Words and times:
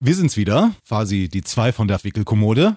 Wir 0.00 0.14
sind's 0.14 0.36
wieder, 0.36 0.70
quasi 0.86 1.28
die 1.28 1.42
zwei 1.42 1.72
von 1.72 1.88
der 1.88 2.04
Wickelkommode. 2.04 2.76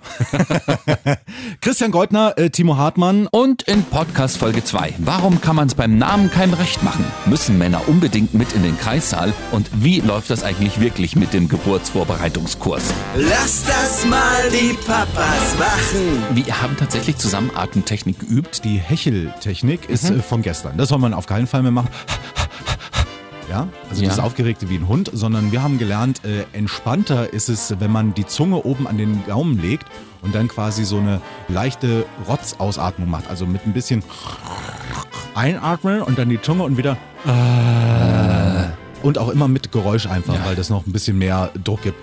Christian 1.62 1.92
Goldner, 1.92 2.34
äh, 2.36 2.50
Timo 2.50 2.78
Hartmann. 2.78 3.28
Und 3.28 3.62
in 3.62 3.84
Podcast 3.84 4.40
Folge 4.40 4.64
2. 4.64 4.96
Warum 4.98 5.40
kann 5.40 5.56
man 5.56 5.68
es 5.68 5.76
beim 5.76 6.00
Namen 6.00 6.32
keinem 6.32 6.56
Recht 6.56 6.82
machen? 6.82 7.06
Müssen 7.28 7.60
Männer 7.60 7.88
unbedingt 7.88 8.34
mit 8.34 8.54
in 8.54 8.64
den 8.64 8.76
Kreissaal? 8.76 9.36
Und 9.52 9.70
wie 9.72 10.00
läuft 10.00 10.32
das 10.32 10.42
eigentlich 10.42 10.80
wirklich 10.82 11.16
mit 11.16 11.32
dem 11.32 11.48
Geburtsvorbereitungskurs? 11.48 12.92
Lass 13.16 13.66
das 13.66 14.04
mal 14.08 14.50
die 14.52 14.74
Papas 14.88 15.60
machen. 15.60 16.24
Wir 16.34 16.60
haben 16.60 16.76
tatsächlich 16.76 17.18
zusammen 17.18 17.52
Atemtechnik 17.54 18.18
geübt. 18.18 18.66
Die 18.66 18.80
Hecheltechnik 18.80 19.88
ist 19.88 20.10
äh, 20.10 20.24
von 20.24 20.42
gestern. 20.42 20.76
Das 20.76 20.90
soll 20.90 20.98
man 20.98 21.14
auf 21.14 21.28
keinen 21.28 21.46
Fall 21.46 21.62
mehr 21.62 21.70
machen. 21.70 21.90
Ja, 23.52 23.68
also 23.90 24.02
Ja. 24.02 24.08
das 24.08 24.20
Aufgeregte 24.20 24.70
wie 24.70 24.76
ein 24.78 24.88
Hund, 24.88 25.12
sondern 25.14 25.52
wir 25.52 25.62
haben 25.62 25.78
gelernt, 25.78 26.22
äh, 26.24 26.46
entspannter 26.58 27.34
ist 27.34 27.50
es, 27.50 27.76
wenn 27.82 27.92
man 27.92 28.14
die 28.14 28.26
Zunge 28.26 28.64
oben 28.64 28.88
an 28.88 28.98
den 28.98 29.26
Gaumen 29.28 29.62
legt 29.62 29.86
und 30.22 30.34
dann 30.34 30.48
quasi 30.48 30.86
so 30.86 31.00
eine 31.00 31.20
leichte 31.50 32.06
Rotzausatmung 32.30 33.10
macht. 33.10 33.30
Also 33.30 33.46
mit 33.46 33.66
ein 33.68 33.74
bisschen 33.74 34.04
einatmen 35.36 36.02
und 36.02 36.18
dann 36.18 36.30
die 36.30 36.42
Zunge 36.42 36.64
und 36.64 36.78
wieder. 36.78 36.96
Und 39.04 39.18
auch 39.18 39.28
immer 39.28 39.50
mit 39.50 39.70
Geräusch 39.74 40.08
einfach, 40.08 40.36
weil 40.46 40.56
das 40.56 40.70
noch 40.70 40.88
ein 40.88 40.94
bisschen 40.94 41.18
mehr 41.18 41.50
Druck 41.62 41.82
gibt. 41.82 41.98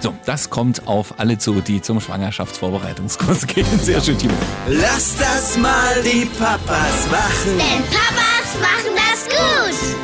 So, 0.00 0.14
das 0.24 0.48
kommt 0.48 0.86
auf 0.88 1.18
alle 1.20 1.36
zu, 1.36 1.60
die 1.60 1.82
zum 1.82 2.00
Schwangerschaftsvorbereitungskurs 2.00 3.46
gehen. 3.46 3.66
Sehr 3.82 4.00
schön, 4.00 4.16
Timo. 4.16 4.32
Lass 4.66 5.14
das 5.18 5.58
mal 5.58 6.02
die 6.02 6.24
Papas 6.38 7.06
machen. 7.10 7.58
Denn 7.58 7.84
Papas 7.84 8.60
machen 8.60 8.96
das 8.96 9.28
gut. 9.28 9.96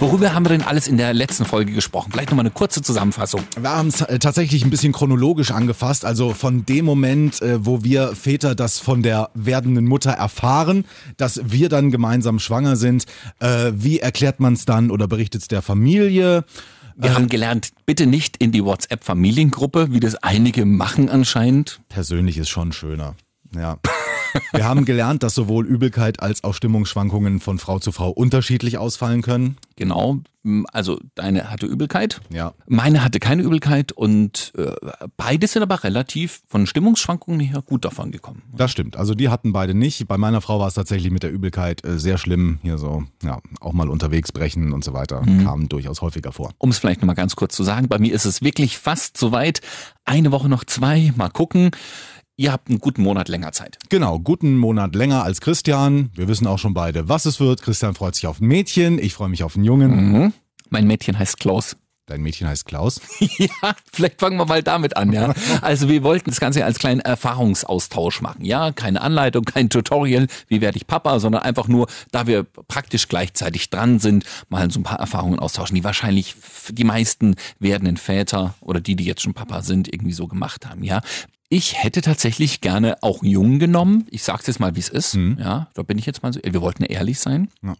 Worüber 0.00 0.34
haben 0.34 0.44
wir 0.44 0.50
denn 0.50 0.62
alles 0.62 0.88
in 0.88 0.98
der 0.98 1.14
letzten 1.14 1.46
Folge 1.46 1.72
gesprochen? 1.72 2.10
Vielleicht 2.12 2.30
nochmal 2.30 2.42
eine 2.44 2.50
kurze 2.52 2.82
Zusammenfassung. 2.82 3.42
Wir 3.58 3.70
haben 3.70 3.88
es 3.88 4.02
äh, 4.02 4.18
tatsächlich 4.18 4.62
ein 4.64 4.70
bisschen 4.70 4.92
chronologisch 4.92 5.52
angefasst, 5.52 6.04
also 6.04 6.34
von 6.34 6.66
dem 6.66 6.84
Moment, 6.84 7.40
äh, 7.40 7.64
wo 7.64 7.82
wir 7.82 8.14
Väter 8.14 8.54
das 8.54 8.78
von 8.78 9.02
der 9.02 9.30
werdenden 9.34 9.86
Mutter 9.86 10.10
erfahren, 10.10 10.84
dass 11.16 11.40
wir 11.44 11.68
dann 11.70 11.90
gemeinsam 11.90 12.40
schwanger 12.40 12.76
sind. 12.76 13.06
Äh, 13.38 13.72
Wie 13.74 14.00
erklärt 14.00 14.38
man 14.38 14.52
es 14.52 14.66
dann 14.66 14.90
oder 14.90 15.08
berichtet 15.08 15.42
es 15.42 15.48
der 15.48 15.62
Familie? 15.62 16.44
Wir 16.98 17.14
haben 17.14 17.28
gelernt, 17.28 17.72
bitte 17.84 18.06
nicht 18.06 18.38
in 18.38 18.52
die 18.52 18.64
WhatsApp-Familiengruppe, 18.64 19.92
wie 19.92 20.00
das 20.00 20.16
einige 20.16 20.64
machen 20.64 21.10
anscheinend. 21.10 21.80
Persönlich 21.90 22.38
ist 22.38 22.48
schon 22.48 22.72
schöner. 22.72 23.16
Ja. 23.54 23.78
Wir 24.52 24.64
haben 24.64 24.84
gelernt, 24.84 25.22
dass 25.22 25.34
sowohl 25.34 25.66
Übelkeit 25.66 26.20
als 26.20 26.44
auch 26.44 26.54
Stimmungsschwankungen 26.54 27.40
von 27.40 27.58
Frau 27.58 27.78
zu 27.78 27.92
Frau 27.92 28.10
unterschiedlich 28.10 28.78
ausfallen 28.78 29.22
können. 29.22 29.56
Genau, 29.76 30.20
also 30.72 31.00
deine 31.14 31.50
hatte 31.50 31.66
Übelkeit. 31.66 32.20
Ja. 32.30 32.52
Meine 32.66 33.02
hatte 33.04 33.18
keine 33.18 33.42
Übelkeit 33.42 33.92
und 33.92 34.52
äh, 34.56 34.72
beide 35.16 35.46
sind 35.46 35.62
aber 35.62 35.82
relativ 35.84 36.42
von 36.46 36.66
Stimmungsschwankungen 36.66 37.40
her 37.40 37.62
gut 37.64 37.84
davon 37.84 38.10
gekommen. 38.10 38.42
Das 38.56 38.70
stimmt. 38.70 38.96
Also 38.96 39.14
die 39.14 39.28
hatten 39.28 39.52
beide 39.52 39.74
nicht. 39.74 40.06
Bei 40.06 40.16
meiner 40.18 40.40
Frau 40.40 40.60
war 40.60 40.68
es 40.68 40.74
tatsächlich 40.74 41.12
mit 41.12 41.22
der 41.22 41.32
Übelkeit 41.32 41.84
äh, 41.84 41.98
sehr 41.98 42.16
schlimm. 42.16 42.58
Hier 42.62 42.78
so, 42.78 43.04
ja, 43.22 43.40
auch 43.60 43.72
mal 43.72 43.88
unterwegs 43.88 44.32
brechen 44.32 44.72
und 44.72 44.84
so 44.84 44.92
weiter. 44.92 45.22
Kam 45.42 45.68
durchaus 45.68 46.00
häufiger 46.00 46.32
vor. 46.32 46.52
Um 46.58 46.70
es 46.70 46.78
vielleicht 46.78 47.00
nochmal 47.00 47.16
ganz 47.16 47.36
kurz 47.36 47.56
zu 47.56 47.64
sagen, 47.64 47.88
bei 47.88 47.98
mir 47.98 48.14
ist 48.14 48.24
es 48.24 48.42
wirklich 48.42 48.78
fast 48.78 49.16
soweit. 49.16 49.60
Eine 50.04 50.30
Woche 50.30 50.48
noch 50.48 50.64
zwei, 50.64 51.12
mal 51.16 51.30
gucken. 51.30 51.72
Ihr 52.38 52.52
habt 52.52 52.68
einen 52.68 52.80
guten 52.80 53.02
Monat 53.02 53.28
länger 53.30 53.52
Zeit. 53.52 53.78
Genau, 53.88 54.18
guten 54.18 54.58
Monat 54.58 54.94
länger 54.94 55.22
als 55.24 55.40
Christian. 55.40 56.10
Wir 56.14 56.28
wissen 56.28 56.46
auch 56.46 56.58
schon 56.58 56.74
beide, 56.74 57.08
was 57.08 57.24
es 57.24 57.40
wird. 57.40 57.62
Christian 57.62 57.94
freut 57.94 58.14
sich 58.14 58.26
auf 58.26 58.42
ein 58.42 58.46
Mädchen, 58.46 58.98
ich 58.98 59.14
freue 59.14 59.30
mich 59.30 59.42
auf 59.42 59.56
einen 59.56 59.64
Jungen. 59.64 60.34
Mein 60.68 60.86
Mädchen 60.86 61.18
heißt 61.18 61.40
Klaus. 61.40 61.76
Dein 62.06 62.22
Mädchen 62.22 62.46
heißt 62.48 62.64
Klaus. 62.66 63.00
Ja, 63.38 63.74
vielleicht 63.92 64.20
fangen 64.20 64.38
wir 64.38 64.46
mal 64.46 64.62
damit 64.62 64.96
an, 64.96 65.12
ja. 65.12 65.34
Also 65.60 65.88
wir 65.88 66.02
wollten 66.02 66.30
das 66.30 66.40
Ganze 66.40 66.64
als 66.64 66.78
kleinen 66.78 67.00
Erfahrungsaustausch 67.00 68.22
machen, 68.22 68.44
ja. 68.44 68.72
Keine 68.72 69.00
Anleitung, 69.00 69.44
kein 69.44 69.68
Tutorial, 69.68 70.28
wie 70.48 70.60
werde 70.60 70.78
ich 70.78 70.86
Papa, 70.86 71.18
sondern 71.18 71.42
einfach 71.42 71.68
nur, 71.68 71.88
da 72.12 72.26
wir 72.26 72.44
praktisch 72.44 73.08
gleichzeitig 73.08 73.70
dran 73.70 73.98
sind, 73.98 74.24
mal 74.48 74.70
so 74.70 74.80
ein 74.80 74.84
paar 74.84 75.00
Erfahrungen 75.00 75.38
austauschen, 75.38 75.74
die 75.74 75.84
wahrscheinlich 75.84 76.36
die 76.70 76.84
meisten 76.84 77.34
werdenden 77.58 77.96
Väter 77.96 78.54
oder 78.60 78.80
die, 78.80 78.96
die 78.96 79.04
jetzt 79.04 79.22
schon 79.22 79.34
Papa 79.34 79.62
sind, 79.62 79.92
irgendwie 79.92 80.14
so 80.14 80.28
gemacht 80.28 80.66
haben, 80.66 80.84
ja. 80.84 81.02
Ich 81.48 81.82
hätte 81.82 82.00
tatsächlich 82.00 82.60
gerne 82.60 83.02
auch 83.02 83.22
Jungen 83.22 83.58
genommen. 83.58 84.06
Ich 84.10 84.24
sag's 84.24 84.46
jetzt 84.46 84.58
mal, 84.58 84.74
wie 84.74 84.80
es 84.80 84.88
ist. 84.88 85.14
Ja, 85.14 85.68
da 85.74 85.82
bin 85.82 85.98
ich 85.98 86.06
jetzt 86.06 86.22
mal 86.22 86.32
so. 86.32 86.40
Wir 86.42 86.60
wollten 86.60 86.82
ehrlich 86.82 87.20
sein. 87.20 87.48
Ja. 87.62 87.76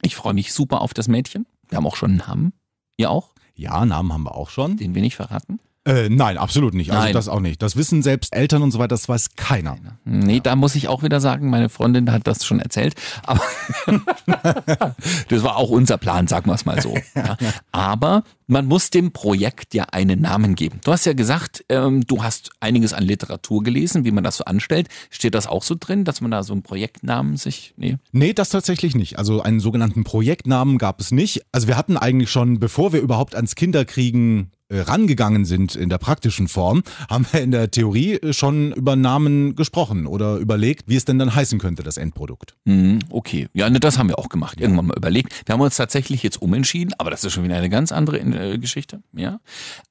Ich 0.00 0.16
freue 0.16 0.32
mich 0.34 0.52
super 0.52 0.80
auf 0.80 0.94
das 0.94 1.08
Mädchen. 1.08 1.46
Wir 1.68 1.76
haben 1.76 1.86
auch 1.86 1.96
schon 1.96 2.12
einen 2.12 2.18
Namen. 2.18 2.52
Ihr 2.96 3.10
auch? 3.10 3.33
Ja, 3.54 3.84
Namen 3.84 4.12
haben 4.12 4.24
wir 4.24 4.34
auch 4.34 4.50
schon. 4.50 4.76
Den 4.76 4.94
wir 4.94 5.02
nicht 5.02 5.16
verraten. 5.16 5.60
Äh, 5.86 6.08
nein, 6.08 6.38
absolut 6.38 6.72
nicht. 6.72 6.92
Also 6.92 7.02
Nein. 7.02 7.12
das 7.12 7.28
auch 7.28 7.40
nicht. 7.40 7.60
Das 7.60 7.76
wissen 7.76 8.02
selbst 8.02 8.34
Eltern 8.34 8.62
und 8.62 8.70
so 8.70 8.78
weiter, 8.78 8.88
das 8.88 9.06
weiß 9.06 9.36
keiner. 9.36 9.76
Nee, 10.06 10.40
da 10.40 10.56
muss 10.56 10.74
ich 10.76 10.88
auch 10.88 11.02
wieder 11.02 11.20
sagen, 11.20 11.50
meine 11.50 11.68
Freundin 11.68 12.10
hat 12.10 12.26
das 12.26 12.46
schon 12.46 12.58
erzählt. 12.58 12.94
Aber 13.22 13.42
das 15.28 15.42
war 15.42 15.56
auch 15.56 15.68
unser 15.68 15.98
Plan, 15.98 16.26
sagen 16.26 16.46
wir 16.46 16.54
es 16.54 16.64
mal 16.64 16.80
so. 16.80 16.96
Ja. 17.14 17.36
Aber 17.70 18.24
man 18.46 18.64
muss 18.66 18.88
dem 18.88 19.12
Projekt 19.12 19.74
ja 19.74 19.84
einen 19.92 20.22
Namen 20.22 20.54
geben. 20.54 20.80
Du 20.84 20.92
hast 20.92 21.04
ja 21.04 21.12
gesagt, 21.12 21.64
ähm, 21.68 22.06
du 22.06 22.22
hast 22.22 22.50
einiges 22.60 22.94
an 22.94 23.04
Literatur 23.04 23.62
gelesen, 23.62 24.06
wie 24.06 24.10
man 24.10 24.24
das 24.24 24.38
so 24.38 24.44
anstellt. 24.44 24.88
Steht 25.10 25.34
das 25.34 25.46
auch 25.46 25.62
so 25.62 25.76
drin, 25.78 26.04
dass 26.04 26.22
man 26.22 26.30
da 26.30 26.42
so 26.42 26.54
einen 26.54 26.62
Projektnamen 26.62 27.36
sich. 27.36 27.74
Nee. 27.76 27.98
Nee, 28.10 28.32
das 28.32 28.48
tatsächlich 28.48 28.94
nicht. 28.94 29.18
Also 29.18 29.42
einen 29.42 29.60
sogenannten 29.60 30.02
Projektnamen 30.04 30.78
gab 30.78 31.00
es 31.00 31.10
nicht. 31.10 31.42
Also 31.52 31.68
wir 31.68 31.76
hatten 31.76 31.98
eigentlich 31.98 32.30
schon, 32.30 32.58
bevor 32.58 32.94
wir 32.94 33.00
überhaupt 33.00 33.34
ans 33.34 33.54
Kinderkriegen 33.54 34.50
rangegangen 34.80 35.44
sind 35.44 35.74
in 35.74 35.88
der 35.88 35.98
praktischen 35.98 36.48
Form, 36.48 36.82
haben 37.08 37.26
wir 37.32 37.40
in 37.40 37.50
der 37.50 37.70
Theorie 37.70 38.14
äh, 38.14 38.32
schon 38.32 38.72
über 38.72 38.96
Namen 38.96 39.56
gesprochen 39.56 40.06
oder 40.06 40.36
überlegt, 40.36 40.88
wie 40.88 40.96
es 40.96 41.04
denn 41.04 41.18
dann 41.18 41.34
heißen 41.34 41.58
könnte, 41.58 41.82
das 41.82 41.96
Endprodukt. 41.96 42.54
Mhm, 42.64 43.00
okay. 43.10 43.48
Ja, 43.52 43.68
ne, 43.70 43.80
das 43.80 43.98
haben 43.98 44.08
wir 44.08 44.18
auch 44.18 44.28
gemacht. 44.28 44.60
Irgendwann 44.60 44.86
mal 44.86 44.96
überlegt. 44.96 45.46
Wir 45.46 45.52
haben 45.52 45.60
uns 45.60 45.76
tatsächlich 45.76 46.22
jetzt 46.22 46.40
umentschieden, 46.40 46.94
aber 46.98 47.10
das 47.10 47.24
ist 47.24 47.32
schon 47.32 47.44
wieder 47.44 47.56
eine 47.56 47.70
ganz 47.70 47.92
andere 47.92 48.18
äh, 48.18 48.58
Geschichte. 48.58 49.02
Ja. 49.12 49.40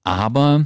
Aber 0.04 0.66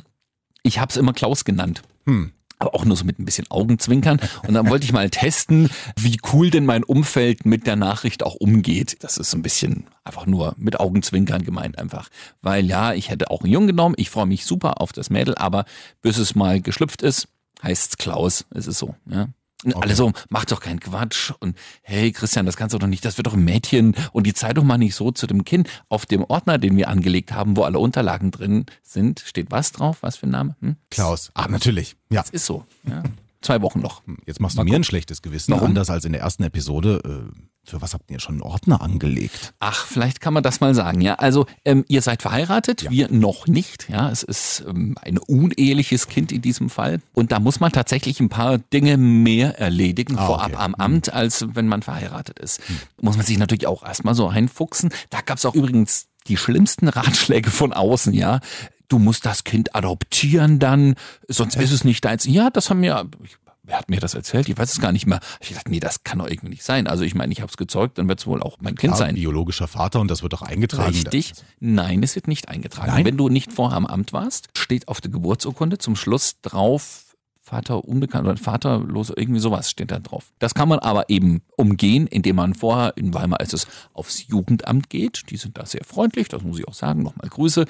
ich 0.63 0.79
habe 0.79 0.89
es 0.89 0.97
immer 0.97 1.13
Klaus 1.13 1.45
genannt. 1.45 1.81
Hm. 2.05 2.31
Aber 2.59 2.73
auch 2.73 2.85
nur 2.85 2.97
so 2.97 3.05
mit 3.05 3.19
ein 3.19 3.25
bisschen 3.25 3.45
Augenzwinkern. 3.49 4.19
Und 4.47 4.53
dann 4.53 4.69
wollte 4.69 4.85
ich 4.85 4.91
mal 4.91 5.09
testen, 5.09 5.69
wie 5.95 6.17
cool 6.33 6.49
denn 6.49 6.65
mein 6.65 6.83
Umfeld 6.83 7.45
mit 7.45 7.67
der 7.67 7.75
Nachricht 7.75 8.23
auch 8.23 8.35
umgeht. 8.35 8.97
Das 9.01 9.17
ist 9.17 9.31
so 9.31 9.37
ein 9.37 9.43
bisschen 9.43 9.85
einfach 10.03 10.25
nur 10.25 10.55
mit 10.57 10.79
Augenzwinkern 10.79 11.43
gemeint 11.43 11.77
einfach. 11.77 12.09
Weil 12.41 12.65
ja, 12.65 12.93
ich 12.93 13.09
hätte 13.09 13.29
auch 13.29 13.43
einen 13.43 13.53
Jungen 13.53 13.67
genommen. 13.67 13.95
Ich 13.97 14.09
freue 14.09 14.25
mich 14.25 14.45
super 14.45 14.81
auf 14.81 14.91
das 14.91 15.09
Mädel, 15.09 15.35
aber 15.35 15.65
bis 16.01 16.17
es 16.17 16.33
mal 16.33 16.61
geschlüpft 16.61 17.01
ist, 17.01 17.27
heißt 17.61 17.91
es 17.91 17.97
Klaus. 17.97 18.45
Es 18.51 18.67
ist 18.67 18.79
so, 18.79 18.95
ja. 19.09 19.27
Und 19.63 19.75
alle 19.75 19.95
so, 19.95 20.13
mach 20.29 20.45
doch 20.45 20.59
keinen 20.59 20.79
Quatsch. 20.79 21.31
Und 21.39 21.57
hey, 21.81 22.11
Christian, 22.11 22.45
das 22.45 22.57
kannst 22.57 22.73
du 22.75 22.79
doch 22.79 22.87
nicht, 22.87 23.03
das 23.03 23.17
wird 23.17 23.27
doch 23.27 23.33
ein 23.33 23.43
Mädchen. 23.43 23.95
Und 24.11 24.27
die 24.27 24.33
Zeitung 24.33 24.67
mal 24.67 24.77
nicht 24.77 24.95
so 24.95 25.11
zu 25.11 25.25
dem 25.25 25.45
Kind. 25.45 25.67
Auf 25.89 26.05
dem 26.05 26.23
Ordner, 26.23 26.57
den 26.57 26.77
wir 26.77 26.89
angelegt 26.89 27.31
haben, 27.31 27.57
wo 27.57 27.63
alle 27.63 27.79
Unterlagen 27.79 28.31
drin 28.31 28.65
sind, 28.83 29.21
steht 29.21 29.49
was 29.49 29.71
drauf? 29.71 29.97
Was 30.01 30.17
für 30.17 30.27
ein 30.27 30.31
Name? 30.31 30.55
Hm? 30.61 30.75
Klaus. 30.91 31.31
Ah, 31.33 31.47
natürlich. 31.47 31.95
Ja. 32.09 32.21
Das 32.21 32.29
ist 32.29 32.45
so. 32.45 32.65
Ja. 32.87 33.03
Zwei 33.41 33.61
Wochen 33.61 33.79
noch. 33.81 34.01
Jetzt 34.25 34.39
machst 34.39 34.57
du 34.57 34.63
mir 34.63 34.75
ein 34.75 34.83
schlechtes 34.83 35.21
Gewissen, 35.21 35.51
Warum? 35.53 35.67
anders 35.67 35.89
als 35.89 36.05
in 36.05 36.11
der 36.13 36.21
ersten 36.21 36.43
Episode. 36.43 37.01
Äh, 37.05 37.37
für 37.69 37.81
was 37.81 37.93
habt 37.93 38.09
ihr 38.09 38.19
schon 38.19 38.35
einen 38.35 38.41
Ordner 38.43 38.81
angelegt? 38.81 39.53
Ach, 39.59 39.85
vielleicht 39.85 40.21
kann 40.21 40.33
man 40.33 40.41
das 40.41 40.61
mal 40.61 40.73
sagen, 40.73 41.01
ja. 41.01 41.15
Also, 41.15 41.45
ähm, 41.65 41.83
ihr 41.89 42.01
seid 42.01 42.21
verheiratet, 42.21 42.83
Ja. 42.83 42.91
wir 42.91 43.11
noch 43.11 43.45
nicht, 43.47 43.89
ja. 43.89 44.09
Es 44.09 44.23
ist 44.23 44.63
ähm, 44.67 44.95
ein 45.01 45.17
uneheliches 45.17 46.07
Kind 46.07 46.31
in 46.31 46.41
diesem 46.41 46.69
Fall. 46.69 47.01
Und 47.13 47.31
da 47.31 47.39
muss 47.39 47.59
man 47.59 47.71
tatsächlich 47.73 48.19
ein 48.21 48.29
paar 48.29 48.57
Dinge 48.57 48.95
mehr 48.97 49.59
erledigen 49.59 50.17
Ah, 50.17 50.25
vorab 50.25 50.53
okay. 50.53 50.55
am 50.63 50.75
Amt, 50.75 51.11
als 51.13 51.45
wenn 51.53 51.67
man 51.67 51.81
verheiratet 51.83 52.39
ist. 52.39 52.61
Muss 53.01 53.17
man 53.17 53.25
sich 53.25 53.37
natürlich 53.37 53.67
auch 53.67 53.83
erstmal 53.83 54.15
so 54.15 54.27
einfuchsen. 54.29 54.89
Da 55.09 55.19
gab's 55.21 55.45
auch 55.45 55.53
übrigens 55.53 56.07
die 56.27 56.37
schlimmsten 56.37 56.87
Ratschläge 56.87 57.51
von 57.51 57.73
außen, 57.73 58.13
ja. 58.13 58.39
Du 58.87 58.99
musst 58.99 59.25
das 59.25 59.43
Kind 59.43 59.75
adoptieren 59.75 60.59
dann, 60.59 60.95
sonst 61.27 61.55
ist 61.55 61.71
es 61.71 61.83
nicht 61.83 62.05
deins. 62.05 62.25
Ja, 62.25 62.49
das 62.49 62.69
haben 62.69 62.81
wir. 62.81 63.09
Ich, 63.23 63.37
Wer 63.63 63.77
hat 63.79 63.89
mir 63.89 63.99
das 63.99 64.13
erzählt? 64.13 64.47
Ich 64.47 64.57
weiß 64.57 64.71
es 64.71 64.79
gar 64.79 64.93
nicht 64.93 65.07
mehr. 65.07 65.19
Ich 65.41 65.49
dachte, 65.53 65.69
nee, 65.69 65.81
das 65.81 66.05
kann 66.05 66.19
doch 66.19 66.27
irgendwie 66.29 66.51
nicht 66.51 66.63
sein. 66.63 66.87
Also 66.87 67.03
ich 67.03 67.15
meine, 67.15 67.33
ich 67.33 67.41
habe 67.41 67.49
es 67.49 67.57
gezeugt, 67.57 67.97
dann 67.97 68.07
wird 68.07 68.19
es 68.21 68.25
wohl 68.25 68.41
auch 68.41 68.55
mein 68.61 68.75
Kind 68.75 68.93
Ja, 68.93 68.97
sein. 68.97 69.15
biologischer 69.15 69.67
Vater 69.67 69.99
und 69.99 70.09
das 70.09 70.23
wird 70.23 70.31
doch 70.31 70.41
eingetragen. 70.41 70.93
Richtig? 70.93 71.33
Nein, 71.59 72.01
es 72.01 72.15
wird 72.15 72.29
nicht 72.29 72.47
eingetragen. 72.47 72.93
Nein? 72.93 73.03
Wenn 73.03 73.17
du 73.17 73.27
nicht 73.27 73.51
vorher 73.51 73.75
am 73.75 73.85
Amt 73.85 74.13
warst, 74.13 74.47
steht 74.57 74.87
auf 74.87 75.01
der 75.01 75.11
Geburtsurkunde 75.11 75.79
zum 75.79 75.97
Schluss 75.97 76.39
drauf, 76.41 77.03
Vater 77.41 77.83
unbekannt 77.83 78.25
oder 78.25 78.37
vaterlos, 78.37 79.11
irgendwie 79.13 79.41
sowas 79.41 79.69
steht 79.69 79.91
da 79.91 79.99
drauf. 79.99 80.31
Das 80.39 80.53
kann 80.53 80.69
man 80.69 80.79
aber 80.79 81.09
eben 81.09 81.41
umgehen, 81.57 82.07
indem 82.07 82.37
man 82.37 82.53
vorher, 82.53 82.95
in 82.95 83.13
Weimar 83.13 83.41
ist 83.41 83.53
es, 83.53 83.67
aufs 83.93 84.27
Jugendamt 84.27 84.89
geht. 84.89 85.23
Die 85.29 85.35
sind 85.37 85.57
da 85.57 85.65
sehr 85.65 85.83
freundlich, 85.85 86.29
das 86.29 86.41
muss 86.41 86.57
ich 86.59 86.67
auch 86.69 86.73
sagen. 86.73 87.03
Nochmal 87.03 87.27
Grüße. 87.29 87.65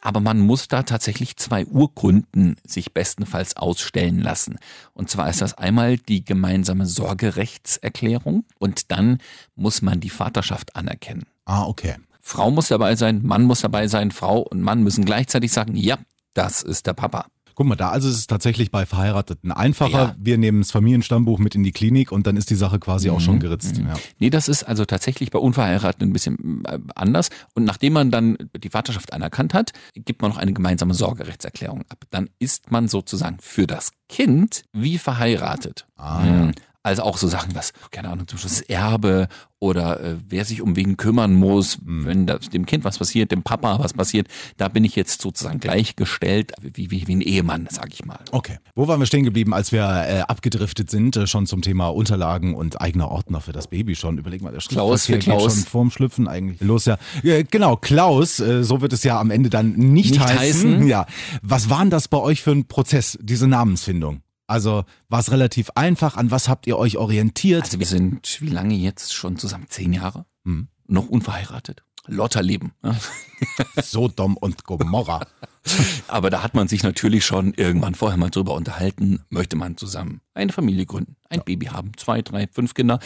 Aber 0.00 0.20
man 0.20 0.38
muss 0.38 0.68
da 0.68 0.84
tatsächlich 0.84 1.36
zwei 1.36 1.66
Urkunden 1.66 2.56
sich 2.64 2.94
bestenfalls 2.94 3.56
ausstellen 3.56 4.20
lassen. 4.20 4.58
Und 4.94 5.10
zwar 5.10 5.28
ist 5.28 5.40
das 5.40 5.54
einmal 5.54 5.98
die 5.98 6.24
gemeinsame 6.24 6.86
Sorgerechtserklärung 6.86 8.44
und 8.58 8.90
dann 8.90 9.18
muss 9.56 9.82
man 9.82 10.00
die 10.00 10.10
Vaterschaft 10.10 10.76
anerkennen. 10.76 11.26
Ah, 11.44 11.64
okay. 11.64 11.96
Frau 12.20 12.50
muss 12.50 12.68
dabei 12.68 12.94
sein, 12.94 13.22
Mann 13.24 13.44
muss 13.44 13.62
dabei 13.62 13.88
sein, 13.88 14.10
Frau 14.10 14.40
und 14.40 14.60
Mann 14.60 14.82
müssen 14.82 15.04
gleichzeitig 15.04 15.50
sagen, 15.50 15.74
ja, 15.74 15.96
das 16.34 16.62
ist 16.62 16.86
der 16.86 16.92
Papa. 16.92 17.26
Guck 17.58 17.66
mal, 17.66 17.74
da 17.74 17.88
also 17.88 18.08
ist 18.08 18.14
es 18.14 18.28
tatsächlich 18.28 18.70
bei 18.70 18.86
Verheirateten 18.86 19.50
einfacher. 19.50 19.90
Ja. 19.90 20.16
Wir 20.16 20.38
nehmen 20.38 20.60
das 20.60 20.70
Familienstammbuch 20.70 21.40
mit 21.40 21.56
in 21.56 21.64
die 21.64 21.72
Klinik 21.72 22.12
und 22.12 22.28
dann 22.28 22.36
ist 22.36 22.50
die 22.50 22.54
Sache 22.54 22.78
quasi 22.78 23.10
auch 23.10 23.18
schon 23.18 23.40
geritzt. 23.40 23.78
Ja. 23.78 23.94
Nee, 24.20 24.30
das 24.30 24.46
ist 24.46 24.62
also 24.62 24.84
tatsächlich 24.84 25.32
bei 25.32 25.40
Unverheirateten 25.40 26.08
ein 26.08 26.12
bisschen 26.12 26.64
äh, 26.66 26.78
anders. 26.94 27.30
Und 27.56 27.64
nachdem 27.64 27.94
man 27.94 28.12
dann 28.12 28.38
die 28.56 28.70
Vaterschaft 28.70 29.12
anerkannt 29.12 29.54
hat, 29.54 29.72
gibt 29.96 30.22
man 30.22 30.30
noch 30.30 30.38
eine 30.38 30.52
gemeinsame 30.52 30.94
Sorgerechtserklärung 30.94 31.82
ab. 31.88 32.04
Dann 32.10 32.30
ist 32.38 32.70
man 32.70 32.86
sozusagen 32.86 33.38
für 33.40 33.66
das 33.66 33.90
Kind 34.08 34.62
wie 34.72 34.96
verheiratet. 34.96 35.88
Ah, 35.96 36.24
ja. 36.24 36.50
Also 36.84 37.02
auch 37.02 37.18
so 37.18 37.26
Sachen, 37.28 37.54
was, 37.54 37.72
keine 37.90 38.08
Ahnung, 38.08 38.28
zum 38.28 38.38
Schluss 38.38 38.58
das 38.58 38.60
Erbe 38.62 39.28
oder 39.58 40.00
äh, 40.00 40.16
wer 40.28 40.44
sich 40.44 40.62
um 40.62 40.76
wen 40.76 40.96
kümmern 40.96 41.34
muss, 41.34 41.78
Mhm. 41.82 42.06
wenn 42.06 42.26
das, 42.26 42.48
dem 42.50 42.64
Kind 42.66 42.84
was 42.84 42.98
passiert, 42.98 43.32
dem 43.32 43.42
Papa 43.42 43.78
was 43.80 43.92
passiert, 43.92 44.28
da 44.56 44.68
bin 44.68 44.84
ich 44.84 44.94
jetzt 44.94 45.20
sozusagen 45.20 45.58
gleichgestellt, 45.58 46.52
wie, 46.62 46.90
wie, 46.92 47.08
wie 47.08 47.16
ein 47.16 47.20
Ehemann, 47.20 47.66
sag 47.68 47.92
ich 47.92 48.04
mal. 48.04 48.20
Okay. 48.30 48.58
Wo 48.76 48.86
waren 48.86 49.00
wir 49.00 49.06
stehen 49.06 49.24
geblieben, 49.24 49.52
als 49.52 49.72
wir 49.72 49.80
äh, 49.82 50.20
abgedriftet 50.20 50.88
sind, 50.88 51.16
äh, 51.16 51.26
schon 51.26 51.46
zum 51.46 51.62
Thema 51.62 51.88
Unterlagen 51.88 52.54
und 52.54 52.80
eigener 52.80 53.10
Ordner 53.10 53.40
für 53.40 53.52
das 53.52 53.66
Baby 53.66 53.96
schon? 53.96 54.16
Überleg 54.16 54.40
mal, 54.40 54.52
der 54.52 54.60
Klaus 54.60 55.06
für 55.06 55.18
Klaus. 55.18 55.42
geht 55.46 55.52
schon 55.54 55.64
vorm 55.64 55.90
Schlüpfen 55.90 56.28
eigentlich 56.28 56.60
los. 56.60 56.84
Ja, 56.84 56.96
äh, 57.24 57.42
genau, 57.42 57.76
Klaus, 57.76 58.38
äh, 58.38 58.62
so 58.62 58.80
wird 58.80 58.92
es 58.92 59.02
ja 59.02 59.18
am 59.20 59.30
Ende 59.32 59.50
dann 59.50 59.72
nicht, 59.72 60.12
Nicht 60.12 60.20
heißen. 60.20 60.38
heißen. 60.74 60.86
Ja. 60.88 61.06
Was 61.42 61.68
war 61.68 61.80
denn 61.80 61.90
das 61.90 62.06
bei 62.06 62.18
euch 62.18 62.40
für 62.42 62.52
ein 62.52 62.66
Prozess, 62.66 63.18
diese 63.20 63.48
Namensfindung? 63.48 64.22
Also 64.48 64.84
war 65.08 65.20
es 65.20 65.30
relativ 65.30 65.70
einfach? 65.74 66.16
An 66.16 66.30
was 66.30 66.48
habt 66.48 66.66
ihr 66.66 66.78
euch 66.78 66.96
orientiert? 66.96 67.64
Also 67.64 67.78
wir 67.78 67.86
sind 67.86 68.40
wie 68.40 68.48
lange 68.48 68.74
jetzt 68.74 69.14
schon 69.14 69.36
zusammen? 69.36 69.66
Zehn 69.68 69.92
Jahre? 69.92 70.24
Hm. 70.44 70.68
Noch 70.86 71.08
unverheiratet. 71.08 71.84
Lotterleben. 72.06 72.72
Ja? 72.82 72.96
Sodom 73.82 74.38
und 74.38 74.64
Gomorra. 74.64 75.26
Aber 76.08 76.30
da 76.30 76.42
hat 76.42 76.54
man 76.54 76.66
sich 76.66 76.82
natürlich 76.82 77.26
schon 77.26 77.52
irgendwann 77.54 77.94
vorher 77.94 78.16
mal 78.16 78.30
drüber 78.30 78.54
unterhalten, 78.54 79.20
möchte 79.28 79.54
man 79.54 79.76
zusammen 79.76 80.22
eine 80.32 80.50
Familie 80.50 80.86
gründen, 80.86 81.16
ein 81.28 81.42
Baby 81.44 81.66
haben, 81.66 81.92
zwei, 81.98 82.22
drei, 82.22 82.48
fünf 82.50 82.72
Kinder. 82.72 83.00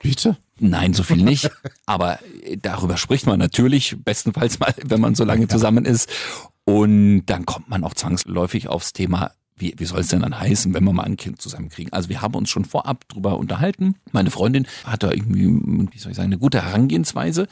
Bitte? 0.00 0.36
Nein, 0.58 0.92
so 0.92 1.04
viel 1.04 1.22
nicht. 1.22 1.50
Aber 1.86 2.18
äh, 2.42 2.56
darüber 2.56 2.96
spricht 2.96 3.26
man 3.26 3.38
natürlich, 3.38 3.96
bestenfalls 4.04 4.58
mal, 4.58 4.74
wenn 4.82 5.00
man 5.00 5.14
so 5.14 5.24
lange 5.24 5.46
zusammen 5.46 5.84
ist. 5.84 6.10
Und 6.64 7.26
dann 7.26 7.46
kommt 7.46 7.68
man 7.68 7.84
auch 7.84 7.94
zwangsläufig 7.94 8.68
aufs 8.68 8.92
Thema, 8.92 9.30
wie, 9.56 9.74
wie 9.76 9.84
soll 9.84 10.00
es 10.00 10.08
denn 10.08 10.22
dann 10.22 10.38
heißen, 10.38 10.74
wenn 10.74 10.84
wir 10.84 10.92
mal 10.92 11.04
ein 11.04 11.16
Kind 11.16 11.40
zusammenkriegen? 11.40 11.92
Also 11.92 12.08
wir 12.08 12.22
haben 12.22 12.34
uns 12.34 12.50
schon 12.50 12.64
vorab 12.64 13.08
drüber 13.08 13.38
unterhalten. 13.38 13.96
Meine 14.12 14.30
Freundin 14.30 14.66
hat 14.84 15.02
da 15.02 15.12
irgendwie, 15.12 15.46
wie 15.46 15.98
soll 15.98 16.10
ich 16.10 16.16
sagen, 16.16 16.28
eine 16.28 16.38
gute 16.38 16.62
Herangehensweise 16.62 17.46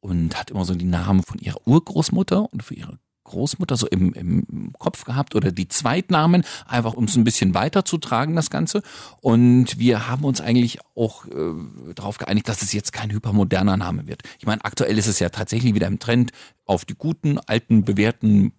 und 0.00 0.38
hat 0.38 0.50
immer 0.50 0.64
so 0.64 0.74
die 0.74 0.84
Namen 0.84 1.22
von 1.22 1.38
ihrer 1.38 1.66
Urgroßmutter 1.66 2.52
und 2.52 2.62
für 2.62 2.74
ihre 2.74 2.98
Großmutter 3.24 3.76
so 3.76 3.86
im, 3.86 4.12
im 4.14 4.72
Kopf 4.78 5.04
gehabt 5.04 5.34
oder 5.34 5.52
die 5.52 5.68
Zweitnamen, 5.68 6.44
einfach 6.66 6.94
um 6.94 7.04
es 7.04 7.16
ein 7.16 7.24
bisschen 7.24 7.54
weiterzutragen, 7.54 8.34
das 8.34 8.50
Ganze. 8.50 8.82
Und 9.20 9.78
wir 9.78 10.08
haben 10.08 10.24
uns 10.24 10.40
eigentlich 10.40 10.80
auch 10.94 11.26
äh, 11.26 11.92
darauf 11.94 12.18
geeinigt, 12.18 12.48
dass 12.48 12.62
es 12.62 12.72
jetzt 12.72 12.92
kein 12.92 13.10
hypermoderner 13.10 13.76
Name 13.76 14.06
wird. 14.06 14.22
Ich 14.38 14.46
meine, 14.46 14.64
aktuell 14.64 14.98
ist 14.98 15.06
es 15.06 15.18
ja 15.18 15.28
tatsächlich 15.28 15.74
wieder 15.74 15.86
im 15.86 15.98
Trend 15.98 16.32
auf 16.66 16.84
die 16.84 16.94
guten, 16.94 17.38
alten, 17.38 17.84
bewährten 17.84 18.52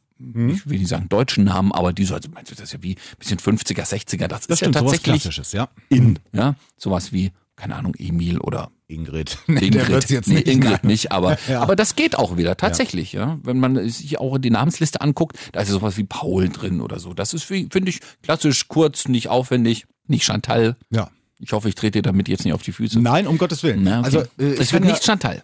ich 0.49 0.67
will 0.69 0.79
nicht 0.79 0.87
sagen 0.89 1.09
deutschen 1.09 1.43
Namen, 1.45 1.71
aber 1.71 1.93
die 1.93 2.05
so, 2.05 2.15
also 2.15 2.29
meinst 2.33 2.51
du, 2.51 2.55
das 2.55 2.65
ist 2.65 2.73
ja 2.73 2.83
wie 2.83 2.95
ein 2.95 3.17
bisschen 3.19 3.39
50er, 3.39 3.83
60er, 3.87 4.27
das, 4.27 4.41
Das 4.41 4.49
ist 4.49 4.57
stimmt, 4.57 4.75
ja 4.75 4.81
tatsächlich 4.81 5.21
Klassisches, 5.21 5.51
ja. 5.51 5.69
in, 5.89 6.19
ja, 6.33 6.55
sowas 6.77 7.11
wie, 7.11 7.31
keine 7.55 7.75
Ahnung, 7.75 7.93
Emil 7.97 8.39
oder 8.39 8.71
Ingrid. 8.87 9.37
Ingrid. 9.47 9.73
Der 9.75 9.87
wird's 9.89 10.09
jetzt 10.09 10.27
nee, 10.27 10.35
nicht. 10.35 10.47
Ingrid 10.47 10.83
nicht, 10.83 11.11
aber, 11.11 11.37
Ja. 11.47 11.61
aber 11.61 11.75
das 11.75 11.95
geht 11.95 12.17
auch 12.17 12.37
wieder, 12.37 12.57
tatsächlich, 12.57 13.13
ja. 13.13 13.39
Wenn 13.43 13.59
man 13.59 13.87
sich 13.89 14.19
auch 14.19 14.37
die 14.37 14.49
Namensliste 14.49 15.01
anguckt, 15.01 15.37
da 15.51 15.61
ist 15.61 15.69
sowas 15.69 15.97
wie 15.97 16.03
Paul 16.03 16.49
drin 16.49 16.81
oder 16.81 16.99
so. 16.99 17.13
Das 17.13 17.33
ist, 17.33 17.43
finde 17.43 17.89
ich, 17.89 17.99
klassisch, 18.21 18.67
kurz, 18.67 19.07
nicht 19.07 19.29
aufwendig, 19.29 19.85
nicht 20.07 20.23
Chantal. 20.23 20.75
Ja. 20.89 21.09
Ich 21.39 21.51
hoffe, 21.51 21.67
ich 21.69 21.75
trete 21.75 21.99
dir 21.99 22.01
damit 22.03 22.27
jetzt 22.29 22.45
nicht 22.45 22.53
auf 22.53 22.61
die 22.63 22.71
Füße. 22.71 22.99
Nein, 23.01 23.27
um 23.27 23.37
Gottes 23.37 23.63
Willen. 23.63 23.83
Na, 23.83 23.99
okay. 23.99 24.05
Also, 24.05 24.19
äh, 24.37 24.53
es 24.59 24.71
wird 24.71 24.85
ja- 24.85 24.91
nicht 24.91 25.03
Chantal. 25.03 25.43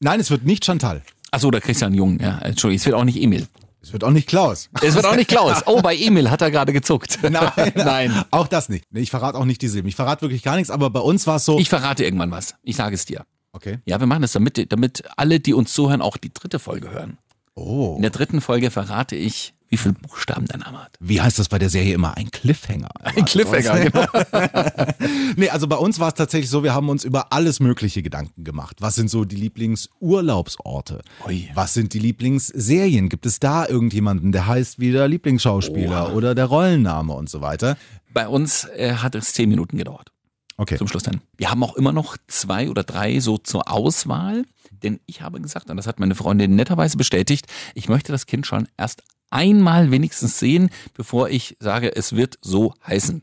Nein, 0.00 0.20
es 0.20 0.30
wird 0.30 0.44
nicht 0.44 0.64
Chantal. 0.64 1.02
Achso, 1.30 1.50
da 1.50 1.60
kriegst 1.60 1.82
du 1.82 1.86
einen 1.86 1.94
Jungen, 1.96 2.20
ja. 2.20 2.38
Entschuldigung, 2.38 2.78
es 2.80 2.86
wird 2.86 2.94
auch 2.96 3.04
nicht 3.04 3.20
Emil. 3.20 3.46
Es 3.84 3.92
wird 3.92 4.02
auch 4.02 4.10
nicht 4.10 4.26
Klaus. 4.26 4.70
Es 4.80 4.94
wird 4.94 5.04
auch 5.04 5.14
nicht 5.14 5.28
Klaus. 5.28 5.62
Oh, 5.66 5.82
bei 5.82 5.94
Emil 5.94 6.30
hat 6.30 6.40
er 6.40 6.50
gerade 6.50 6.72
gezuckt. 6.72 7.18
Nein, 7.22 7.52
Nein. 7.74 8.24
Auch 8.30 8.48
das 8.48 8.70
nicht. 8.70 8.86
Ich 8.94 9.10
verrate 9.10 9.36
auch 9.36 9.44
nicht 9.44 9.60
die 9.60 9.68
Silben. 9.68 9.88
Ich 9.88 9.94
verrate 9.94 10.22
wirklich 10.22 10.42
gar 10.42 10.56
nichts, 10.56 10.70
aber 10.70 10.88
bei 10.88 11.00
uns 11.00 11.26
war 11.26 11.36
es 11.36 11.44
so. 11.44 11.58
Ich 11.58 11.68
verrate 11.68 12.02
irgendwann 12.02 12.30
was. 12.30 12.54
Ich 12.62 12.76
sage 12.76 12.94
es 12.94 13.04
dir. 13.04 13.26
okay. 13.52 13.80
Ja, 13.84 14.00
wir 14.00 14.06
machen 14.06 14.22
das, 14.22 14.32
damit, 14.32 14.72
damit 14.72 15.04
alle, 15.18 15.38
die 15.38 15.52
uns 15.52 15.74
zuhören, 15.74 16.00
auch 16.00 16.16
die 16.16 16.32
dritte 16.32 16.58
Folge 16.58 16.90
hören. 16.92 17.18
Oh. 17.56 17.96
In 17.96 18.02
der 18.02 18.10
dritten 18.10 18.40
Folge 18.40 18.70
verrate 18.70 19.16
ich, 19.16 19.52
wie 19.74 19.78
viele 19.78 19.94
Buchstaben 19.94 20.46
der 20.46 20.58
Name 20.58 20.84
hat. 20.84 20.96
Wie 21.00 21.20
heißt 21.20 21.36
das 21.40 21.48
bei 21.48 21.58
der 21.58 21.68
Serie 21.68 21.94
immer? 21.94 22.16
Ein 22.16 22.30
Cliffhanger. 22.30 22.90
Ein 23.02 23.24
Cliffhanger, 23.24 23.90
genau. 23.90 24.06
Nee, 25.36 25.48
also 25.48 25.66
bei 25.66 25.76
uns 25.76 25.98
war 25.98 26.08
es 26.08 26.14
tatsächlich 26.14 26.48
so, 26.48 26.62
wir 26.62 26.74
haben 26.74 26.88
uns 26.88 27.02
über 27.02 27.32
alles 27.32 27.58
mögliche 27.58 28.04
Gedanken 28.04 28.44
gemacht. 28.44 28.76
Was 28.78 28.94
sind 28.94 29.10
so 29.10 29.24
die 29.24 29.34
Lieblingsurlaubsorte? 29.34 31.00
Ui. 31.26 31.50
Was 31.54 31.74
sind 31.74 31.92
die 31.92 31.98
Lieblingsserien? 31.98 33.08
Gibt 33.08 33.26
es 33.26 33.40
da 33.40 33.66
irgendjemanden, 33.66 34.30
der 34.30 34.46
heißt 34.46 34.78
wie 34.78 34.92
der 34.92 35.08
Lieblingsschauspieler 35.08 36.14
oder 36.14 36.36
der 36.36 36.44
Rollenname 36.44 37.12
und 37.12 37.28
so 37.28 37.40
weiter? 37.40 37.76
Bei 38.12 38.28
uns 38.28 38.68
äh, 38.76 38.94
hat 38.94 39.16
es 39.16 39.32
zehn 39.32 39.48
Minuten 39.48 39.76
gedauert. 39.76 40.12
Okay. 40.56 40.78
Zum 40.78 40.86
Schluss 40.86 41.02
dann. 41.02 41.20
Wir 41.36 41.50
haben 41.50 41.64
auch 41.64 41.74
immer 41.74 41.90
noch 41.90 42.16
zwei 42.28 42.70
oder 42.70 42.84
drei 42.84 43.18
so 43.18 43.38
zur 43.38 43.68
Auswahl, 43.68 44.44
denn 44.84 45.00
ich 45.06 45.20
habe 45.20 45.40
gesagt, 45.40 45.68
und 45.68 45.76
das 45.76 45.88
hat 45.88 45.98
meine 45.98 46.14
Freundin 46.14 46.54
netterweise 46.54 46.96
bestätigt, 46.96 47.46
ich 47.74 47.88
möchte 47.88 48.12
das 48.12 48.26
Kind 48.26 48.46
schon 48.46 48.68
erst 48.76 49.02
einmal 49.34 49.90
wenigstens 49.90 50.38
sehen, 50.38 50.70
bevor 50.94 51.28
ich 51.28 51.56
sage, 51.60 51.94
es 51.94 52.14
wird 52.16 52.38
so 52.40 52.72
heißen. 52.86 53.22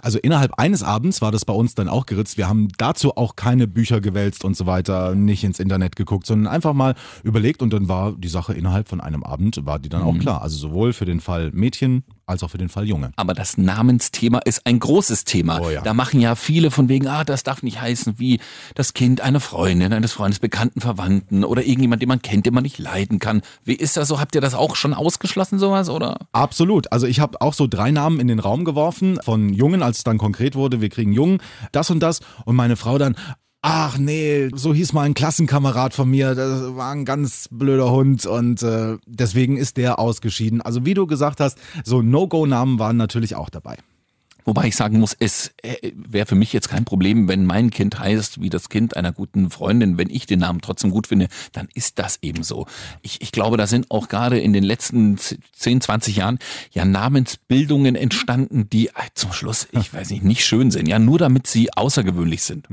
Also 0.00 0.18
innerhalb 0.18 0.58
eines 0.58 0.82
Abends 0.82 1.20
war 1.20 1.30
das 1.30 1.44
bei 1.44 1.52
uns 1.52 1.74
dann 1.74 1.86
auch 1.88 2.06
geritzt. 2.06 2.38
Wir 2.38 2.48
haben 2.48 2.68
dazu 2.78 3.14
auch 3.16 3.36
keine 3.36 3.68
Bücher 3.68 4.00
gewälzt 4.00 4.42
und 4.44 4.56
so 4.56 4.64
weiter, 4.64 5.14
nicht 5.14 5.44
ins 5.44 5.60
Internet 5.60 5.96
geguckt, 5.96 6.26
sondern 6.26 6.50
einfach 6.52 6.72
mal 6.72 6.94
überlegt 7.22 7.60
und 7.62 7.72
dann 7.74 7.88
war 7.88 8.12
die 8.12 8.28
Sache 8.28 8.54
innerhalb 8.54 8.88
von 8.88 9.02
einem 9.02 9.22
Abend, 9.22 9.66
war 9.66 9.78
die 9.78 9.90
dann 9.90 10.00
Mhm. 10.02 10.08
auch 10.08 10.18
klar. 10.18 10.40
Also 10.42 10.56
sowohl 10.56 10.94
für 10.94 11.04
den 11.04 11.20
Fall 11.20 11.50
Mädchen 11.52 12.04
als 12.32 12.42
auch 12.42 12.50
für 12.50 12.58
den 12.58 12.68
Fall 12.68 12.86
Junge. 12.86 13.12
Aber 13.16 13.34
das 13.34 13.56
Namensthema 13.56 14.38
ist 14.38 14.66
ein 14.66 14.78
großes 14.80 15.24
Thema. 15.24 15.60
Oh 15.60 15.70
ja. 15.70 15.82
Da 15.82 15.94
machen 15.94 16.20
ja 16.20 16.34
viele 16.34 16.70
von 16.70 16.88
wegen, 16.88 17.06
ah, 17.06 17.24
das 17.24 17.42
darf 17.44 17.62
nicht 17.62 17.80
heißen 17.80 18.18
wie 18.18 18.40
das 18.74 18.94
Kind 18.94 19.20
einer 19.20 19.40
Freundin, 19.40 19.92
eines 19.92 20.12
Freundes, 20.12 20.40
bekannten 20.40 20.80
Verwandten 20.80 21.44
oder 21.44 21.62
irgendjemand, 21.62 22.02
den 22.02 22.08
man 22.08 22.22
kennt, 22.22 22.46
den 22.46 22.54
man 22.54 22.62
nicht 22.62 22.78
leiden 22.78 23.18
kann. 23.18 23.42
Wie 23.64 23.74
ist 23.74 23.96
das 23.96 24.08
so? 24.08 24.20
Habt 24.20 24.34
ihr 24.34 24.40
das 24.40 24.54
auch 24.54 24.76
schon 24.76 24.94
ausgeschlossen, 24.94 25.58
sowas, 25.58 25.88
oder? 25.88 26.18
Absolut. 26.32 26.90
Also 26.92 27.06
ich 27.06 27.20
habe 27.20 27.40
auch 27.40 27.54
so 27.54 27.66
drei 27.66 27.90
Namen 27.90 28.20
in 28.20 28.28
den 28.28 28.38
Raum 28.38 28.64
geworfen 28.64 29.18
von 29.22 29.52
Jungen, 29.52 29.82
als 29.82 29.98
es 29.98 30.04
dann 30.04 30.18
konkret 30.18 30.54
wurde, 30.54 30.80
wir 30.80 30.88
kriegen 30.88 31.12
Jungen, 31.12 31.38
das 31.72 31.90
und 31.90 32.00
das. 32.00 32.20
Und 32.44 32.56
meine 32.56 32.76
Frau 32.76 32.98
dann, 32.98 33.16
ach 33.62 33.96
nee, 33.96 34.50
so 34.54 34.74
hieß 34.74 34.92
mal 34.92 35.02
ein 35.02 35.14
Klassenkamerad 35.14 35.94
von 35.94 36.10
mir, 36.10 36.34
das 36.34 36.76
war 36.76 36.92
ein 36.92 37.04
ganz 37.04 37.48
blöder 37.50 37.90
Hund 37.90 38.26
und 38.26 38.62
äh, 38.62 38.98
deswegen 39.06 39.56
ist 39.56 39.76
der 39.76 39.98
ausgeschieden. 39.98 40.60
Also 40.60 40.84
wie 40.84 40.94
du 40.94 41.06
gesagt 41.06 41.40
hast, 41.40 41.58
so 41.84 42.02
No-Go-Namen 42.02 42.78
waren 42.78 42.96
natürlich 42.96 43.36
auch 43.36 43.48
dabei. 43.48 43.76
Wobei 44.44 44.68
ich 44.68 44.76
sagen 44.76 44.98
muss, 44.98 45.16
es 45.18 45.52
äh, 45.62 45.92
wäre 45.94 46.26
für 46.26 46.34
mich 46.34 46.52
jetzt 46.52 46.68
kein 46.68 46.84
Problem, 46.84 47.28
wenn 47.28 47.46
mein 47.46 47.70
Kind 47.70 47.98
heißt 47.98 48.40
wie 48.40 48.50
das 48.50 48.68
Kind 48.68 48.96
einer 48.96 49.12
guten 49.12 49.50
Freundin. 49.50 49.98
Wenn 49.98 50.10
ich 50.10 50.26
den 50.26 50.40
Namen 50.40 50.60
trotzdem 50.60 50.90
gut 50.90 51.06
finde, 51.06 51.28
dann 51.52 51.68
ist 51.74 51.98
das 51.98 52.18
eben 52.22 52.42
so. 52.42 52.66
Ich, 53.02 53.20
ich 53.20 53.32
glaube, 53.32 53.56
da 53.56 53.66
sind 53.66 53.90
auch 53.90 54.08
gerade 54.08 54.38
in 54.38 54.52
den 54.52 54.64
letzten 54.64 55.18
10, 55.18 55.80
20 55.80 56.16
Jahren 56.16 56.38
ja 56.72 56.84
Namensbildungen 56.84 57.94
entstanden, 57.94 58.68
die 58.70 58.88
äh, 58.88 58.92
zum 59.14 59.32
Schluss, 59.32 59.68
ich 59.72 59.92
weiß 59.92 60.10
nicht, 60.10 60.24
nicht 60.24 60.44
schön 60.44 60.70
sind. 60.70 60.88
Ja, 60.88 60.98
nur 60.98 61.18
damit 61.18 61.46
sie 61.46 61.72
außergewöhnlich 61.72 62.42
sind. 62.42 62.68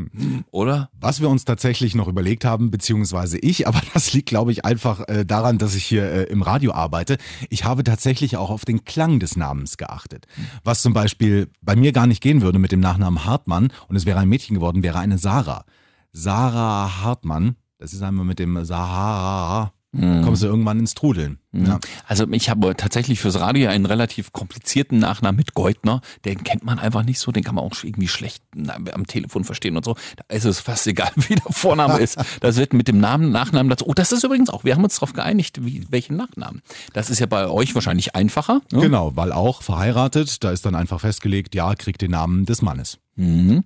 Oder? 0.51 0.89
Was 0.99 1.21
wir 1.21 1.29
uns 1.29 1.45
tatsächlich 1.45 1.95
noch 1.95 2.07
überlegt 2.07 2.45
haben, 2.45 2.71
beziehungsweise 2.71 3.37
ich, 3.37 3.67
aber 3.67 3.81
das 3.93 4.13
liegt, 4.13 4.29
glaube 4.29 4.51
ich, 4.51 4.65
einfach 4.65 5.07
äh, 5.07 5.25
daran, 5.25 5.57
dass 5.57 5.75
ich 5.75 5.85
hier 5.85 6.03
äh, 6.03 6.23
im 6.23 6.41
Radio 6.41 6.73
arbeite. 6.73 7.17
Ich 7.49 7.63
habe 7.63 7.83
tatsächlich 7.83 8.37
auch 8.37 8.49
auf 8.49 8.65
den 8.65 8.85
Klang 8.85 9.19
des 9.19 9.35
Namens 9.35 9.77
geachtet. 9.77 10.27
Was 10.63 10.81
zum 10.81 10.93
Beispiel 10.93 11.49
bei 11.61 11.75
mir 11.75 11.91
gar 11.91 12.07
nicht 12.07 12.21
gehen 12.21 12.41
würde 12.41 12.59
mit 12.59 12.71
dem 12.71 12.79
Nachnamen 12.79 13.25
Hartmann 13.25 13.71
und 13.87 13.95
es 13.95 14.05
wäre 14.05 14.19
ein 14.19 14.29
Mädchen 14.29 14.55
geworden, 14.55 14.83
wäre 14.83 14.99
eine 14.99 15.17
Sarah. 15.17 15.65
Sarah 16.11 17.03
Hartmann, 17.03 17.55
das 17.77 17.93
ist 17.93 18.01
einmal 18.01 18.25
mit 18.25 18.39
dem 18.39 18.63
Sahara, 18.65 19.73
kommst 19.91 20.43
du 20.43 20.47
irgendwann 20.47 20.79
ins 20.79 20.93
Trudeln. 20.93 21.39
Ja. 21.51 21.79
Also 22.05 22.27
ich 22.31 22.49
habe 22.51 22.75
tatsächlich 22.77 23.19
fürs 23.19 23.39
Radio 23.39 23.69
einen 23.69 23.87
relativ 23.87 24.31
komplizierten 24.31 24.99
Nachnamen 24.99 25.37
mit 25.37 25.55
Geutner. 25.55 26.01
Den 26.25 26.43
kennt 26.43 26.63
man 26.63 26.77
einfach 26.77 27.03
nicht 27.03 27.19
so, 27.19 27.31
den 27.31 27.43
kann 27.43 27.55
man 27.55 27.63
auch 27.63 27.73
irgendwie 27.83 28.07
schlecht 28.07 28.43
am 28.91 29.07
Telefon 29.07 29.43
verstehen 29.43 29.75
und 29.75 29.83
so. 29.83 29.95
Da 30.15 30.35
ist 30.35 30.45
es 30.45 30.59
fast 30.59 30.85
egal, 30.85 31.09
wie 31.15 31.35
der 31.35 31.51
Vorname 31.51 31.97
ist. 31.99 32.19
Das 32.41 32.57
wird 32.57 32.73
mit 32.73 32.87
dem 32.87 32.99
Namen, 32.99 33.31
Nachnamen 33.31 33.69
dazu. 33.69 33.85
Oh, 33.87 33.93
das 33.93 34.11
ist 34.11 34.23
übrigens 34.23 34.51
auch, 34.51 34.63
wir 34.63 34.75
haben 34.75 34.83
uns 34.83 34.95
darauf 34.95 35.13
geeinigt, 35.13 35.65
wie, 35.65 35.87
welchen 35.89 36.15
Nachnamen. 36.17 36.61
Das 36.93 37.09
ist 37.09 37.19
ja 37.19 37.25
bei 37.25 37.47
euch 37.47 37.73
wahrscheinlich 37.73 38.15
einfacher. 38.15 38.61
Ne? 38.71 38.81
Genau, 38.81 39.15
weil 39.15 39.31
auch 39.31 39.63
verheiratet, 39.63 40.43
da 40.43 40.51
ist 40.51 40.67
dann 40.67 40.75
einfach 40.75 40.99
festgelegt, 40.99 41.55
ja, 41.55 41.73
kriegt 41.73 42.01
den 42.03 42.11
Namen 42.11 42.45
des 42.45 42.61
Mannes. 42.61 42.99
Mhm. 43.15 43.63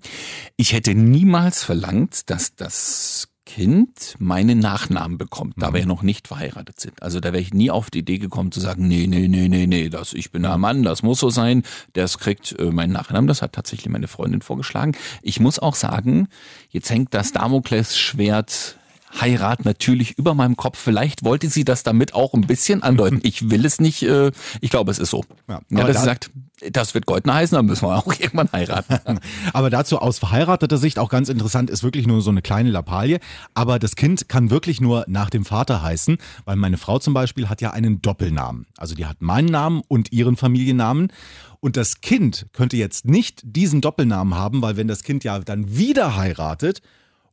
Ich 0.56 0.72
hätte 0.72 0.96
niemals 0.96 1.63
verlangt, 1.63 2.30
dass 2.30 2.56
das 2.56 3.27
Kind 3.53 4.15
meinen 4.17 4.57
Nachnamen 4.57 5.19
bekommt, 5.19 5.53
da 5.57 5.74
wir 5.74 5.81
ja 5.81 5.86
noch 5.86 6.01
nicht 6.01 6.27
verheiratet 6.27 6.79
sind. 6.79 7.03
Also 7.03 7.19
da 7.19 7.33
wäre 7.33 7.41
ich 7.41 7.53
nie 7.53 7.69
auf 7.69 7.91
die 7.91 8.00
Idee 8.00 8.17
gekommen 8.17 8.51
zu 8.51 8.60
sagen, 8.60 8.88
nee, 8.88 9.05
nee, 9.05 9.27
nee, 9.27 9.48
nee, 9.48 9.67
nee, 9.67 9.89
das, 9.89 10.13
ich 10.13 10.31
bin 10.31 10.41
der 10.41 10.57
Mann, 10.57 10.81
das 10.81 11.03
muss 11.03 11.19
so 11.19 11.29
sein, 11.29 11.62
das 11.93 12.17
kriegt 12.17 12.57
äh, 12.57 12.72
meinen 12.72 12.91
Nachnamen. 12.91 13.27
Das 13.27 13.43
hat 13.43 13.53
tatsächlich 13.53 13.89
meine 13.89 14.07
Freundin 14.07 14.41
vorgeschlagen. 14.41 14.93
Ich 15.22 15.39
muss 15.39 15.60
auch 15.60 15.75
sagen, 15.75 16.29
jetzt 16.72 16.89
hängt 16.89 17.13
das 17.13 17.31
Damoklesschwert 17.31 18.79
Heirat 19.20 19.65
natürlich 19.65 20.17
über 20.17 20.34
meinem 20.34 20.55
Kopf. 20.58 20.77
Vielleicht 20.79 21.24
wollte 21.24 21.50
sie 21.50 21.63
das 21.65 21.84
damit 21.84 22.13
auch 22.13 22.34
ein 22.34 22.41
bisschen 22.48 22.84
andeuten. 22.84 23.20
Ich 23.24 23.50
will 23.50 23.65
es 23.65 23.79
nicht, 23.79 24.03
äh, 24.03 24.32
ich 24.62 24.70
glaube, 24.70 24.91
es 24.91 25.00
ist 25.00 25.10
so. 25.10 25.24
Ja, 25.48 25.62
Ja, 25.70 25.79
aber 25.79 25.88
dass 25.88 25.96
da- 25.96 26.00
sie 26.01 26.05
sagt, 26.05 26.32
das 26.72 26.93
wird 26.93 27.05
Goldner 27.05 27.34
heißen, 27.36 27.55
dann 27.55 27.65
müssen 27.65 27.86
wir 27.88 27.96
auch 27.96 28.08
irgendwann 28.20 28.50
heiraten. 28.53 29.20
Aber 29.53 29.70
dazu 29.70 29.98
aus 30.00 30.17
verheirateter 30.20 30.77
Sicht 30.77 30.98
auch 30.98 31.10
ganz 31.10 31.27
interessant, 31.27 31.70
ist 31.70 31.84
wirklich 31.84 32.08
nur 32.08 32.22
so 32.22 32.29
eine 32.29 32.41
kleine 32.41 32.70
Lappalie. 32.70 33.20
Aber 33.53 33.79
das 33.79 33.96
Kind 33.98 34.29
kann 34.29 34.50
wirklich 34.50 34.79
nur 34.79 35.03
nach 35.08 35.29
dem 35.29 35.43
Vater 35.43 35.82
heißen, 35.82 36.17
weil 36.46 36.55
meine 36.55 36.77
Frau 36.77 37.00
zum 37.00 37.13
Beispiel 37.13 37.50
hat 37.50 37.60
ja 37.60 37.72
einen 37.72 38.01
Doppelnamen. 38.01 38.65
Also 38.77 38.96
die 38.96 39.05
hat 39.05 39.22
meinen 39.22 39.50
Namen 39.50 39.82
und 39.89 40.13
ihren 40.13 40.38
Familiennamen. 40.38 41.12
Und 41.60 41.75
das 41.75 42.00
Kind 42.01 42.46
könnte 42.53 42.77
jetzt 42.77 43.05
nicht 43.05 43.41
diesen 43.43 43.82
Doppelnamen 43.82 44.36
haben, 44.36 44.62
weil 44.62 44.77
wenn 44.77 44.88
das 44.88 45.03
Kind 45.03 45.24
ja 45.25 45.39
dann 45.39 45.75
wieder 45.75 46.15
heiratet 46.15 46.82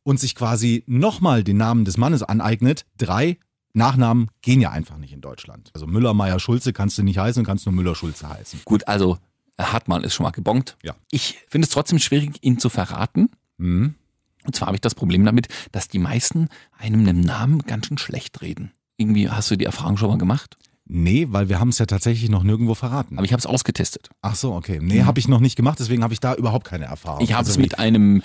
und 0.03 0.19
sich 0.19 0.35
quasi 0.35 0.83
nochmal 0.87 1.43
den 1.43 1.57
Namen 1.57 1.85
des 1.85 1.97
Mannes 1.97 2.23
aneignet, 2.23 2.85
drei 2.97 3.37
Nachnamen 3.73 4.29
gehen 4.41 4.61
ja 4.61 4.71
einfach 4.71 4.97
nicht 4.97 5.13
in 5.13 5.21
Deutschland. 5.21 5.69
Also 5.73 5.87
Müller, 5.87 6.13
Meier, 6.13 6.39
Schulze 6.39 6.73
kannst 6.73 6.97
du 6.97 7.03
nicht 7.03 7.17
heißen, 7.17 7.45
kannst 7.45 7.65
nur 7.65 7.73
Müller, 7.73 7.95
Schulze 7.95 8.27
heißen. 8.29 8.61
Gut, 8.65 8.87
also 8.87 9.17
Hartmann 9.57 10.03
ist 10.03 10.13
schon 10.13 10.23
mal 10.23 10.31
gebongt. 10.31 10.77
Ja. 10.83 10.95
Ich 11.11 11.37
finde 11.47 11.65
es 11.65 11.71
trotzdem 11.71 11.99
schwierig, 11.99 12.37
ihn 12.41 12.59
zu 12.59 12.69
verraten. 12.69 13.29
Mhm. 13.57 13.95
Und 14.43 14.55
zwar 14.55 14.67
habe 14.67 14.77
ich 14.77 14.81
das 14.81 14.95
Problem 14.95 15.23
damit, 15.23 15.47
dass 15.71 15.87
die 15.87 15.99
meisten 15.99 16.49
einem 16.77 17.07
einen 17.07 17.21
Namen 17.21 17.59
ganz 17.59 17.87
schön 17.87 17.97
schlecht 17.97 18.41
reden. 18.41 18.71
Irgendwie 18.97 19.29
hast 19.29 19.51
du 19.51 19.55
die 19.55 19.65
Erfahrung 19.65 19.97
schon 19.97 20.09
mal 20.09 20.17
gemacht? 20.17 20.57
Nee, 20.93 21.27
weil 21.29 21.47
wir 21.47 21.61
haben 21.61 21.69
es 21.69 21.77
ja 21.79 21.85
tatsächlich 21.85 22.29
noch 22.29 22.43
nirgendwo 22.43 22.75
verraten. 22.75 23.17
Aber 23.17 23.23
ich 23.23 23.31
habe 23.31 23.39
es 23.39 23.45
ausgetestet. 23.45 24.09
Ach 24.21 24.35
so, 24.35 24.53
okay. 24.53 24.79
Nee, 24.81 25.03
habe 25.03 25.19
ich 25.21 25.29
noch 25.29 25.39
nicht 25.39 25.55
gemacht, 25.55 25.79
deswegen 25.79 26.03
habe 26.03 26.13
ich 26.13 26.19
da 26.19 26.35
überhaupt 26.35 26.67
keine 26.67 26.83
Erfahrung. 26.83 27.23
Ich 27.23 27.31
habe 27.31 27.39
Also 27.39 27.51
es 27.51 27.57
mit 27.57 27.79
einem 27.79 28.21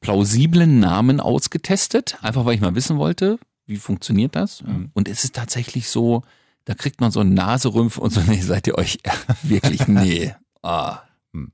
plausiblen 0.00 0.80
Namen 0.80 1.20
ausgetestet, 1.20 2.16
einfach 2.22 2.46
weil 2.46 2.54
ich 2.54 2.62
mal 2.62 2.74
wissen 2.74 2.96
wollte, 2.96 3.38
wie 3.66 3.76
funktioniert 3.76 4.34
das. 4.34 4.62
Mhm. 4.62 4.90
Und 4.94 5.08
es 5.08 5.24
ist 5.24 5.34
tatsächlich 5.34 5.90
so, 5.90 6.22
da 6.64 6.74
kriegt 6.74 7.02
man 7.02 7.10
so 7.10 7.20
einen 7.20 7.34
Naserümpf 7.34 7.98
und 7.98 8.10
so, 8.10 8.20
nee, 8.26 8.40
seid 8.40 8.66
ihr 8.66 8.78
euch 8.78 8.98
wirklich, 9.42 9.86
nee. 9.86 10.34
Ah. 10.62 11.00
Hm. 11.34 11.52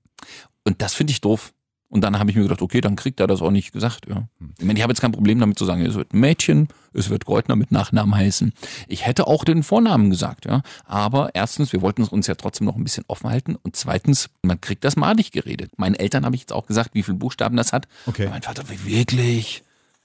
Und 0.62 0.81
das 0.81 0.95
finde 0.95 1.11
ich 1.11 1.21
doof. 1.21 1.52
Und 1.92 2.00
dann 2.00 2.18
habe 2.18 2.30
ich 2.30 2.37
mir 2.37 2.44
gedacht, 2.44 2.62
okay, 2.62 2.80
dann 2.80 2.96
kriegt 2.96 3.20
er 3.20 3.26
das 3.26 3.42
auch 3.42 3.50
nicht 3.50 3.70
gesagt. 3.70 4.06
Ja. 4.08 4.26
Ich 4.58 4.64
meine, 4.64 4.78
ich 4.78 4.82
habe 4.82 4.92
jetzt 4.92 5.02
kein 5.02 5.12
Problem 5.12 5.38
damit 5.38 5.58
zu 5.58 5.66
sagen, 5.66 5.84
es 5.84 5.94
wird 5.94 6.14
ein 6.14 6.20
Mädchen, 6.20 6.68
es 6.94 7.11
wird 7.11 7.26
Greutner 7.26 7.54
mit 7.54 7.70
Nachnamen 7.70 8.14
heißen. 8.14 8.54
Ich 8.88 9.04
hätte 9.04 9.26
auch 9.26 9.44
den 9.44 9.62
Vornamen 9.62 10.08
gesagt, 10.08 10.46
ja. 10.46 10.62
Aber 10.87 11.34
erstens, 11.34 11.70
wir 11.75 11.82
wollten 11.82 12.00
es 12.00 12.08
uns 12.08 12.26
ja 12.28 12.34
trotzdem 12.34 12.66
noch 12.66 12.76
ein 12.76 12.82
bisschen 12.82 13.04
offen 13.08 13.28
halten. 13.28 13.56
Und 13.56 13.76
zweitens, 13.76 14.30
man 14.40 14.58
kriegt 14.58 14.84
das 14.84 14.96
malig 14.96 15.32
geredet. 15.32 15.78
Meinen 15.78 15.94
Eltern 15.94 16.25
habe 16.25 16.34
ich 16.34 16.40
jetzt 16.40 16.54
auch 16.54 16.64
gesagt, 16.66 16.94
wie 16.94 17.02
viele 17.02 17.18
Buchstaben 17.18 17.58
das 17.58 17.75
hat. 17.75 17.88
Okay. 18.06 18.25
Und 18.25 18.30
mein 18.30 18.42
Vater, 18.42 18.64
wirklich? 18.70 19.62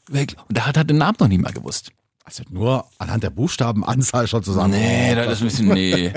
Wirklich? 0.10 0.38
Und 0.50 0.58
da 0.58 0.66
hat 0.66 0.76
er 0.76 0.84
den 0.84 0.98
Namen 0.98 1.16
noch 1.22 1.30
nicht 1.30 1.42
mal 1.42 1.54
gewusst. 1.54 1.94
Also 2.28 2.44
nur 2.50 2.84
anhand 2.98 3.24
der 3.24 3.30
Buchstabenanzahl 3.30 4.28
schon 4.28 4.44
zusammen. 4.44 4.72
Nee, 4.72 5.16
das 5.16 5.36
ist 5.36 5.42
ein 5.42 5.46
bisschen, 5.46 5.68
nee. 5.70 6.08
äh, 6.08 6.14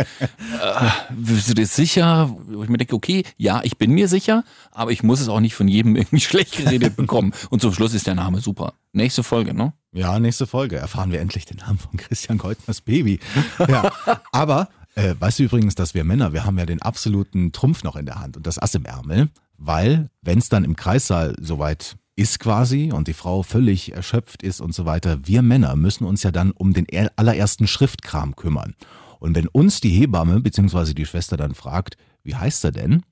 bist 1.10 1.48
du 1.48 1.54
dir 1.54 1.68
sicher? 1.68 2.34
Wo 2.48 2.64
ich 2.64 2.68
mir 2.68 2.78
denke, 2.78 2.96
okay, 2.96 3.22
ja, 3.36 3.60
ich 3.62 3.78
bin 3.78 3.92
mir 3.92 4.08
sicher, 4.08 4.42
aber 4.72 4.90
ich 4.90 5.04
muss 5.04 5.20
es 5.20 5.28
auch 5.28 5.38
nicht 5.38 5.54
von 5.54 5.68
jedem 5.68 5.94
irgendwie 5.94 6.18
schlecht 6.20 6.56
geredet 6.56 6.96
bekommen. 6.96 7.32
Und 7.50 7.62
zum 7.62 7.72
Schluss 7.72 7.94
ist 7.94 8.08
der 8.08 8.16
Name 8.16 8.40
super. 8.40 8.74
Nächste 8.92 9.22
Folge, 9.22 9.54
ne? 9.54 9.72
Ja, 9.92 10.18
nächste 10.18 10.48
Folge 10.48 10.78
erfahren 10.78 11.12
wir 11.12 11.20
endlich 11.20 11.44
den 11.44 11.58
Namen 11.58 11.78
von 11.78 11.96
Christian 11.96 12.38
Goldners 12.38 12.80
Baby. 12.80 13.20
Ja, 13.68 13.92
aber 14.32 14.68
äh, 14.96 15.14
weißt 15.16 15.38
du 15.38 15.44
übrigens, 15.44 15.76
dass 15.76 15.94
wir 15.94 16.02
Männer, 16.02 16.32
wir 16.32 16.44
haben 16.44 16.58
ja 16.58 16.66
den 16.66 16.82
absoluten 16.82 17.52
Trumpf 17.52 17.84
noch 17.84 17.94
in 17.94 18.06
der 18.06 18.16
Hand 18.16 18.36
und 18.36 18.48
das 18.48 18.58
Ass 18.58 18.74
im 18.74 18.84
Ärmel, 18.84 19.28
weil 19.58 20.10
wenn 20.22 20.40
es 20.40 20.48
dann 20.48 20.64
im 20.64 20.74
Kreissaal 20.74 21.36
soweit 21.40 21.94
ist 22.20 22.38
quasi 22.38 22.92
und 22.92 23.08
die 23.08 23.14
Frau 23.14 23.42
völlig 23.42 23.92
erschöpft 23.92 24.42
ist 24.42 24.60
und 24.60 24.74
so 24.74 24.84
weiter, 24.84 25.18
wir 25.24 25.40
Männer 25.42 25.74
müssen 25.74 26.04
uns 26.04 26.22
ja 26.22 26.30
dann 26.30 26.50
um 26.50 26.72
den 26.74 26.84
er- 26.86 27.10
allerersten 27.16 27.66
Schriftkram 27.66 28.36
kümmern. 28.36 28.74
Und 29.18 29.34
wenn 29.34 29.48
uns 29.48 29.80
die 29.80 29.88
Hebamme 29.90 30.40
bzw. 30.40 30.92
die 30.94 31.06
Schwester 31.06 31.36
dann 31.36 31.54
fragt, 31.54 31.96
wie 32.22 32.34
heißt 32.34 32.64
er 32.64 32.72
denn, 32.72 33.02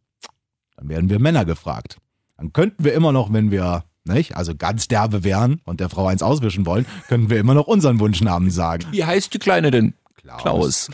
dann 0.77 0.89
werden 0.89 1.09
wir 1.11 1.19
Männer 1.19 1.45
gefragt. 1.45 1.97
Dann 2.37 2.53
könnten 2.53 2.85
wir 2.85 2.93
immer 2.95 3.13
noch, 3.13 3.33
wenn 3.33 3.51
wir 3.51 3.85
nicht, 4.05 4.37
also 4.37 4.55
ganz 4.55 4.89
derbe 4.89 5.25
wären 5.25 5.61
und 5.65 5.81
der 5.81 5.89
Frau 5.89 6.07
eins 6.07 6.23
auswischen 6.23 6.67
wollen, 6.67 6.87
könnten 7.09 7.31
wir 7.31 7.39
immer 7.41 7.55
noch 7.55 7.67
unseren 7.67 7.99
Wunschnamen 8.01 8.51
sagen. 8.51 8.85
Wie 8.91 9.05
heißt 9.05 9.33
die 9.35 9.39
Kleine 9.39 9.71
denn? 9.71 9.95
Klaus. 10.17 10.43
Klaus. 10.43 10.91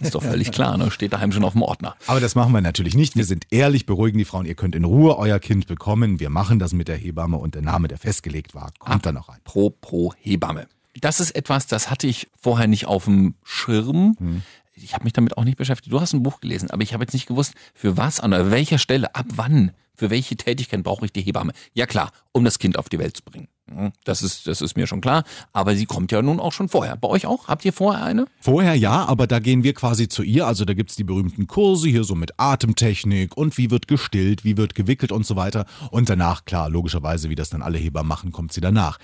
Ist 0.00 0.14
doch 0.14 0.22
völlig 0.22 0.52
klar, 0.52 0.76
ne? 0.76 0.90
Steht 0.90 1.12
daheim 1.12 1.32
schon 1.32 1.44
auf 1.44 1.52
dem 1.52 1.62
Ordner. 1.62 1.96
Aber 2.06 2.20
das 2.20 2.34
machen 2.34 2.52
wir 2.52 2.60
natürlich 2.60 2.94
nicht. 2.94 3.16
Wir 3.16 3.24
sind 3.24 3.46
ehrlich, 3.50 3.86
beruhigen 3.86 4.18
die 4.18 4.24
Frauen. 4.24 4.46
Ihr 4.46 4.54
könnt 4.54 4.74
in 4.74 4.84
Ruhe 4.84 5.16
euer 5.18 5.38
Kind 5.38 5.66
bekommen. 5.66 6.20
Wir 6.20 6.30
machen 6.30 6.58
das 6.58 6.72
mit 6.72 6.88
der 6.88 6.96
Hebamme 6.96 7.36
und 7.36 7.54
der 7.54 7.62
Name, 7.62 7.88
der 7.88 7.98
festgelegt 7.98 8.54
war, 8.54 8.70
kommt 8.78 9.06
dann 9.06 9.14
noch 9.14 9.28
rein. 9.28 9.40
Pro 9.44 9.70
pro 9.70 10.12
Hebamme. 10.18 10.66
Das 11.00 11.20
ist 11.20 11.32
etwas, 11.32 11.66
das 11.66 11.90
hatte 11.90 12.06
ich 12.06 12.28
vorher 12.40 12.68
nicht 12.68 12.86
auf 12.86 13.04
dem 13.04 13.34
Schirm. 13.44 14.16
Ich 14.74 14.94
habe 14.94 15.04
mich 15.04 15.12
damit 15.12 15.36
auch 15.36 15.44
nicht 15.44 15.58
beschäftigt. 15.58 15.92
Du 15.92 16.00
hast 16.00 16.12
ein 16.12 16.22
Buch 16.22 16.40
gelesen, 16.40 16.70
aber 16.70 16.82
ich 16.82 16.94
habe 16.94 17.04
jetzt 17.04 17.12
nicht 17.12 17.26
gewusst, 17.26 17.54
für 17.74 17.96
was, 17.96 18.20
an 18.20 18.32
welcher 18.50 18.78
Stelle, 18.78 19.14
ab 19.14 19.26
wann, 19.34 19.72
für 19.94 20.10
welche 20.10 20.36
Tätigkeit 20.36 20.82
brauche 20.82 21.04
ich 21.06 21.12
die 21.12 21.22
Hebamme. 21.22 21.52
Ja 21.74 21.86
klar, 21.86 22.12
um 22.32 22.44
das 22.44 22.58
Kind 22.58 22.78
auf 22.78 22.88
die 22.88 22.98
Welt 22.98 23.16
zu 23.16 23.22
bringen. 23.24 23.48
Hm, 23.68 23.92
Das 24.04 24.22
ist, 24.22 24.46
das 24.46 24.60
ist 24.60 24.76
mir 24.76 24.86
schon 24.86 25.00
klar. 25.00 25.24
Aber 25.52 25.74
sie 25.74 25.86
kommt 25.86 26.12
ja 26.12 26.22
nun 26.22 26.38
auch 26.38 26.52
schon 26.52 26.68
vorher. 26.68 26.96
Bei 26.96 27.08
euch 27.08 27.26
auch? 27.26 27.48
Habt 27.48 27.64
ihr 27.64 27.72
vorher 27.72 28.04
eine? 28.04 28.26
Vorher 28.40 28.74
ja, 28.74 29.04
aber 29.06 29.26
da 29.26 29.38
gehen 29.40 29.64
wir 29.64 29.74
quasi 29.74 30.08
zu 30.08 30.22
ihr. 30.22 30.46
Also 30.46 30.64
da 30.64 30.74
gibt's 30.74 30.94
die 30.94 31.04
berühmten 31.04 31.46
Kurse 31.46 31.88
hier 31.88 32.04
so 32.04 32.14
mit 32.14 32.38
Atemtechnik 32.38 33.36
und 33.36 33.58
wie 33.58 33.70
wird 33.70 33.88
gestillt, 33.88 34.44
wie 34.44 34.56
wird 34.56 34.74
gewickelt 34.74 35.10
und 35.10 35.26
so 35.26 35.36
weiter. 35.36 35.66
Und 35.90 36.08
danach, 36.08 36.44
klar, 36.44 36.68
logischerweise, 36.70 37.28
wie 37.28 37.34
das 37.34 37.50
dann 37.50 37.62
alle 37.62 37.78
Hebammen 37.78 38.08
machen, 38.08 38.32
kommt 38.32 38.52
sie 38.52 38.60
danach. 38.60 38.98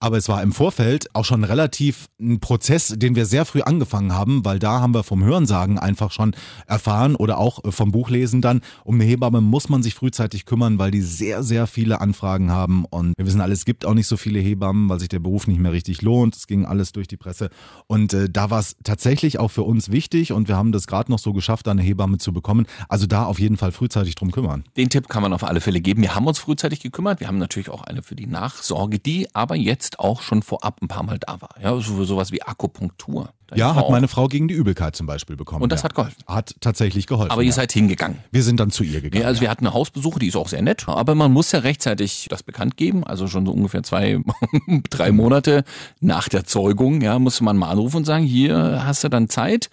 Aber 0.00 0.18
es 0.18 0.28
war 0.28 0.42
im 0.42 0.52
Vorfeld 0.52 1.14
auch 1.14 1.24
schon 1.24 1.44
relativ 1.44 2.08
ein 2.20 2.38
Prozess, 2.38 2.88
den 2.94 3.16
wir 3.16 3.24
sehr 3.24 3.46
früh 3.46 3.62
angefangen 3.62 4.12
haben, 4.12 4.44
weil 4.44 4.58
da 4.58 4.80
haben 4.80 4.92
wir 4.92 5.02
vom 5.02 5.24
Hörensagen 5.24 5.78
einfach 5.78 6.12
schon 6.12 6.36
erfahren 6.66 7.16
oder 7.16 7.38
auch 7.38 7.64
äh, 7.64 7.72
vom 7.72 7.90
Buchlesen 7.90 8.42
dann, 8.42 8.60
um 8.84 8.96
eine 8.96 9.04
Hebamme 9.04 9.40
muss 9.40 9.70
man 9.70 9.82
sich 9.82 9.94
frühzeitig 9.94 10.44
kümmern, 10.44 10.78
weil 10.78 10.90
die 10.90 11.00
sehr, 11.00 11.42
sehr 11.42 11.66
viele 11.66 12.02
Anfragen 12.02 12.50
haben 12.50 12.84
und 12.84 13.14
wir 13.16 13.24
wissen 13.24 13.40
alle, 13.40 13.54
es 13.54 13.64
gibt 13.64 13.86
auch 13.86 13.94
nicht 13.94 14.03
so 14.06 14.16
viele 14.16 14.38
Hebammen, 14.38 14.88
weil 14.88 15.00
sich 15.00 15.08
der 15.08 15.18
Beruf 15.18 15.46
nicht 15.46 15.60
mehr 15.60 15.72
richtig 15.72 16.02
lohnt. 16.02 16.36
Es 16.36 16.46
ging 16.46 16.64
alles 16.64 16.92
durch 16.92 17.08
die 17.08 17.16
Presse 17.16 17.50
und 17.86 18.12
äh, 18.12 18.28
da 18.30 18.50
war 18.50 18.60
es 18.60 18.76
tatsächlich 18.84 19.38
auch 19.38 19.50
für 19.50 19.62
uns 19.62 19.90
wichtig 19.90 20.32
und 20.32 20.48
wir 20.48 20.56
haben 20.56 20.72
das 20.72 20.86
gerade 20.86 21.10
noch 21.10 21.18
so 21.18 21.32
geschafft, 21.32 21.66
da 21.66 21.70
eine 21.70 21.82
Hebamme 21.82 22.18
zu 22.18 22.32
bekommen. 22.32 22.66
Also 22.88 23.06
da 23.06 23.24
auf 23.24 23.38
jeden 23.38 23.56
Fall 23.56 23.72
frühzeitig 23.72 24.14
drum 24.14 24.30
kümmern. 24.30 24.64
Den 24.76 24.90
Tipp 24.90 25.08
kann 25.08 25.22
man 25.22 25.32
auf 25.32 25.44
alle 25.44 25.60
Fälle 25.60 25.80
geben. 25.80 26.02
Wir 26.02 26.14
haben 26.14 26.26
uns 26.26 26.38
frühzeitig 26.38 26.80
gekümmert. 26.80 27.20
Wir 27.20 27.28
haben 27.28 27.38
natürlich 27.38 27.70
auch 27.70 27.82
eine 27.82 28.02
für 28.02 28.16
die 28.16 28.26
Nachsorge, 28.26 28.98
die 28.98 29.34
aber 29.34 29.56
jetzt 29.56 29.98
auch 29.98 30.22
schon 30.22 30.42
vorab 30.42 30.80
ein 30.82 30.88
paar 30.88 31.02
Mal 31.02 31.18
da 31.18 31.40
war. 31.40 31.54
Ja, 31.62 31.78
so, 31.80 32.04
sowas 32.04 32.32
wie 32.32 32.42
Akupunktur. 32.42 33.30
Ja, 33.54 33.74
hat 33.74 33.90
meine 33.90 34.08
Frau 34.08 34.28
gegen 34.28 34.48
die 34.48 34.54
Übelkeit 34.54 34.96
zum 34.96 35.06
Beispiel 35.06 35.36
bekommen. 35.36 35.62
Und 35.62 35.70
das 35.70 35.80
ja. 35.80 35.84
hat 35.84 35.94
geholfen. 35.94 36.16
Hat 36.26 36.54
tatsächlich 36.60 37.06
geholfen. 37.06 37.30
Aber 37.30 37.42
ihr 37.42 37.48
ja. 37.48 37.52
seid 37.52 37.72
hingegangen. 37.72 38.18
wir 38.30 38.42
sind 38.42 38.58
dann 38.60 38.70
zu 38.70 38.84
ihr 38.84 39.00
gegangen. 39.00 39.22
Ja, 39.22 39.28
also 39.28 39.40
wir 39.40 39.50
hatten 39.50 39.66
eine 39.66 39.74
Hausbesuche, 39.74 40.18
die 40.18 40.28
ist 40.28 40.36
auch 40.36 40.48
sehr 40.48 40.62
nett, 40.62 40.88
aber 40.88 41.14
man 41.14 41.32
muss 41.32 41.52
ja 41.52 41.60
rechtzeitig 41.60 42.26
das 42.30 42.42
bekannt 42.42 42.76
geben, 42.76 43.04
also 43.04 43.26
schon 43.26 43.46
so 43.46 43.52
ungefähr 43.52 43.82
zwei, 43.82 44.20
drei 44.90 45.12
Monate 45.12 45.64
nach 46.00 46.28
der 46.28 46.44
Zeugung, 46.44 47.00
ja, 47.00 47.18
muss 47.18 47.40
man 47.40 47.56
mal 47.56 47.70
anrufen 47.70 47.98
und 47.98 48.04
sagen, 48.04 48.24
hier 48.24 48.82
hast 48.84 49.04
du 49.04 49.08
dann 49.08 49.28
Zeit. 49.28 49.70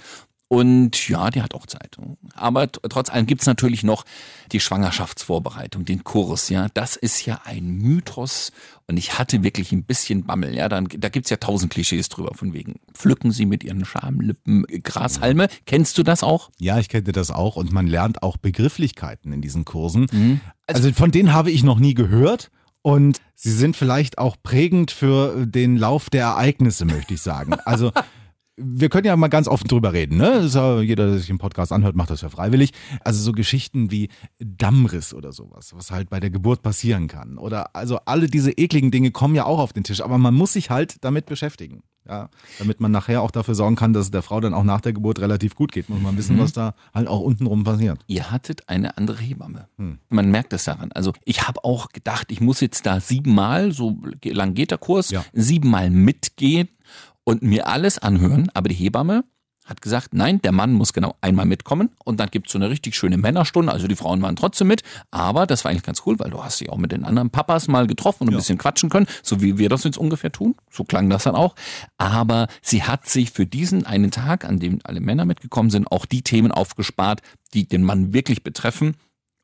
Und 0.51 1.07
ja, 1.07 1.29
die 1.29 1.41
hat 1.41 1.55
auch 1.55 1.65
Zeit. 1.65 1.95
Aber 2.35 2.69
trotz 2.69 3.09
allem 3.09 3.25
gibt's 3.25 3.45
natürlich 3.45 3.83
noch 3.83 4.03
die 4.51 4.59
Schwangerschaftsvorbereitung, 4.59 5.85
den 5.85 6.03
Kurs, 6.03 6.49
ja. 6.49 6.67
Das 6.73 6.97
ist 6.97 7.25
ja 7.25 7.39
ein 7.45 7.69
Mythos. 7.69 8.51
Und 8.85 8.97
ich 8.97 9.17
hatte 9.17 9.43
wirklich 9.43 9.71
ein 9.71 9.85
bisschen 9.85 10.25
Bammel, 10.25 10.53
ja. 10.53 10.67
Dann, 10.67 10.89
da 10.91 11.07
gibt's 11.07 11.29
ja 11.29 11.37
tausend 11.37 11.71
Klischees 11.71 12.09
drüber, 12.09 12.33
von 12.35 12.51
wegen, 12.51 12.81
pflücken 12.93 13.31
Sie 13.31 13.45
mit 13.45 13.63
Ihren 13.63 13.85
Schamlippen 13.85 14.65
Grashalme. 14.83 15.47
Kennst 15.65 15.97
du 15.97 16.03
das 16.03 16.21
auch? 16.21 16.49
Ja, 16.59 16.79
ich 16.79 16.89
kenne 16.89 17.13
das 17.13 17.31
auch 17.31 17.55
und 17.55 17.71
man 17.71 17.87
lernt 17.87 18.21
auch 18.21 18.35
Begrifflichkeiten 18.35 19.31
in 19.31 19.39
diesen 19.39 19.63
Kursen. 19.63 20.07
Mhm. 20.11 20.41
Also 20.67 20.91
von 20.91 21.11
denen 21.11 21.31
habe 21.31 21.49
ich 21.49 21.63
noch 21.63 21.79
nie 21.79 21.93
gehört 21.93 22.51
und 22.81 23.19
sie 23.35 23.53
sind 23.53 23.77
vielleicht 23.77 24.17
auch 24.17 24.35
prägend 24.43 24.91
für 24.91 25.45
den 25.45 25.77
Lauf 25.77 26.09
der 26.09 26.23
Ereignisse, 26.23 26.83
möchte 26.83 27.13
ich 27.13 27.21
sagen. 27.21 27.53
Also 27.63 27.93
wir 28.63 28.89
können 28.89 29.05
ja 29.07 29.15
mal 29.15 29.27
ganz 29.27 29.47
offen 29.47 29.67
drüber 29.67 29.93
reden, 29.93 30.17
ne? 30.17 30.41
Das 30.41 30.53
ja, 30.53 30.79
jeder, 30.81 31.07
der 31.07 31.17
sich 31.17 31.27
den 31.27 31.37
Podcast 31.37 31.71
anhört, 31.71 31.95
macht 31.95 32.09
das 32.09 32.21
ja 32.21 32.29
freiwillig. 32.29 32.71
Also 33.03 33.21
so 33.21 33.31
Geschichten 33.31 33.91
wie 33.91 34.09
Dammriss 34.39 35.13
oder 35.13 35.31
sowas, 35.31 35.73
was 35.75 35.91
halt 35.91 36.09
bei 36.09 36.19
der 36.19 36.29
Geburt 36.29 36.61
passieren 36.61 37.07
kann. 37.07 37.37
Oder 37.37 37.75
also 37.75 37.99
alle 38.05 38.27
diese 38.27 38.51
ekligen 38.51 38.91
Dinge 38.91 39.11
kommen 39.11 39.35
ja 39.35 39.45
auch 39.45 39.59
auf 39.59 39.73
den 39.73 39.83
Tisch, 39.83 40.01
aber 40.01 40.17
man 40.17 40.33
muss 40.33 40.53
sich 40.53 40.69
halt 40.69 41.03
damit 41.03 41.25
beschäftigen. 41.25 41.83
Ja, 42.09 42.31
damit 42.57 42.79
man 42.79 42.91
nachher 42.91 43.21
auch 43.21 43.29
dafür 43.29 43.53
sorgen 43.53 43.75
kann, 43.75 43.93
dass 43.93 44.05
es 44.05 44.11
der 44.11 44.23
Frau 44.23 44.39
dann 44.39 44.55
auch 44.55 44.63
nach 44.63 44.81
der 44.81 44.91
Geburt 44.91 45.19
relativ 45.19 45.53
gut 45.53 45.71
geht, 45.71 45.87
muss 45.87 46.01
man 46.01 46.17
wissen, 46.17 46.39
was 46.39 46.51
da 46.51 46.73
halt 46.95 47.07
auch 47.07 47.19
untenrum 47.19 47.63
passiert. 47.63 47.99
Ihr 48.07 48.31
hattet 48.31 48.67
eine 48.69 48.97
andere 48.97 49.19
Hebamme. 49.21 49.67
Man 50.09 50.31
merkt 50.31 50.51
es 50.53 50.63
daran. 50.63 50.91
Also 50.93 51.13
ich 51.25 51.47
habe 51.47 51.63
auch 51.63 51.89
gedacht, 51.89 52.31
ich 52.31 52.41
muss 52.41 52.59
jetzt 52.59 52.87
da 52.87 52.99
siebenmal, 52.99 53.71
so 53.71 53.99
lang 54.23 54.55
geht 54.55 54.71
der 54.71 54.79
Kurs, 54.79 55.11
Ja. 55.11 55.23
siebenmal 55.33 55.91
mitgehen 55.91 56.69
und 57.23 57.41
mir 57.41 57.67
alles 57.67 57.97
anhören. 57.99 58.49
Aber 58.53 58.69
die 58.69 58.75
Hebamme 58.75 59.23
hat 59.65 59.81
gesagt, 59.81 60.13
nein, 60.15 60.41
der 60.41 60.51
Mann 60.51 60.73
muss 60.73 60.91
genau 60.91 61.15
einmal 61.21 61.45
mitkommen 61.45 61.91
und 62.03 62.19
dann 62.19 62.29
gibt's 62.31 62.51
so 62.51 62.57
eine 62.57 62.69
richtig 62.71 62.95
schöne 62.95 63.17
Männerstunde. 63.17 63.71
Also 63.71 63.87
die 63.87 63.95
Frauen 63.95 64.21
waren 64.21 64.35
trotzdem 64.35 64.67
mit, 64.67 64.81
aber 65.11 65.45
das 65.45 65.63
war 65.63 65.69
eigentlich 65.71 65.83
ganz 65.83 66.01
cool, 66.05 66.17
weil 66.19 66.31
du 66.31 66.43
hast 66.43 66.59
dich 66.59 66.69
auch 66.69 66.77
mit 66.77 66.91
den 66.91 67.05
anderen 67.05 67.29
Papas 67.29 67.67
mal 67.67 67.85
getroffen 67.85 68.23
und 68.23 68.29
ein 68.29 68.33
Ja. 68.33 68.37
bisschen 68.39 68.57
quatschen 68.57 68.89
können, 68.89 69.05
so 69.21 69.39
wie 69.39 69.59
wir 69.59 69.69
das 69.69 69.83
jetzt 69.83 69.99
ungefähr 69.99 70.31
tun. 70.31 70.55
So 70.71 70.83
klang 70.83 71.09
das 71.11 71.23
dann 71.23 71.35
auch. 71.35 71.55
Aber 71.99 72.47
sie 72.63 72.83
hat 72.83 73.07
sich 73.07 73.31
für 73.31 73.45
diesen 73.45 73.85
einen 73.85 74.09
Tag, 74.09 74.45
an 74.45 74.59
dem 74.59 74.79
alle 74.83 74.99
Männer 74.99 75.25
mitgekommen 75.25 75.69
sind, 75.69 75.91
auch 75.91 76.05
die 76.07 76.23
Themen 76.23 76.51
aufgespart, 76.51 77.21
die 77.53 77.67
den 77.67 77.83
Mann 77.83 78.13
wirklich 78.13 78.43
betreffen 78.43 78.95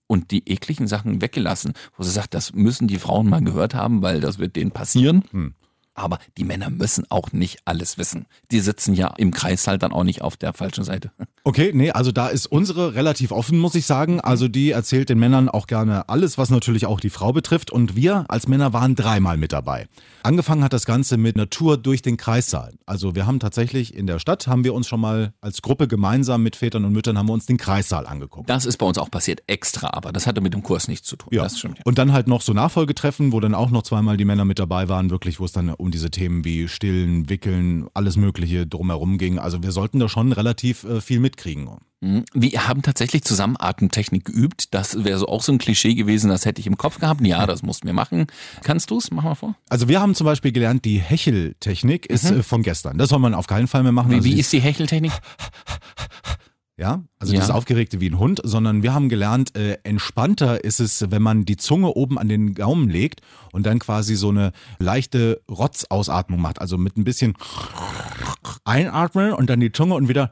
und 0.07 0.31
die 0.31 0.49
ekligen 0.49 0.87
Sachen 0.87 1.21
weggelassen, 1.21 1.73
wo 1.95 2.03
sie 2.03 2.11
sagt, 2.11 2.33
das 2.33 2.53
müssen 2.53 2.87
die 2.87 2.97
Frauen 2.97 3.29
mal 3.29 3.41
gehört 3.43 3.75
haben, 3.75 4.01
weil 4.01 4.19
das 4.19 4.39
wird 4.39 4.55
denen 4.55 4.71
passieren. 4.71 5.23
Hm. 5.31 5.53
Aber 5.97 6.19
die 6.37 6.43
Männer 6.43 6.69
müssen 6.69 7.05
auch 7.09 7.33
nicht 7.33 7.59
alles 7.65 7.97
wissen. 7.97 8.27
Die 8.51 8.59
sitzen 8.59 8.93
ja 8.93 9.13
im 9.17 9.31
Kreis 9.31 9.67
halt 9.67 9.81
dann 9.81 9.91
auch 9.91 10.03
nicht 10.03 10.21
auf 10.21 10.37
der 10.37 10.53
falschen 10.53 10.83
Seite. 10.83 11.11
Okay, 11.47 11.71
nee, 11.73 11.91
also 11.91 12.11
da 12.11 12.27
ist 12.27 12.45
unsere 12.45 12.93
relativ 12.93 13.31
offen, 13.31 13.57
muss 13.57 13.73
ich 13.73 13.85
sagen. 13.85 14.19
Also 14.19 14.49
die 14.49 14.71
erzählt 14.71 15.07
den 15.07 15.17
Männern 15.17 15.47
auch 15.47 15.65
gerne 15.67 16.09
alles, 16.09 16.37
was 16.37 16.49
natürlich 16.49 16.85
auch 16.85 16.99
die 16.99 17.09
Frau 17.09 17.31
betrifft. 17.31 17.71
Und 17.71 17.95
wir 17.95 18.25
als 18.27 18.49
Männer 18.49 18.73
waren 18.73 18.95
dreimal 18.95 19.37
mit 19.37 19.53
dabei. 19.53 19.87
Angefangen 20.23 20.61
hat 20.61 20.73
das 20.73 20.85
Ganze 20.85 21.15
mit 21.15 21.37
einer 21.37 21.49
Tour 21.49 21.77
durch 21.77 22.01
den 22.01 22.17
Kreissaal. 22.17 22.73
Also 22.85 23.15
wir 23.15 23.25
haben 23.25 23.39
tatsächlich 23.39 23.95
in 23.95 24.07
der 24.07 24.19
Stadt, 24.19 24.47
haben 24.47 24.65
wir 24.65 24.73
uns 24.73 24.89
schon 24.89 24.99
mal 24.99 25.31
als 25.39 25.61
Gruppe 25.61 25.87
gemeinsam 25.87 26.43
mit 26.43 26.57
Vätern 26.57 26.83
und 26.83 26.91
Müttern, 26.91 27.17
haben 27.17 27.29
wir 27.29 27.33
uns 27.33 27.45
den 27.45 27.55
Kreissaal 27.55 28.05
angeguckt. 28.05 28.49
Das 28.49 28.65
ist 28.65 28.75
bei 28.75 28.85
uns 28.85 28.97
auch 28.97 29.09
passiert, 29.09 29.41
extra, 29.47 29.91
aber 29.93 30.11
das 30.11 30.27
hatte 30.27 30.41
mit 30.41 30.53
dem 30.53 30.63
Kurs 30.63 30.89
nichts 30.89 31.07
zu 31.07 31.15
tun. 31.15 31.29
Ja. 31.31 31.43
Das 31.43 31.59
stimmt. 31.59 31.77
Ja. 31.77 31.83
Und 31.85 31.97
dann 31.97 32.11
halt 32.11 32.27
noch 32.27 32.41
so 32.41 32.51
Nachfolgetreffen, 32.51 33.31
wo 33.31 33.39
dann 33.39 33.55
auch 33.55 33.69
noch 33.69 33.83
zweimal 33.83 34.17
die 34.17 34.25
Männer 34.25 34.43
mit 34.43 34.59
dabei 34.59 34.89
waren, 34.89 35.11
wirklich, 35.11 35.39
wo 35.39 35.45
es 35.45 35.53
dann 35.53 35.69
um 35.69 35.86
diese 35.91 36.11
Themen 36.11 36.45
wie 36.45 36.67
Stillen, 36.67 37.29
Wickeln, 37.29 37.87
alles 37.93 38.17
Mögliche 38.17 38.67
drumherum 38.67 39.17
ging. 39.17 39.39
Also 39.39 39.63
wir 39.63 39.71
sollten 39.71 39.99
da 39.99 40.09
schon 40.09 40.31
relativ 40.31 40.83
äh, 40.83 41.01
viel 41.01 41.19
mitkriegen. 41.19 41.69
Mhm. 41.99 42.25
Wir 42.33 42.67
haben 42.67 42.83
tatsächlich 42.83 43.23
zusammen 43.23 43.55
Atemtechnik 43.57 44.25
geübt. 44.25 44.73
Das 44.73 45.03
wäre 45.03 45.17
so 45.17 45.27
auch 45.27 45.41
so 45.41 45.51
ein 45.51 45.57
Klischee 45.57 45.95
gewesen, 45.95 46.29
das 46.29 46.45
hätte 46.45 46.59
ich 46.59 46.67
im 46.67 46.77
Kopf 46.77 46.99
gehabt. 46.99 47.25
Ja, 47.25 47.47
das 47.47 47.63
mussten 47.63 47.87
wir 47.87 47.93
machen. 47.93 48.27
Kannst 48.63 48.91
du 48.91 48.99
es? 48.99 49.09
Mach 49.09 49.23
mal 49.23 49.35
vor. 49.35 49.55
Also 49.69 49.87
wir 49.87 49.99
haben 49.99 50.13
zum 50.13 50.25
Beispiel 50.25 50.51
gelernt, 50.51 50.85
die 50.85 50.99
Hecheltechnik 50.99 52.05
ist 52.05 52.29
äh, 52.29 52.43
von 52.43 52.61
gestern. 52.61 52.97
Das 52.97 53.09
soll 53.09 53.19
man 53.19 53.33
auf 53.33 53.47
keinen 53.47 53.67
Fall 53.67 53.83
mehr 53.83 53.91
machen. 53.91 54.11
Wie, 54.11 54.15
Also 54.15 54.25
wie 54.29 54.39
ist 54.39 54.53
die 54.53 54.59
Hecheltechnik? 54.59 55.11
ja, 56.77 57.03
also 57.19 57.33
Ja. 57.33 57.39
das 57.39 57.49
Aufgeregte 57.49 57.99
wie 57.99 58.09
ein 58.09 58.19
Hund, 58.19 58.39
sondern 58.43 58.83
wir 58.83 58.93
haben 58.93 59.09
gelernt, 59.09 59.55
äh, 59.57 59.77
entspannter 59.83 60.63
ist 60.63 60.79
es, 60.79 61.09
wenn 61.11 61.21
man 61.21 61.43
die 61.45 61.57
Zunge 61.57 61.89
oben 61.95 62.17
an 62.19 62.29
den 62.29 62.53
Gaumen 62.53 62.87
legt 62.89 63.21
und 63.51 63.65
dann 63.65 63.79
quasi 63.79 64.15
so 64.15 64.29
eine 64.29 64.51
leichte 64.79 65.41
Rotzausatmung 65.49 66.39
macht. 66.39 66.61
Also 66.61 66.77
mit 66.77 66.95
ein 66.97 67.03
bisschen 67.03 67.33
einatmen 68.65 69.33
und 69.33 69.49
dann 69.49 69.59
die 69.59 69.71
Zunge 69.71 69.95
und 69.95 70.07
wieder 70.07 70.31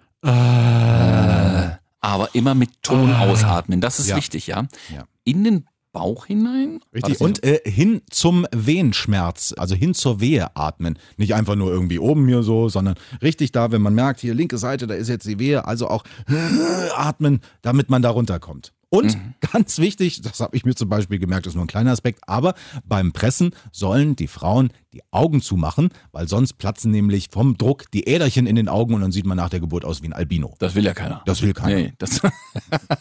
Aber 2.01 2.29
immer 2.33 2.53
mit 2.55 2.69
Ton 2.83 3.13
ausatmen. 3.13 3.81
Das 3.81 3.99
ist 3.99 4.07
Ja. 4.09 4.15
wichtig, 4.15 4.47
ja? 4.47 4.67
Ja. 4.93 5.05
In 5.23 5.43
den 5.43 5.65
Bauch 5.95 6.25
hinein? 6.25 6.81
Richtig. 6.93 7.21
Und 7.21 7.41
äh, 7.45 7.61
hin 7.63 8.01
zum 8.09 8.45
Wehenschmerz, 8.53 9.53
also 9.57 9.75
hin 9.75 9.93
zur 9.93 10.19
Wehe 10.19 10.53
atmen. 10.55 10.99
Nicht 11.15 11.33
einfach 11.33 11.55
nur 11.55 11.71
irgendwie 11.71 11.99
oben 11.99 12.27
hier 12.27 12.43
so, 12.43 12.67
sondern 12.67 12.95
richtig 13.21 13.53
da, 13.53 13.71
wenn 13.71 13.81
man 13.81 13.95
merkt, 13.95 14.19
hier 14.19 14.33
linke 14.33 14.57
Seite, 14.57 14.87
da 14.87 14.93
ist 14.93 15.07
jetzt 15.07 15.25
die 15.25 15.39
Wehe, 15.39 15.65
also 15.65 15.87
auch 15.87 16.03
atmen, 16.97 17.39
damit 17.61 17.89
man 17.89 18.01
da 18.01 18.09
runterkommt. 18.09 18.73
Und 18.95 19.17
ganz 19.51 19.77
wichtig, 19.79 20.21
das 20.21 20.39
habe 20.39 20.55
ich 20.55 20.65
mir 20.65 20.75
zum 20.75 20.89
Beispiel 20.89 21.19
gemerkt, 21.19 21.47
ist 21.47 21.55
nur 21.55 21.63
ein 21.63 21.67
kleiner 21.67 21.91
Aspekt, 21.91 22.21
aber 22.27 22.53
beim 22.85 23.11
Pressen 23.13 23.51
sollen 23.71 24.15
die 24.15 24.27
Frauen 24.27 24.71
die 24.93 25.01
Augen 25.11 25.41
zumachen, 25.41 25.89
weil 26.11 26.27
sonst 26.27 26.53
platzen 26.53 26.91
nämlich 26.91 27.27
vom 27.31 27.57
Druck 27.57 27.91
die 27.91 28.07
Äderchen 28.07 28.47
in 28.47 28.55
den 28.55 28.69
Augen 28.69 28.93
und 28.93 29.01
dann 29.01 29.11
sieht 29.11 29.25
man 29.25 29.37
nach 29.37 29.49
der 29.49 29.59
Geburt 29.59 29.83
aus 29.83 30.01
wie 30.01 30.07
ein 30.07 30.13
Albino. 30.13 30.55
Das 30.59 30.73
will 30.75 30.85
ja 30.85 30.93
keiner. 30.93 31.21
Das 31.25 31.41
will 31.41 31.53
keiner. 31.53 31.75
Nee, 31.75 31.93
das 31.97 32.21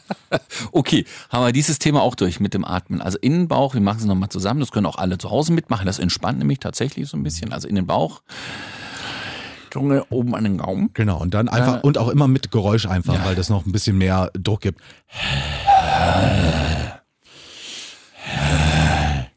okay, 0.72 1.04
haben 1.30 1.44
wir 1.44 1.52
dieses 1.52 1.78
Thema 1.78 2.02
auch 2.02 2.14
durch 2.14 2.40
mit 2.40 2.54
dem 2.54 2.64
Atmen. 2.64 3.00
Also 3.00 3.18
in 3.20 3.32
den 3.32 3.48
Bauch, 3.48 3.74
wir 3.74 3.80
machen 3.80 3.98
es 3.98 4.04
nochmal 4.04 4.28
zusammen, 4.28 4.60
das 4.60 4.72
können 4.72 4.86
auch 4.86 4.96
alle 4.96 5.18
zu 5.18 5.30
Hause 5.30 5.52
mitmachen. 5.52 5.86
Das 5.86 5.98
entspannt 5.98 6.38
nämlich 6.38 6.58
tatsächlich 6.58 7.08
so 7.08 7.16
ein 7.16 7.22
bisschen. 7.22 7.52
Also 7.52 7.68
in 7.68 7.76
den 7.76 7.86
Bauch, 7.86 8.22
Zunge 9.70 10.04
oben 10.10 10.36
an 10.36 10.44
den 10.44 10.58
Gaumen. 10.58 10.90
Genau, 10.94 11.18
und 11.20 11.34
dann 11.34 11.48
einfach, 11.48 11.78
Äh, 11.78 11.80
und 11.86 11.98
auch 11.98 12.08
immer 12.08 12.28
mit 12.28 12.52
Geräusch 12.52 12.86
einfach, 12.86 13.14
Ja. 13.14 13.24
weil 13.24 13.34
das 13.34 13.48
noch 13.50 13.66
ein 13.66 13.72
bisschen 13.72 13.98
mehr 13.98 14.30
Druck 14.34 14.60
gibt. 14.60 14.80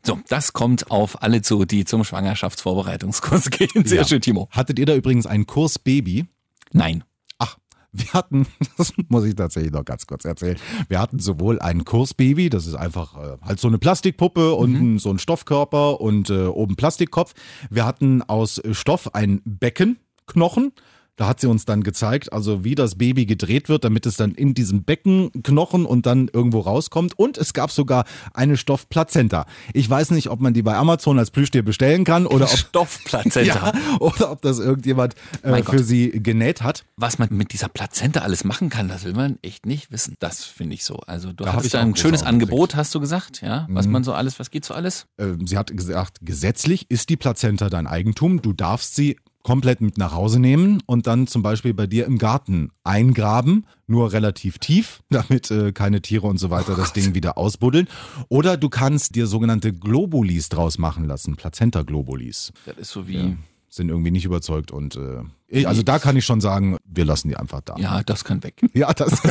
So, 0.06 0.20
das 0.30 0.54
kommt 0.54 0.90
auf 0.90 1.22
alle 1.22 1.42
zu, 1.42 1.66
die 1.66 1.84
zum 1.84 2.06
Schwangerschaftsvorbereitungskurs 2.06 3.50
gehen. 3.50 3.86
Sehr 3.86 4.00
Ja. 4.04 4.08
schön, 4.08 4.22
Timo. 4.22 4.48
Hattet 4.52 4.80
ihr 4.80 4.86
da 4.86 4.96
übrigens 4.96 5.26
einen 5.26 5.46
Kurs 5.48 5.80
Baby? 5.80 6.26
Nein. 6.72 7.04
Ach, 7.40 7.58
wir 7.92 8.14
hatten, 8.14 8.48
das 8.78 8.94
muss 9.10 9.26
ich 9.26 9.36
tatsächlich 9.36 9.74
noch 9.74 9.84
ganz 9.84 10.08
kurz 10.08 10.24
erzählen. 10.24 10.58
Wir 10.88 11.02
hatten 11.02 11.20
sowohl 11.20 11.60
einen 11.60 11.84
Kursbaby, 11.84 12.50
das 12.50 12.68
ist 12.68 12.76
einfach 12.76 13.18
äh, 13.18 13.38
halt 13.42 13.60
so 13.60 13.68
eine 13.68 13.80
Plastikpuppe, 13.80 14.54
unten 14.54 14.98
so 14.98 15.10
ein 15.10 15.20
Stoffkörper 15.20 16.00
und 16.00 16.30
äh, 16.30 16.46
oben 16.46 16.78
Plastikkopf. 16.78 17.34
Wir 17.70 17.86
hatten 17.86 18.22
aus 18.22 18.62
Stoff 18.72 19.14
ein 19.14 19.42
Beckenknochen. 19.44 20.72
Da 21.18 21.28
hat 21.28 21.42
sie 21.42 21.48
uns 21.48 21.66
dann 21.66 21.84
gezeigt, 21.84 22.32
also 22.32 22.64
wie 22.64 22.76
das 22.76 22.96
Baby 22.96 23.26
gedreht 23.26 23.70
wird, 23.70 23.84
damit 23.84 24.06
es 24.06 24.18
dann 24.18 24.34
in 24.36 24.54
diesem 24.54 24.84
Beckenknochen 24.84 25.86
und 25.86 26.06
dann 26.06 26.30
irgendwo 26.32 26.60
rauskommt. 26.60 27.18
Und 27.18 27.38
es 27.38 27.54
gab 27.54 27.72
sogar 27.72 28.06
eine 28.34 28.56
Stoffplazenta. 28.56 29.46
Ich 29.74 29.90
weiß 29.90 30.12
nicht, 30.12 30.30
ob 30.30 30.40
man 30.40 30.54
die 30.54 30.62
bei 30.62 30.76
Amazon 30.76 31.18
als 31.18 31.32
Plüschtier 31.32 31.64
bestellen 31.64 32.04
kann 32.04 32.28
oder 32.28 32.46
ob, 32.46 32.58
Stoffplazenta. 32.58 33.74
ja, 33.74 33.74
oder 34.00 34.32
ob 34.32 34.42
das 34.44 34.60
irgendjemand 34.60 35.16
äh, 35.42 35.64
für 35.64 35.84
sie 35.84 36.12
genäht 36.12 36.62
hat. 36.62 36.86
Was 36.96 37.18
man 37.18 37.30
mit 37.32 37.52
dieser 37.52 37.68
Plazenta 37.68 38.22
alles 38.22 38.44
machen 38.44 38.70
kann, 38.70 38.88
das 38.88 39.04
will 39.04 39.14
man 39.14 39.40
echt 39.42 39.66
nicht 39.66 39.92
wissen. 39.92 40.16
Das 40.20 40.46
finde 40.46 40.76
ich 40.76 40.86
so. 40.86 40.98
Also 41.08 41.34
du 41.34 41.44
Da 41.44 41.60
ich 41.64 41.72
da 41.72 41.82
ein 41.82 41.96
schönes 41.96 42.22
Angebot, 42.22 42.76
hast 42.76 42.94
du 42.94 43.00
gesagt, 43.00 43.42
ja? 43.42 43.66
Was 43.70 43.88
man 43.88 44.04
so 44.04 44.14
alles, 44.14 44.40
was 44.40 44.52
geht 44.52 44.66
so 44.66 44.74
alles? 44.74 45.08
äh, 45.18 45.34
sie 45.46 45.58
hat 45.58 45.76
gesagt, 45.76 46.20
gesetzlich 46.22 46.90
ist 46.90 47.10
die 47.10 47.18
Plazenta 47.18 47.70
dein 47.70 47.88
Eigentum. 47.88 48.42
Du 48.42 48.54
darfst 48.54 48.96
sie 48.96 49.18
komplett 49.48 49.80
mit 49.80 49.98
nach 49.98 50.14
Hause 50.14 50.42
nehmen 50.42 50.84
und 50.88 51.08
dann 51.08 51.26
zum 51.26 51.42
Beispiel 51.42 51.74
bei 51.74 51.88
dir 51.88 52.06
im 52.06 52.18
Garten 52.18 52.70
eingraben, 52.84 53.66
nur 53.88 54.12
relativ 54.12 54.60
tief, 54.60 55.00
damit 55.10 55.50
äh, 55.52 55.72
keine 55.72 56.02
Tiere 56.02 56.28
und 56.28 56.38
so 56.38 56.50
weiter 56.50 56.76
das 56.76 56.92
Ding 56.92 57.16
wieder 57.16 57.38
ausbuddeln. 57.38 57.88
Oder 58.28 58.58
du 58.58 58.68
kannst 58.68 59.16
dir 59.16 59.26
sogenannte 59.26 59.72
Globulis 59.72 60.50
draus 60.50 60.78
machen 60.78 61.06
lassen, 61.06 61.38
Plazenta-Globulis. 61.38 62.52
Das 62.66 62.76
ist 62.76 62.92
so 62.92 63.08
wie, 63.08 63.38
Sind 63.70 63.90
irgendwie 63.90 64.12
nicht 64.12 64.24
überzeugt 64.26 64.72
und 64.72 64.96
äh, 64.96 65.22
ich- 65.50 65.68
also 65.68 65.84
da 65.84 66.00
kann 66.00 66.16
ich 66.16 66.26
schon 66.26 66.40
sagen, 66.42 66.78
wir 66.86 67.04
lassen 67.06 67.28
die 67.28 67.36
einfach 67.36 67.62
da. 67.62 67.76
ja, 67.78 68.02
das 68.04 68.24
kann 68.24 68.42
weg. 68.44 68.62
Ja, 68.74 68.94
das 68.94 69.22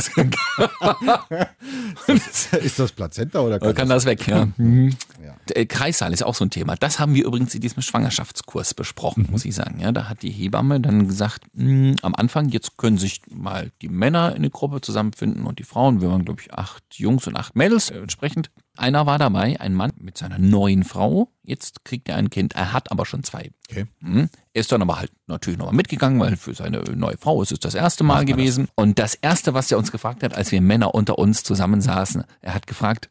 ist, 2.07 2.53
ist 2.53 2.79
das 2.79 2.91
Plazenta 2.91 3.39
oder 3.39 3.55
Oder 3.57 3.73
kann 3.73 3.89
das 3.89 4.05
weg, 4.05 4.27
ja. 4.27 4.47
Mhm. 4.57 4.95
Ja. 5.23 5.65
Kreissaal 5.65 6.13
ist 6.13 6.23
auch 6.23 6.35
so 6.35 6.45
ein 6.45 6.49
Thema. 6.49 6.75
Das 6.75 6.99
haben 6.99 7.13
wir 7.15 7.25
übrigens 7.25 7.53
in 7.55 7.61
diesem 7.61 7.81
Schwangerschaftskurs 7.81 8.73
besprochen, 8.73 9.23
Mhm. 9.23 9.31
muss 9.31 9.45
ich 9.45 9.55
sagen. 9.55 9.79
Ja, 9.79 9.91
da 9.91 10.07
hat 10.09 10.21
die 10.21 10.31
Hebamme 10.31 10.79
dann 10.79 11.07
gesagt, 11.07 11.43
mh, 11.53 11.95
am 12.01 12.15
Anfang, 12.15 12.49
jetzt 12.49 12.77
können 12.77 12.97
sich 12.97 13.21
mal 13.29 13.71
die 13.81 13.89
Männer 13.89 14.31
in 14.31 14.37
eine 14.37 14.49
Gruppe 14.49 14.81
zusammenfinden 14.81 15.45
und 15.45 15.59
die 15.59 15.63
Frauen. 15.63 16.01
Wir 16.01 16.09
waren, 16.09 16.25
glaube 16.25 16.41
ich, 16.41 16.53
acht 16.53 16.83
Jungs 16.93 17.27
und 17.27 17.35
acht 17.35 17.55
Mädels 17.55 17.89
äh, 17.89 17.99
entsprechend. 17.99 18.49
Einer 18.77 19.05
war 19.05 19.17
dabei, 19.17 19.59
ein 19.59 19.73
Mann 19.73 19.91
mit 19.99 20.17
seiner 20.17 20.37
neuen 20.37 20.83
Frau. 20.83 21.31
Jetzt 21.43 21.83
kriegt 21.83 22.09
er 22.09 22.15
ein 22.15 22.29
Kind. 22.29 22.53
Er 22.55 22.73
hat 22.73 22.91
aber 22.91 23.05
schon 23.05 23.23
zwei. 23.23 23.51
Okay. 23.69 23.85
Mhm. 23.99 24.29
Er 24.53 24.59
ist 24.59 24.71
dann 24.71 24.81
aber 24.81 24.99
halt 24.99 25.11
natürlich 25.27 25.57
nochmal 25.57 25.75
mitgegangen, 25.75 26.19
weil 26.19 26.37
für 26.37 26.53
seine 26.53 26.79
neue 26.95 27.17
Frau 27.17 27.41
ist 27.41 27.51
es 27.51 27.59
das 27.59 27.75
erste 27.75 28.03
Mal 28.03 28.25
gewesen. 28.25 28.67
Und 28.75 28.99
das 28.99 29.15
erste, 29.15 29.53
was 29.53 29.71
er 29.71 29.77
uns 29.77 29.91
gefragt 29.91 30.23
hat, 30.23 30.33
als 30.33 30.51
wir 30.51 30.61
Männer 30.61 30.93
unter 30.93 31.17
uns 31.17 31.43
zusammensaßen, 31.43 32.23
er 32.41 32.53
hat 32.53 32.67
gefragt, 32.67 33.09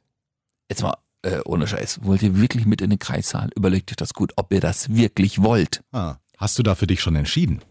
jetzt 0.69 0.83
mal 0.83 0.97
äh, 1.23 1.41
ohne 1.45 1.67
Scheiß, 1.67 2.01
wollt 2.05 2.23
ihr 2.23 2.41
wirklich 2.41 2.67
mit 2.67 2.81
in 2.81 2.91
den 2.91 2.99
Kreissaal? 2.99 3.51
Überlegt 3.57 3.91
euch 3.91 3.97
das 3.97 4.15
gut, 4.15 4.33
ob 4.37 4.53
ihr 4.53 4.61
das 4.61 4.95
wirklich 4.95 5.43
wollt. 5.43 5.83
Ah, 5.93 6.17
hast 6.37 6.59
du 6.59 6.63
da 6.63 6.75
für 6.75 6.87
dich 6.87 7.01
schon 7.01 7.17
entschieden? 7.17 7.63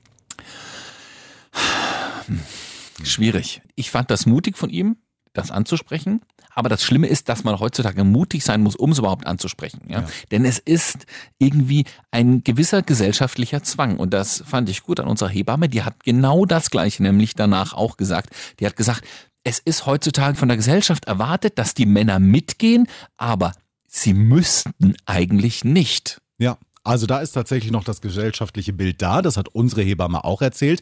Schwierig. 3.03 3.61
Ich 3.75 3.91
fand 3.91 4.09
das 4.09 4.25
mutig 4.25 4.57
von 4.57 4.69
ihm, 4.69 4.97
das 5.37 5.51
anzusprechen. 5.51 6.21
Aber 6.53 6.69
das 6.69 6.83
Schlimme 6.83 7.07
ist, 7.07 7.27
dass 7.27 7.43
man 7.43 7.59
heutzutage 7.59 8.03
mutig 8.03 8.43
sein 8.45 8.63
muss, 8.63 8.75
um 8.75 8.91
es 8.91 8.99
überhaupt 8.99 9.27
anzusprechen. 9.27 9.81
Ja? 9.87 10.01
Ja. 10.01 10.07
Denn 10.31 10.45
es 10.45 10.57
ist 10.57 11.05
irgendwie 11.37 11.85
ein 12.11 12.43
gewisser 12.43 12.81
gesellschaftlicher 12.81 13.61
Zwang. 13.61 13.97
Und 13.97 14.13
das 14.13 14.43
fand 14.45 14.69
ich 14.69 14.83
gut 14.83 14.99
an 15.01 15.07
unserer 15.07 15.29
Hebamme. 15.29 15.67
Die 15.67 15.83
hat 15.83 16.03
genau 16.03 16.45
das 16.45 16.69
Gleiche 16.69 17.03
nämlich 17.03 17.35
danach 17.35 17.73
auch 17.73 17.97
gesagt. 17.97 18.29
Die 18.59 18.65
hat 18.65 18.77
gesagt, 18.77 19.03
es 19.43 19.59
ist 19.59 19.85
heutzutage 19.85 20.37
von 20.37 20.47
der 20.47 20.57
Gesellschaft 20.57 21.05
erwartet, 21.05 21.59
dass 21.59 21.73
die 21.73 21.85
Männer 21.85 22.19
mitgehen, 22.19 22.87
aber 23.17 23.51
sie 23.87 24.13
müssten 24.13 24.95
eigentlich 25.05 25.63
nicht. 25.63 26.21
Ja, 26.37 26.57
Also 26.83 27.05
da 27.07 27.19
ist 27.19 27.31
tatsächlich 27.31 27.71
noch 27.71 27.83
das 27.83 27.99
gesellschaftliche 27.99 28.71
Bild 28.71 29.01
da. 29.01 29.21
Das 29.21 29.37
hat 29.37 29.49
unsere 29.49 29.81
Hebamme 29.81 30.23
auch 30.23 30.41
erzählt. 30.41 30.81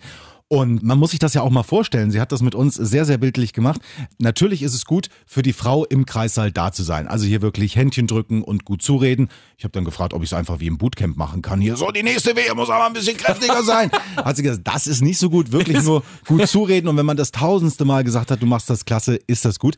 Und 0.53 0.83
man 0.83 0.99
muss 0.99 1.09
sich 1.09 1.19
das 1.19 1.33
ja 1.33 1.41
auch 1.41 1.49
mal 1.49 1.63
vorstellen. 1.63 2.11
Sie 2.11 2.21
hat 2.21 2.31
das 2.31 2.43
mit 2.43 2.53
uns 2.53 2.75
sehr, 2.75 3.05
sehr 3.05 3.17
bildlich 3.17 3.53
gemacht. 3.53 3.81
Natürlich 4.19 4.61
ist 4.61 4.75
es 4.75 4.85
gut, 4.85 5.07
für 5.25 5.41
die 5.41 5.51
Frau 5.51 5.83
im 5.83 6.05
Kreissaal 6.05 6.51
da 6.51 6.71
zu 6.71 6.83
sein. 6.83 7.07
Also 7.07 7.25
hier 7.25 7.41
wirklich 7.41 7.75
Händchen 7.75 8.05
drücken 8.05 8.43
und 8.43 8.63
gut 8.63 8.83
zureden. 8.83 9.29
Ich 9.57 9.63
habe 9.63 9.71
dann 9.71 9.83
gefragt, 9.83 10.13
ob 10.13 10.21
ich 10.21 10.29
es 10.29 10.33
einfach 10.33 10.59
wie 10.59 10.67
im 10.67 10.77
Bootcamp 10.77 11.17
machen 11.17 11.41
kann. 11.41 11.59
Hier 11.59 11.75
so, 11.75 11.89
die 11.89 12.03
nächste 12.03 12.35
Wehe 12.35 12.53
muss 12.53 12.69
aber 12.69 12.85
ein 12.85 12.93
bisschen 12.93 13.17
kräftiger 13.17 13.63
sein. 13.63 13.89
Hat 14.15 14.35
sie 14.35 14.43
gesagt, 14.43 14.61
das 14.65 14.85
ist 14.85 15.01
nicht 15.01 15.17
so 15.17 15.31
gut. 15.31 15.51
Wirklich 15.51 15.81
nur 15.81 16.03
gut 16.27 16.47
zureden. 16.47 16.87
Und 16.87 16.97
wenn 16.97 17.05
man 17.07 17.17
das 17.17 17.31
tausendste 17.31 17.83
Mal 17.83 18.03
gesagt 18.03 18.29
hat, 18.29 18.39
du 18.39 18.45
machst 18.45 18.69
das 18.69 18.85
klasse, 18.85 19.15
ist 19.25 19.45
das 19.45 19.57
gut. 19.57 19.75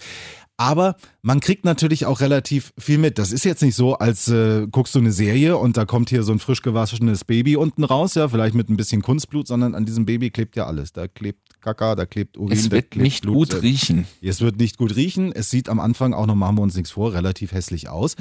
Aber 0.57 0.97
man 1.25 1.39
kriegt 1.39 1.65
natürlich 1.65 2.05
auch 2.05 2.21
relativ 2.21 2.71
viel 2.77 2.99
mit. 2.99 3.17
Das 3.17 3.31
ist 3.31 3.45
jetzt 3.45 3.63
nicht 3.63 3.73
so, 3.75 3.95
als 3.95 4.27
äh, 4.27 4.67
guckst 4.69 4.93
du 4.93 4.99
eine 4.99 5.11
Serie 5.11 5.57
und 5.57 5.75
da 5.75 5.85
kommt 5.85 6.11
hier 6.11 6.21
so 6.21 6.31
ein 6.31 6.37
frisch 6.37 6.61
gewaschenes 6.61 7.23
Baby 7.23 7.55
unten 7.55 7.83
raus, 7.83 8.13
ja, 8.13 8.29
vielleicht 8.29 8.53
mit 8.53 8.69
ein 8.69 8.77
bisschen 8.77 9.01
Kunstblut, 9.01 9.47
sondern 9.47 9.73
an 9.73 9.85
diesem 9.85 10.05
Baby 10.05 10.29
klebt 10.29 10.55
ja 10.55 10.67
alles. 10.67 10.93
Da 10.93 11.07
klebt 11.07 11.59
Kaka, 11.61 11.95
da 11.95 12.05
klebt 12.05 12.37
Urin, 12.37 12.55
Es 12.55 12.65
da 12.65 12.75
wird 12.75 12.91
klebt 12.91 13.03
nicht 13.03 13.21
Blut. 13.23 13.49
gut 13.49 13.63
riechen. 13.63 14.05
Es 14.21 14.41
wird 14.41 14.57
nicht 14.57 14.77
gut 14.77 14.95
riechen. 14.95 15.31
Es 15.31 15.49
sieht 15.49 15.67
am 15.67 15.79
Anfang 15.79 16.13
auch 16.13 16.27
noch, 16.27 16.35
machen 16.35 16.57
wir 16.57 16.61
uns 16.61 16.75
nichts 16.75 16.91
vor, 16.91 17.13
relativ 17.13 17.53
hässlich 17.53 17.89
aus. 17.89 18.15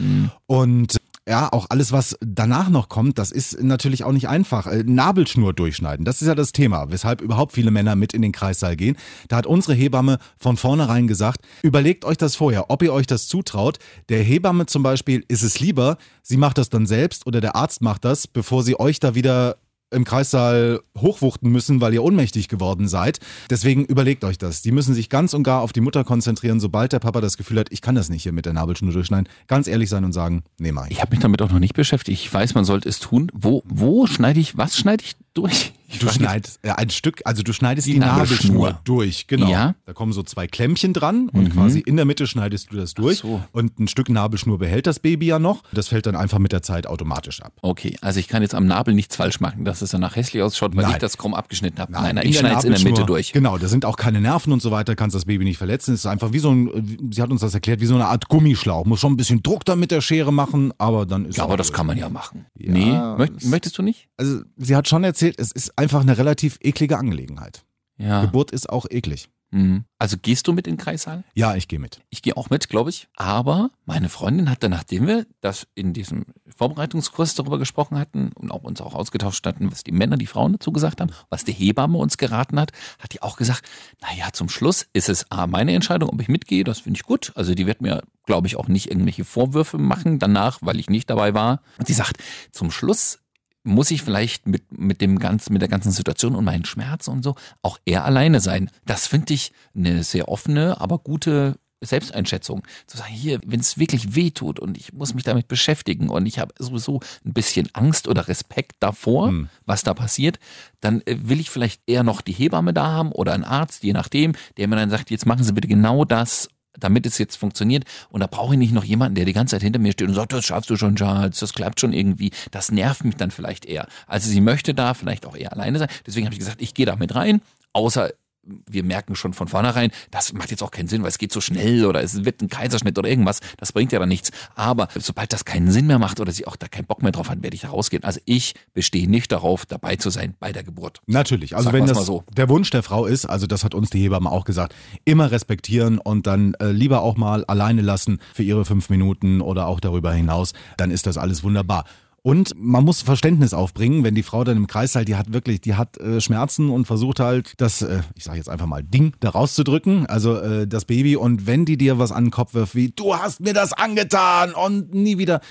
Und 0.46 0.96
ja, 1.26 1.48
auch 1.50 1.66
alles, 1.70 1.90
was 1.90 2.18
danach 2.20 2.68
noch 2.68 2.90
kommt, 2.90 3.18
das 3.18 3.30
ist 3.30 3.62
natürlich 3.62 4.04
auch 4.04 4.12
nicht 4.12 4.28
einfach. 4.28 4.66
Äh, 4.66 4.84
Nabelschnur 4.84 5.54
durchschneiden, 5.54 6.04
das 6.04 6.20
ist 6.20 6.28
ja 6.28 6.34
das 6.34 6.52
Thema, 6.52 6.90
weshalb 6.90 7.22
überhaupt 7.22 7.52
viele 7.52 7.70
Männer 7.70 7.96
mit 7.96 8.12
in 8.12 8.20
den 8.20 8.32
Kreissaal 8.32 8.76
gehen. 8.76 8.96
Da 9.28 9.36
hat 9.36 9.46
unsere 9.46 9.74
Hebamme 9.74 10.18
von 10.36 10.58
vornherein 10.58 11.06
gesagt, 11.06 11.40
überlegt 11.62 12.04
euch 12.04 12.18
das 12.18 12.36
vorher, 12.36 12.70
ob 12.70 12.82
ihr 12.82 12.92
euch 12.92 13.06
das 13.06 13.26
zutraut. 13.26 13.78
Der 14.10 14.22
Hebamme 14.22 14.66
zum 14.66 14.82
Beispiel 14.82 15.24
ist 15.28 15.42
es 15.42 15.60
lieber, 15.60 15.96
sie 16.22 16.36
macht 16.36 16.58
das 16.58 16.68
dann 16.68 16.86
selbst 16.86 17.26
oder 17.26 17.40
der 17.40 17.56
Arzt 17.56 17.80
macht 17.80 18.04
das, 18.04 18.26
bevor 18.26 18.62
sie 18.62 18.78
euch 18.78 19.00
da 19.00 19.14
wieder 19.14 19.56
im 19.90 20.04
Kreissaal 20.04 20.80
hochwuchten 20.98 21.50
müssen, 21.50 21.80
weil 21.80 21.94
ihr 21.94 22.02
ohnmächtig 22.02 22.48
geworden 22.48 22.88
seid. 22.88 23.20
Deswegen 23.50 23.84
überlegt 23.84 24.24
euch 24.24 24.38
das. 24.38 24.62
Die 24.62 24.72
müssen 24.72 24.94
sich 24.94 25.08
ganz 25.08 25.34
und 25.34 25.42
gar 25.42 25.60
auf 25.60 25.72
die 25.72 25.80
Mutter 25.80 26.04
konzentrieren, 26.04 26.60
sobald 26.60 26.92
der 26.92 26.98
Papa 26.98 27.20
das 27.20 27.36
Gefühl 27.36 27.58
hat, 27.58 27.68
ich 27.70 27.80
kann 27.80 27.94
das 27.94 28.08
nicht 28.10 28.22
hier 28.22 28.32
mit 28.32 28.46
der 28.46 28.52
Nabelschnur 28.52 28.92
durchschneiden. 28.92 29.28
Ganz 29.46 29.68
ehrlich 29.68 29.88
sein 29.88 30.04
und 30.04 30.12
sagen, 30.12 30.42
nee, 30.58 30.72
mach 30.72 30.86
ich. 30.86 30.92
Ich 30.92 31.00
habe 31.00 31.10
mich 31.10 31.20
damit 31.20 31.40
auch 31.42 31.50
noch 31.50 31.58
nicht 31.58 31.74
beschäftigt. 31.74 32.20
Ich 32.20 32.32
weiß, 32.32 32.54
man 32.54 32.64
sollte 32.64 32.88
es 32.88 33.00
tun. 33.00 33.30
Wo, 33.34 33.62
wo 33.66 34.06
schneide 34.06 34.40
ich, 34.40 34.56
was 34.56 34.76
schneide 34.76 35.04
ich 35.04 35.16
durch? 35.32 35.72
Ich 35.94 36.00
Du 36.00 36.08
schneidest 36.10 36.58
äh, 36.62 36.70
ein 36.70 36.90
Stück, 36.90 37.22
also 37.24 37.42
du 37.42 37.52
schneidest 37.52 37.86
die, 37.86 37.92
Die 37.94 37.98
Nabelschnur. 37.98 38.68
Nabelschnur. 38.70 38.80
durch, 38.84 39.26
genau. 39.26 39.48
Ja. 39.48 39.74
Da 39.86 39.92
kommen 39.92 40.12
so 40.12 40.22
zwei 40.22 40.46
Klemmchen 40.46 40.92
dran 40.92 41.28
und 41.30 41.50
quasi 41.52 41.80
in 41.80 41.96
der 41.96 42.04
Mitte 42.04 42.26
schneidest 42.26 42.72
du 42.72 42.76
das 42.76 42.94
durch. 42.94 43.18
so. 43.18 43.40
Und 43.52 43.78
ein 43.78 43.88
Stück 43.88 44.08
Nabelschnur 44.08 44.58
behält 44.58 44.86
das 44.86 44.98
Baby 45.00 45.26
ja 45.26 45.38
noch. 45.38 45.62
Das 45.72 45.88
fällt 45.88 46.06
dann 46.06 46.16
einfach 46.16 46.38
mit 46.38 46.52
der 46.52 46.62
Zeit 46.62 46.86
automatisch 46.86 47.40
ab. 47.42 47.52
Okay, 47.62 47.96
also 48.00 48.20
ich 48.20 48.28
kann 48.28 48.42
jetzt 48.42 48.54
am 48.54 48.66
Nabel 48.66 48.94
nichts 48.94 49.16
falsch 49.16 49.40
machen, 49.40 49.64
dass 49.64 49.82
es 49.82 49.90
danach 49.90 50.16
hässlich 50.16 50.42
ausschaut, 50.42 50.74
weil 50.76 50.82
Nein. 50.84 50.92
ich 50.92 50.98
das 50.98 51.16
krumm 51.18 51.34
abgeschnitten 51.34 51.78
habe. 51.78 51.92
Nein, 51.92 52.14
nein, 52.16 52.24
in 52.24 52.30
ich 52.30 52.38
schneide 52.38 52.56
es 52.58 52.64
in 52.64 52.72
der 52.72 52.82
Mitte 52.82 53.04
durch. 53.04 53.32
Genau, 53.32 53.56
da 53.58 53.68
sind 53.68 53.84
auch 53.84 53.96
keine 53.96 54.20
Nerven 54.20 54.52
und 54.52 54.60
so 54.62 54.70
weiter, 54.70 54.94
kannst 54.96 55.14
das 55.16 55.24
Baby 55.24 55.44
nicht 55.44 55.58
verletzen. 55.58 55.94
Es 55.94 56.00
ist 56.00 56.06
einfach 56.06 56.32
wie 56.32 56.38
so 56.38 56.50
ein, 56.50 57.10
sie 57.12 57.22
hat 57.22 57.30
uns 57.30 57.40
das 57.40 57.54
erklärt, 57.54 57.80
wie 57.80 57.86
so 57.86 57.94
eine 57.94 58.06
Art 58.06 58.28
Gummischlauch. 58.28 58.84
Muss 58.86 59.00
schon 59.00 59.12
ein 59.12 59.16
bisschen 59.16 59.42
Druck 59.42 59.64
da 59.64 59.76
mit 59.76 59.90
der 59.90 60.00
Schere 60.00 60.32
machen, 60.32 60.72
aber 60.78 61.06
dann 61.06 61.24
ist 61.26 61.36
Ja, 61.38 61.44
aber 61.44 61.56
das 61.56 61.72
kann 61.72 61.86
man 61.86 61.96
ja 61.96 62.08
machen. 62.08 62.46
Ja, 62.58 62.72
nee, 62.72 62.92
möcht, 63.18 63.32
es- 63.38 63.44
möchtest 63.44 63.78
du 63.78 63.82
nicht? 63.82 64.08
Also 64.16 64.40
sie 64.56 64.74
hat 64.76 64.88
schon 64.88 65.04
erzählt, 65.04 65.36
es 65.38 65.52
ist 65.52 65.72
einfach 65.84 66.00
eine 66.00 66.18
relativ 66.18 66.58
eklige 66.60 66.98
Angelegenheit. 66.98 67.64
Ja. 67.96 68.22
Geburt 68.22 68.50
ist 68.50 68.68
auch 68.68 68.86
eklig. 68.90 69.28
Mhm. 69.54 69.84
Also 70.00 70.16
gehst 70.20 70.48
du 70.48 70.52
mit 70.52 70.66
in 70.66 70.74
den 70.74 70.80
Kreissaal? 70.80 71.22
Ja, 71.34 71.54
ich 71.54 71.68
gehe 71.68 71.78
mit. 71.78 72.00
Ich 72.10 72.22
gehe 72.22 72.36
auch 72.36 72.50
mit, 72.50 72.68
glaube 72.68 72.90
ich. 72.90 73.06
Aber 73.14 73.70
meine 73.84 74.08
Freundin 74.08 74.50
hatte, 74.50 74.68
nachdem 74.68 75.06
wir 75.06 75.26
das 75.40 75.68
in 75.76 75.92
diesem 75.92 76.24
Vorbereitungskurs 76.56 77.36
darüber 77.36 77.58
gesprochen 77.58 77.96
hatten 77.96 78.32
und 78.32 78.50
auch 78.50 78.64
uns 78.64 78.80
auch 78.80 78.94
ausgetauscht 78.94 79.46
hatten, 79.46 79.70
was 79.70 79.84
die 79.84 79.92
Männer, 79.92 80.16
die 80.16 80.26
Frauen 80.26 80.54
dazu 80.54 80.72
gesagt 80.72 81.00
haben, 81.00 81.12
was 81.30 81.44
die 81.44 81.52
Hebamme 81.52 81.98
uns 81.98 82.18
geraten 82.18 82.58
hat, 82.58 82.72
hat 82.98 83.12
die 83.12 83.22
auch 83.22 83.36
gesagt, 83.36 83.62
naja, 84.02 84.32
zum 84.32 84.48
Schluss 84.48 84.86
ist 84.92 85.08
es 85.08 85.30
A, 85.30 85.46
meine 85.46 85.72
Entscheidung, 85.72 86.08
ob 86.10 86.20
ich 86.20 86.28
mitgehe, 86.28 86.64
das 86.64 86.80
finde 86.80 86.98
ich 86.98 87.04
gut. 87.04 87.30
Also 87.36 87.54
die 87.54 87.66
wird 87.66 87.80
mir, 87.80 88.02
glaube 88.26 88.48
ich, 88.48 88.56
auch 88.56 88.66
nicht 88.66 88.90
irgendwelche 88.90 89.24
Vorwürfe 89.24 89.78
machen 89.78 90.18
danach, 90.18 90.58
weil 90.62 90.80
ich 90.80 90.90
nicht 90.90 91.08
dabei 91.10 91.32
war. 91.32 91.60
Und 91.78 91.86
sie 91.86 91.94
sagt, 91.94 92.16
zum 92.50 92.72
Schluss 92.72 93.20
muss 93.64 93.90
ich 93.90 94.02
vielleicht 94.02 94.46
mit, 94.46 94.78
mit 94.78 95.00
dem 95.00 95.18
ganzen, 95.18 95.52
mit 95.52 95.62
der 95.62 95.68
ganzen 95.68 95.90
Situation 95.90 96.34
und 96.34 96.44
meinen 96.44 96.64
Schmerzen 96.64 97.10
und 97.10 97.22
so 97.22 97.34
auch 97.62 97.78
eher 97.84 98.04
alleine 98.04 98.40
sein. 98.40 98.70
Das 98.84 99.06
finde 99.06 99.34
ich 99.34 99.52
eine 99.74 100.04
sehr 100.04 100.28
offene, 100.28 100.80
aber 100.80 100.98
gute 100.98 101.56
Selbsteinschätzung. 101.80 102.62
Zu 102.86 102.98
sagen, 102.98 103.12
hier, 103.12 103.40
wenn 103.44 103.60
es 103.60 103.78
wirklich 103.78 104.14
weh 104.14 104.30
tut 104.30 104.58
und 104.58 104.76
ich 104.78 104.92
muss 104.92 105.14
mich 105.14 105.24
damit 105.24 105.48
beschäftigen 105.48 106.08
und 106.08 106.26
ich 106.26 106.38
habe 106.38 106.54
sowieso 106.58 107.00
ein 107.24 107.32
bisschen 107.32 107.68
Angst 107.72 108.08
oder 108.08 108.28
Respekt 108.28 108.76
davor, 108.80 109.28
Hm. 109.28 109.48
was 109.66 109.82
da 109.82 109.94
passiert, 109.94 110.38
dann 110.80 111.02
äh, 111.02 111.16
will 111.22 111.40
ich 111.40 111.50
vielleicht 111.50 111.82
eher 111.86 112.02
noch 112.02 112.20
die 112.20 112.32
Hebamme 112.32 112.72
da 112.72 112.86
haben 112.86 113.12
oder 113.12 113.32
einen 113.32 113.44
Arzt, 113.44 113.82
je 113.82 113.92
nachdem, 113.92 114.34
der 114.56 114.68
mir 114.68 114.76
dann 114.76 114.90
sagt, 114.90 115.10
jetzt 115.10 115.26
machen 115.26 115.44
Sie 115.44 115.52
bitte 115.52 115.68
genau 115.68 116.04
das 116.04 116.48
damit 116.78 117.06
es 117.06 117.18
jetzt 117.18 117.36
funktioniert. 117.36 117.84
Und 118.10 118.20
da 118.20 118.26
brauche 118.26 118.54
ich 118.54 118.58
nicht 118.58 118.72
noch 118.72 118.84
jemanden, 118.84 119.14
der 119.14 119.24
die 119.24 119.32
ganze 119.32 119.56
Zeit 119.56 119.62
hinter 119.62 119.78
mir 119.78 119.92
steht 119.92 120.08
und 120.08 120.14
sagt, 120.14 120.32
das 120.32 120.44
schaffst 120.44 120.70
du 120.70 120.76
schon, 120.76 120.96
Charles, 120.96 121.38
das 121.38 121.52
klappt 121.52 121.80
schon 121.80 121.92
irgendwie. 121.92 122.30
Das 122.50 122.70
nervt 122.70 123.04
mich 123.04 123.16
dann 123.16 123.30
vielleicht 123.30 123.64
eher. 123.64 123.86
Also 124.06 124.30
sie 124.30 124.40
möchte 124.40 124.74
da 124.74 124.94
vielleicht 124.94 125.26
auch 125.26 125.36
eher 125.36 125.52
alleine 125.52 125.78
sein. 125.78 125.88
Deswegen 126.06 126.26
habe 126.26 126.34
ich 126.34 126.40
gesagt, 126.40 126.60
ich 126.60 126.74
gehe 126.74 126.86
da 126.86 126.96
mit 126.96 127.14
rein, 127.14 127.40
außer 127.72 128.10
wir 128.46 128.84
merken 128.84 129.16
schon 129.16 129.32
von 129.32 129.48
vornherein, 129.48 129.90
das 130.10 130.32
macht 130.32 130.50
jetzt 130.50 130.62
auch 130.62 130.70
keinen 130.70 130.88
Sinn, 130.88 131.02
weil 131.02 131.08
es 131.08 131.18
geht 131.18 131.32
so 131.32 131.40
schnell 131.40 131.86
oder 131.86 132.02
es 132.02 132.24
wird 132.24 132.42
ein 132.42 132.48
Kaiserschnitt 132.48 132.98
oder 132.98 133.08
irgendwas. 133.08 133.40
Das 133.56 133.72
bringt 133.72 133.92
ja 133.92 133.98
dann 133.98 134.08
nichts. 134.08 134.30
Aber 134.54 134.88
sobald 134.98 135.32
das 135.32 135.44
keinen 135.44 135.70
Sinn 135.70 135.86
mehr 135.86 135.98
macht 135.98 136.20
oder 136.20 136.32
sie 136.32 136.46
auch 136.46 136.56
da 136.56 136.68
keinen 136.68 136.86
Bock 136.86 137.02
mehr 137.02 137.12
drauf 137.12 137.28
hat, 137.28 137.42
werde 137.42 137.54
ich 137.54 137.62
da 137.62 137.68
rausgehen. 137.68 138.04
Also 138.04 138.20
ich 138.24 138.54
bestehe 138.72 139.08
nicht 139.08 139.32
darauf, 139.32 139.66
dabei 139.66 139.96
zu 139.96 140.10
sein 140.10 140.34
bei 140.38 140.52
der 140.52 140.62
Geburt. 140.62 141.00
Natürlich. 141.06 141.56
Also 141.56 141.70
Sagen 141.70 141.78
wenn 141.78 141.86
das 141.86 142.06
so. 142.06 142.24
der 142.36 142.48
Wunsch 142.48 142.70
der 142.70 142.82
Frau 142.82 143.06
ist, 143.06 143.26
also 143.26 143.46
das 143.46 143.64
hat 143.64 143.74
uns 143.74 143.90
die 143.90 144.00
Hebamme 144.00 144.30
auch 144.30 144.44
gesagt, 144.44 144.74
immer 145.04 145.30
respektieren 145.30 145.98
und 145.98 146.26
dann 146.26 146.54
äh, 146.54 146.70
lieber 146.70 147.02
auch 147.02 147.16
mal 147.16 147.44
alleine 147.44 147.82
lassen 147.82 148.18
für 148.32 148.42
ihre 148.42 148.64
fünf 148.64 148.90
Minuten 148.90 149.40
oder 149.40 149.66
auch 149.66 149.80
darüber 149.80 150.12
hinaus, 150.12 150.52
dann 150.76 150.90
ist 150.90 151.06
das 151.06 151.18
alles 151.18 151.42
wunderbar. 151.44 151.84
Und 152.26 152.54
man 152.56 152.84
muss 152.84 153.02
Verständnis 153.02 153.52
aufbringen, 153.52 154.02
wenn 154.02 154.14
die 154.14 154.22
Frau 154.22 154.44
dann 154.44 154.56
im 154.56 154.66
Kreis 154.66 154.94
halt, 154.94 155.08
die 155.08 155.16
hat 155.16 155.34
wirklich, 155.34 155.60
die 155.60 155.74
hat 155.74 155.98
äh, 155.98 156.22
Schmerzen 156.22 156.70
und 156.70 156.86
versucht 156.86 157.20
halt 157.20 157.52
das, 157.58 157.82
äh, 157.82 158.00
ich 158.14 158.24
sage 158.24 158.38
jetzt 158.38 158.48
einfach 158.48 158.64
mal 158.64 158.82
Ding 158.82 159.12
da 159.20 159.28
rauszudrücken, 159.28 160.06
also 160.06 160.38
äh, 160.38 160.66
das 160.66 160.86
Baby. 160.86 161.16
Und 161.16 161.46
wenn 161.46 161.66
die 161.66 161.76
dir 161.76 161.98
was 161.98 162.12
an 162.12 162.24
den 162.24 162.30
Kopf 162.30 162.54
wirft, 162.54 162.74
wie 162.76 162.88
du 162.88 163.14
hast 163.14 163.40
mir 163.40 163.52
das 163.52 163.74
angetan 163.74 164.54
und 164.54 164.94
nie 164.94 165.18
wieder, 165.18 165.42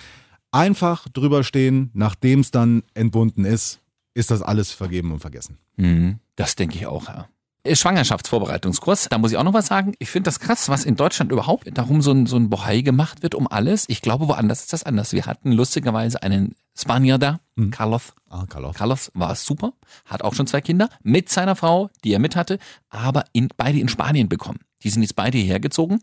einfach 0.52 1.08
drüber 1.10 1.44
stehen, 1.44 1.92
nachdem 1.94 2.40
es 2.40 2.50
dann 2.50 2.82
entbunden 2.96 3.46
ist, 3.46 3.82
ist 4.16 4.32
das 4.32 4.42
alles 4.42 4.72
vergeben 4.72 5.12
und 5.12 5.20
vergessen. 5.20 5.60
Mhm, 5.78 6.18
das 6.36 6.56
denke 6.56 6.78
ich 6.78 6.88
auch, 6.88 7.08
ja. 7.08 7.28
Schwangerschaftsvorbereitungskurs, 7.66 9.08
da 9.10 9.18
muss 9.18 9.32
ich 9.32 9.38
auch 9.38 9.44
noch 9.44 9.54
was 9.54 9.68
sagen. 9.68 9.94
Ich 10.00 10.10
finde 10.10 10.28
das 10.28 10.40
krass, 10.40 10.68
was 10.68 10.84
in 10.84 10.96
Deutschland 10.96 11.32
überhaupt 11.32 11.66
darum 11.78 12.02
so 12.02 12.12
ein, 12.12 12.26
so 12.26 12.36
ein 12.36 12.50
Bohai 12.50 12.82
gemacht 12.82 13.24
wird 13.24 13.36
um 13.36 13.48
alles. 13.48 13.86
Ich 13.88 14.02
glaube, 14.02 14.28
woanders 14.28 14.62
ist 14.62 14.74
das 14.74 14.84
anders. 14.84 15.14
Wir 15.14 15.26
hatten 15.26 15.52
lustigerweise 15.52 16.22
einen 16.22 16.56
Spanier 16.78 17.18
da, 17.18 17.40
Carlos. 17.72 18.14
Ah, 18.30 18.46
Carlos. 18.50 18.76
Carlos 18.76 19.12
war 19.14 19.36
super, 19.36 19.74
hat 20.06 20.24
auch 20.24 20.34
schon 20.34 20.48
zwei 20.48 20.60
Kinder 20.60 20.90
mit 21.04 21.30
seiner 21.30 21.56
Frau, 21.56 21.90
die 22.04 22.12
er 22.12 22.20
mit 22.20 22.36
hatte, 22.36 22.58
aber 22.90 23.26
in, 23.32 23.48
beide 23.56 23.80
in 23.80 23.88
Spanien 23.88 24.28
bekommen. 24.28 24.60
Die 24.84 24.90
sind 24.90 25.02
jetzt 25.02 25.16
beide 25.16 25.38
hierher 25.38 25.60
gezogen 25.60 26.02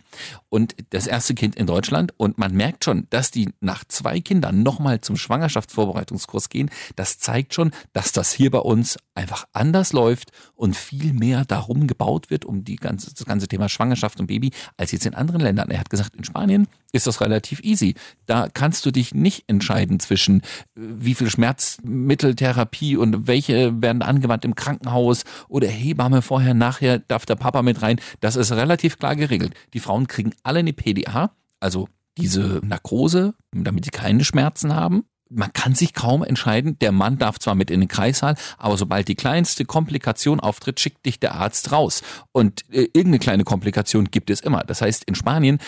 und 0.48 0.74
das 0.90 1.06
erste 1.06 1.34
Kind 1.34 1.56
in 1.56 1.66
Deutschland. 1.66 2.12
Und 2.16 2.38
man 2.38 2.54
merkt 2.54 2.84
schon, 2.84 3.06
dass 3.10 3.30
die 3.30 3.50
nach 3.60 3.84
zwei 3.84 4.20
Kindern 4.20 4.62
nochmal 4.62 5.00
zum 5.00 5.16
Schwangerschaftsvorbereitungskurs 5.16 6.48
gehen. 6.48 6.70
Das 6.96 7.18
zeigt 7.18 7.54
schon, 7.54 7.72
dass 7.92 8.12
das 8.12 8.32
hier 8.32 8.50
bei 8.50 8.58
uns 8.58 8.98
einfach 9.14 9.46
anders 9.52 9.92
läuft 9.92 10.30
und 10.54 10.76
viel 10.76 11.12
mehr 11.12 11.44
darum 11.44 11.86
gebaut 11.86 12.30
wird, 12.30 12.44
um 12.44 12.64
die 12.64 12.76
ganze, 12.76 13.12
das 13.14 13.26
ganze 13.26 13.48
Thema 13.48 13.68
Schwangerschaft 13.68 14.18
und 14.18 14.26
Baby, 14.26 14.50
als 14.76 14.92
jetzt 14.92 15.06
in 15.06 15.14
anderen 15.14 15.40
Ländern. 15.40 15.70
Er 15.70 15.80
hat 15.80 15.90
gesagt, 15.90 16.16
in 16.16 16.24
Spanien 16.24 16.66
ist 16.92 17.06
das 17.06 17.20
relativ 17.20 17.60
easy. 17.62 17.94
Da 18.26 18.48
kannst 18.52 18.84
du 18.84 18.90
dich 18.90 19.14
nicht 19.14 19.44
entscheiden 19.46 20.00
zwischen 20.00 20.40
äh, 20.40 20.44
wie 20.74 21.14
viel 21.14 21.30
Schmerzmitteltherapie 21.30 22.96
und 22.96 23.26
welche 23.26 23.80
werden 23.80 24.02
angewandt 24.02 24.44
im 24.44 24.54
Krankenhaus 24.54 25.24
oder 25.48 25.68
Hebamme 25.68 26.22
vorher, 26.22 26.54
nachher 26.54 26.98
darf 26.98 27.26
der 27.26 27.36
Papa 27.36 27.62
mit 27.62 27.82
rein. 27.82 28.00
Das 28.20 28.36
ist 28.36 28.52
relativ 28.52 28.69
klar 28.76 29.16
geregelt. 29.16 29.54
Die 29.74 29.80
Frauen 29.80 30.06
kriegen 30.06 30.35
alle 30.42 30.61
eine 30.61 30.72
PDA, 30.72 31.33
also 31.61 31.88
diese 32.18 32.61
Narkose, 32.62 33.35
damit 33.52 33.85
sie 33.85 33.90
keine 33.90 34.24
Schmerzen 34.24 34.74
haben. 34.74 35.04
Man 35.33 35.52
kann 35.52 35.76
sich 35.76 35.94
kaum 35.94 36.24
entscheiden. 36.24 36.76
Der 36.80 36.90
Mann 36.90 37.18
darf 37.18 37.38
zwar 37.38 37.54
mit 37.54 37.70
in 37.70 37.80
den 37.80 37.88
Kreissaal, 37.88 38.35
aber 38.59 38.76
sobald 38.76 39.06
die 39.06 39.14
kleinste 39.14 39.64
Komplikation 39.64 40.40
auftritt, 40.40 40.80
schickt 40.80 41.06
dich 41.06 41.20
der 41.20 41.37
Arzt 41.37 41.70
raus. 41.70 42.02
Und 42.33 42.64
äh, 42.70 42.88
irgendeine 42.92 43.20
kleine 43.20 43.44
Komplikation 43.44 44.11
gibt 44.11 44.28
es 44.28 44.40
immer. 44.40 44.64
Das 44.64 44.83
heißt, 44.83 45.04
in 45.04 45.14
Spanien 45.14 45.59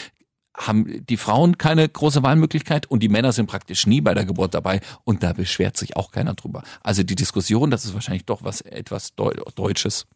haben 0.56 1.06
die 1.06 1.16
Frauen 1.16 1.58
keine 1.58 1.88
große 1.88 2.22
Wahlmöglichkeit 2.22 2.86
und 2.86 3.02
die 3.02 3.08
Männer 3.08 3.32
sind 3.32 3.46
praktisch 3.46 3.86
nie 3.86 4.00
bei 4.00 4.14
der 4.14 4.26
Geburt 4.26 4.54
dabei 4.54 4.80
und 5.04 5.22
da 5.22 5.32
beschwert 5.32 5.76
sich 5.76 5.96
auch 5.96 6.10
keiner 6.10 6.34
drüber. 6.34 6.62
Also 6.82 7.02
die 7.02 7.14
Diskussion, 7.14 7.70
das 7.70 7.84
ist 7.84 7.94
wahrscheinlich 7.94 8.26
doch 8.26 8.44
was 8.44 8.60
etwas 8.60 9.14
Deu 9.14 9.32
Deutsches. 9.54 10.06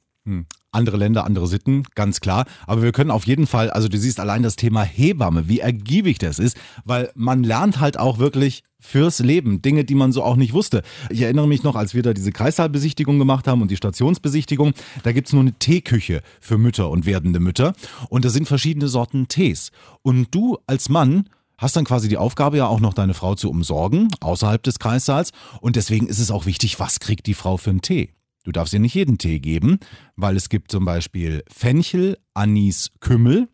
Andere 0.73 0.99
Länder, 0.99 1.25
andere 1.25 1.47
Sitten, 1.47 1.85
ganz 1.95 2.21
klar. 2.21 2.45
Aber 2.67 2.83
wir 2.83 2.93
können 2.93 3.11
auf 3.11 3.27
jeden 3.27 3.47
Fall, 3.47 3.71
also 3.71 3.89
du 3.89 3.97
siehst 3.97 4.21
allein 4.21 4.43
das 4.43 4.57
Thema 4.57 4.83
Hebamme, 4.83 5.49
wie 5.49 5.61
ergiebig 5.61 6.19
das 6.19 6.39
ist, 6.39 6.57
weil 6.85 7.11
man 7.15 7.45
lernt 7.45 7.81
halt 7.81 7.99
auch 7.99 8.19
wirklich 8.19 8.63
fürs 8.79 9.21
Leben 9.21 9.63
Dinge, 9.63 9.85
die 9.85 9.95
man 9.95 10.13
so 10.13 10.23
auch 10.23 10.37
nicht 10.37 10.53
wusste. 10.53 10.83
Ich 11.09 11.23
erinnere 11.23 11.49
mich 11.49 11.63
noch, 11.63 11.77
als 11.77 11.95
wir 11.95 12.03
da 12.03 12.13
diese 12.13 12.31
Kreissaalbesichtigung 12.31 13.19
gemacht 13.19 13.49
haben 13.49 13.63
und 13.63 13.71
die 13.71 13.77
Stationsbesichtigung, 13.77 14.75
da 15.03 15.13
gibt's 15.13 15.33
nur 15.33 15.43
eine 15.43 15.55
Teeküche 15.55 16.21
für 16.41 16.59
Mütter 16.59 16.91
und 16.91 17.07
werdende 17.07 17.41
Mütter 17.41 17.73
und 18.11 18.25
da 18.25 18.29
sind 18.29 18.47
verschiedene 18.47 18.89
Sorten 18.89 19.29
Tees. 19.29 19.71
Und 20.03 20.35
du 20.35 20.59
als 20.67 20.89
Mann 20.89 21.29
hast 21.59 21.77
dann 21.77 21.85
quasi 21.85 22.09
die 22.09 22.19
Aufgabe 22.19 22.59
ja 22.59 22.67
auch 22.67 22.81
noch 22.81 22.95
deine 22.95 23.15
Frau 23.15 23.35
zu 23.35 23.49
umsorgen, 23.49 24.09
außerhalb 24.21 24.63
des 24.63 24.79
Kreissaals. 24.79 25.31
Und 25.61 25.77
deswegen 25.77 26.07
ist 26.07 26.19
es 26.19 26.31
auch 26.31 26.47
wichtig, 26.47 26.79
was 26.79 27.01
kriegt 27.01 27.27
die 27.27 27.35
Frau 27.35 27.57
für 27.57 27.71
einen 27.71 27.81
Tee. 27.81 28.11
Du 28.47 28.53
darfst 28.53 28.73
ihr 28.73 28.79
nicht 28.79 28.95
jeden 28.95 29.19
Tee 29.19 29.41
geben, 29.41 29.81
weil 30.15 30.37
es 30.37 30.49
gibt 30.49 30.71
zum 30.71 30.85
Beispiel 30.85 31.43
Fenchel, 31.53 32.17
Anis, 32.33 32.93
Kümmel, 33.01 33.49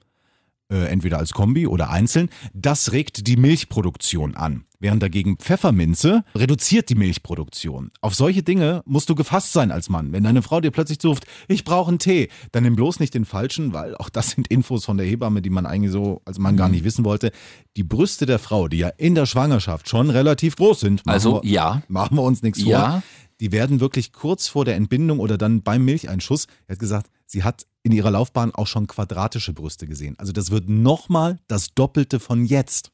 äh, 0.70 0.85
entweder 0.85 1.16
als 1.18 1.33
Kombi 1.33 1.66
oder 1.66 1.88
einzeln. 1.88 2.28
Das 2.52 2.92
regt 2.92 3.26
die 3.26 3.38
Milchproduktion 3.38 4.35
an. 4.35 4.64
Während 4.81 5.02
dagegen 5.02 5.37
Pfefferminze 5.37 6.24
reduziert 6.35 6.90
die 6.90 6.96
Milchproduktion. 6.96 7.92
Auf 8.00 8.16
solche 8.16 8.42
Dinge 8.42 8.83
musst 8.85 9.09
du 9.09 9.14
gefasst 9.14 9.52
sein 9.52 9.70
als 9.70 9.88
Mann. 9.88 10.12
Wenn 10.12 10.24
deine 10.24 10.42
Frau 10.42 10.61
dir 10.61 10.72
plötzlich 10.72 10.98
zuruft, 10.98 11.24
ich 11.46 11.64
brauche 11.64 11.88
einen 11.88 12.00
Tee, 12.00 12.28
dann 12.50 12.64
nimm 12.64 12.74
bloß 12.74 12.98
nicht 12.98 13.14
den 13.14 13.24
falschen, 13.24 13.72
weil 13.74 13.96
auch 13.96 14.11
das 14.11 14.31
sind 14.31 14.48
Infos 14.48 14.85
von 14.85 14.96
der 14.96 15.07
Hebamme, 15.07 15.40
die 15.40 15.50
man 15.50 15.66
eigentlich 15.66 15.92
so 15.92 16.20
als 16.24 16.38
Mann 16.40 16.57
gar 16.57 16.68
nicht 16.68 16.83
wissen 16.83 17.05
wollte. 17.05 17.31
Die 17.76 17.85
Brüste 17.85 18.26
der 18.26 18.40
Frau, 18.40 18.66
die 18.66 18.78
ja 18.78 18.88
in 18.88 19.14
der 19.14 19.26
Schwangerschaft 19.26 19.88
schon 19.88 20.11
relativ 20.11 20.57
groß 20.57 20.81
sind, 20.81 21.07
machen 21.07 21.14
Also 21.14 21.42
wir, 21.44 21.50
ja. 21.50 21.83
machen 21.87 22.16
wir 22.16 22.22
uns 22.22 22.42
nichts 22.42 22.62
vor. 22.62 23.02
Die 23.42 23.50
werden 23.50 23.81
wirklich 23.81 24.12
kurz 24.12 24.46
vor 24.46 24.64
der 24.64 24.76
Entbindung 24.76 25.18
oder 25.18 25.37
dann 25.37 25.62
beim 25.62 25.85
Milcheinschuss, 25.85 26.46
er 26.68 26.74
hat 26.74 26.78
gesagt, 26.78 27.11
sie 27.26 27.42
hat 27.42 27.66
in 27.83 27.90
ihrer 27.90 28.12
Laufbahn 28.12 28.55
auch 28.55 28.68
schon 28.68 28.87
quadratische 28.87 29.52
Brüste 29.52 29.88
gesehen. 29.88 30.14
Also 30.16 30.31
das 30.31 30.52
wird 30.52 30.68
nochmal 30.68 31.40
das 31.48 31.74
Doppelte 31.74 32.20
von 32.20 32.44
jetzt. 32.44 32.92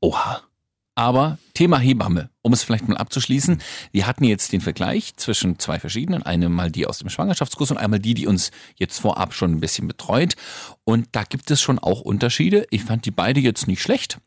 Oha. 0.00 0.42
Aber 0.94 1.38
Thema 1.52 1.80
Hebamme, 1.80 2.30
um 2.42 2.52
es 2.52 2.62
vielleicht 2.62 2.86
mal 2.86 2.96
abzuschließen. 2.96 3.60
Wir 3.90 4.06
hatten 4.06 4.22
jetzt 4.22 4.52
den 4.52 4.60
Vergleich 4.60 5.16
zwischen 5.16 5.58
zwei 5.58 5.80
verschiedenen. 5.80 6.22
Eine 6.22 6.48
mal 6.48 6.70
die 6.70 6.86
aus 6.86 6.98
dem 6.98 7.08
Schwangerschaftskurs 7.08 7.72
und 7.72 7.78
einmal 7.78 7.98
die, 7.98 8.14
die 8.14 8.28
uns 8.28 8.52
jetzt 8.76 9.00
vorab 9.00 9.34
schon 9.34 9.50
ein 9.50 9.60
bisschen 9.60 9.88
betreut. 9.88 10.36
Und 10.84 11.08
da 11.10 11.24
gibt 11.24 11.50
es 11.50 11.60
schon 11.60 11.80
auch 11.80 12.02
Unterschiede. 12.02 12.68
Ich 12.70 12.84
fand 12.84 13.04
die 13.04 13.10
beide 13.10 13.40
jetzt 13.40 13.66
nicht 13.66 13.82
schlecht. 13.82 14.20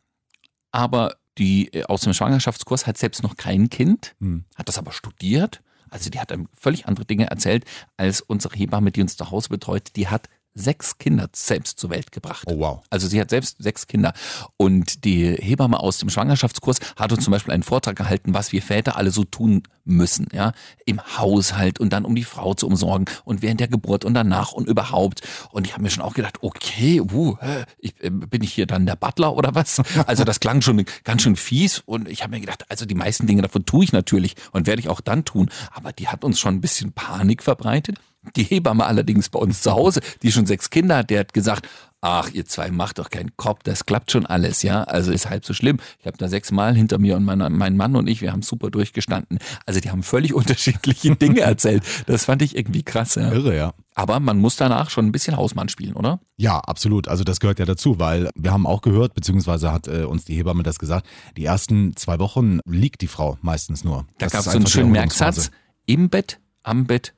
Aber 0.74 1.16
die 1.38 1.74
äh, 1.74 1.84
aus 1.86 2.02
dem 2.02 2.14
Schwangerschaftskurs 2.14 2.88
hat 2.88 2.98
selbst 2.98 3.24
noch 3.24 3.38
kein 3.38 3.70
Kind, 3.70 4.16
hat 4.56 4.68
das 4.68 4.78
aber 4.78 4.92
studiert. 4.92 5.62
Also 5.90 6.10
die 6.10 6.20
hat 6.20 6.32
einem 6.32 6.48
völlig 6.54 6.88
andere 6.88 7.06
Dinge 7.06 7.30
erzählt 7.30 7.66
als 7.98 8.22
unsere 8.22 8.56
Hebamme, 8.56 8.92
die 8.92 9.02
uns 9.02 9.18
zu 9.18 9.30
Hause 9.30 9.50
betreut. 9.50 9.96
Die 9.98 10.08
hat 10.08 10.30
sechs 10.54 10.98
Kinder 10.98 11.30
selbst 11.34 11.80
zur 11.80 11.90
Welt 11.90 12.12
gebracht. 12.12 12.44
Oh, 12.48 12.60
wow. 12.60 12.82
Also 12.90 13.08
sie 13.08 13.20
hat 13.20 13.30
selbst 13.30 13.58
sechs 13.60 13.88
Kinder. 13.88 14.14
Und 14.58 15.06
die 15.06 15.36
Hebamme 15.36 15.80
aus 15.80 15.98
dem 15.98 16.10
Schwangerschaftskurs 16.10 16.80
hat 16.96 17.12
uns 17.12 17.24
zum 17.24 17.32
Beispiel 17.32 17.54
einen 17.54 17.64
Vortrag 17.64 17.96
gehalten, 17.96 18.34
was 18.34 18.52
wir 18.52 18.62
Väter 18.62 18.98
alle 18.98 19.12
so 19.12 19.24
tun 19.24 19.64
müssen, 19.84 20.28
ja, 20.32 20.54
im 20.86 21.02
Haushalt 21.18 21.80
und 21.80 21.92
dann 21.92 22.06
um 22.06 22.16
die 22.16 22.24
Frau 22.24 22.54
zu 22.54 22.68
umsorgen 22.68 23.06
und 23.24 23.42
während 23.42 23.60
der 23.60 23.68
Geburt 23.68 24.06
und 24.06 24.14
danach 24.14 24.52
und 24.52 24.68
überhaupt. 24.68 25.22
Und 25.52 25.66
ich 25.66 25.74
habe 25.74 25.84
mir 25.84 25.90
schon 25.90 26.04
auch 26.04 26.14
gedacht, 26.14 26.38
okay, 26.42 27.02
uh, 27.02 27.38
ich, 27.80 27.94
äh, 28.04 28.10
bin 28.10 28.44
ich 28.44 28.54
hier 28.54 28.68
dann 28.68 28.86
der 28.86 28.96
Butler 28.96 29.36
oder 29.36 29.56
was? 29.56 29.82
Also 30.06 30.24
das 30.24 30.40
klang 30.40 30.62
schon 30.62 30.86
ganz 31.04 31.24
schön 31.24 31.36
fies 31.36 31.82
und 31.86 32.08
ich 32.08 32.24
habe 32.24 32.32
mir 32.32 32.42
gedacht, 32.42 32.66
also 32.70 32.86
die 32.86 32.96
meisten 32.96 33.28
Dinge 33.28 33.42
davon 33.42 33.66
tue 33.66 33.84
ich 33.84 33.92
natürlich 33.92 34.36
und 34.52 34.68
werde 34.68 34.80
ich 34.80 34.90
auch 34.90 35.02
dann 35.02 35.26
tun. 35.26 35.50
Aber 35.72 35.94
die 35.94 36.08
hat 36.08 36.24
uns 36.24 36.40
schon 36.40 36.56
ein 36.56 36.62
bisschen 36.62 36.94
Panik 36.94 37.42
verbreitet. 37.44 38.00
Die 38.36 38.44
Hebamme 38.44 38.86
allerdings 38.86 39.30
bei 39.30 39.40
uns 39.40 39.62
zu 39.62 39.72
Hause, 39.72 40.02
die 40.22 40.32
schon 40.32 40.46
sechs 40.46 40.70
Kinder 40.70 40.98
hat, 40.98 41.10
der 41.10 41.22
hat 41.22 41.34
gesagt, 41.34 41.68
ach, 42.02 42.32
ihr 42.32 42.46
zwei 42.46 42.72
macht 42.72 43.00
doch 43.00 43.10
keinen 43.10 43.36
Kopf, 43.38 43.62
das 43.64 43.86
klappt 43.86 44.12
schon 44.12 44.26
alles, 44.26 44.64
ja. 44.64 44.84
Also 44.84 45.12
ist 45.12 45.30
halb 45.30 45.46
so 45.46 45.54
schlimm. 45.54 45.78
Ich 46.00 46.08
habe 46.08 46.18
da 46.18 46.28
sechsmal 46.28 46.76
hinter 46.76 46.98
mir 46.98 47.16
und 47.16 47.24
mein, 47.24 47.40
mein 47.54 47.78
Mann 47.78 47.96
und 47.96 48.08
ich, 48.08 48.22
wir 48.22 48.32
haben 48.32 48.42
super 48.42 48.72
durchgestanden. 48.72 49.40
Also 49.66 49.80
die 49.80 49.92
haben 49.92 50.04
völlig 50.04 50.34
unterschiedliche 50.36 51.16
Dinge 51.16 51.42
erzählt. 51.42 51.84
Das 52.08 52.26
fand 52.26 52.42
ich 52.42 52.58
irgendwie 52.58 52.84
krass, 52.84 53.16
ja. 53.16 53.32
Irre, 53.32 53.56
ja. 53.56 53.74
Aber 53.94 54.20
man 54.20 54.40
muss 54.40 54.56
danach 54.56 54.90
schon 54.90 55.06
ein 55.06 55.12
bisschen 55.12 55.38
Hausmann 55.38 55.70
spielen, 55.70 55.94
oder? 55.94 56.20
Ja, 56.38 56.60
absolut. 56.60 57.08
Also 57.08 57.24
das 57.24 57.40
gehört 57.40 57.60
ja 57.60 57.66
dazu, 57.66 58.00
weil 58.00 58.30
wir 58.36 58.52
haben 58.52 58.66
auch 58.66 58.82
gehört, 58.82 59.14
beziehungsweise 59.14 59.72
hat 59.72 59.88
äh, 59.88 60.04
uns 60.04 60.26
die 60.26 60.36
Hebamme 60.36 60.64
das 60.64 60.80
gesagt, 60.80 61.08
die 61.38 61.46
ersten 61.46 61.96
zwei 61.96 62.18
Wochen 62.20 62.60
liegt 62.66 63.02
die 63.02 63.08
Frau 63.08 63.38
meistens 63.42 63.84
nur. 63.84 64.08
Da 64.18 64.28
gab 64.28 64.40
es 64.40 64.46
so 64.46 64.52
einen 64.52 64.68
schönen. 64.68 64.92
Merksatz. 64.92 65.52
Im 65.86 66.10
Bett, 66.10 66.40
am 66.64 66.86
Bett, 66.86 67.14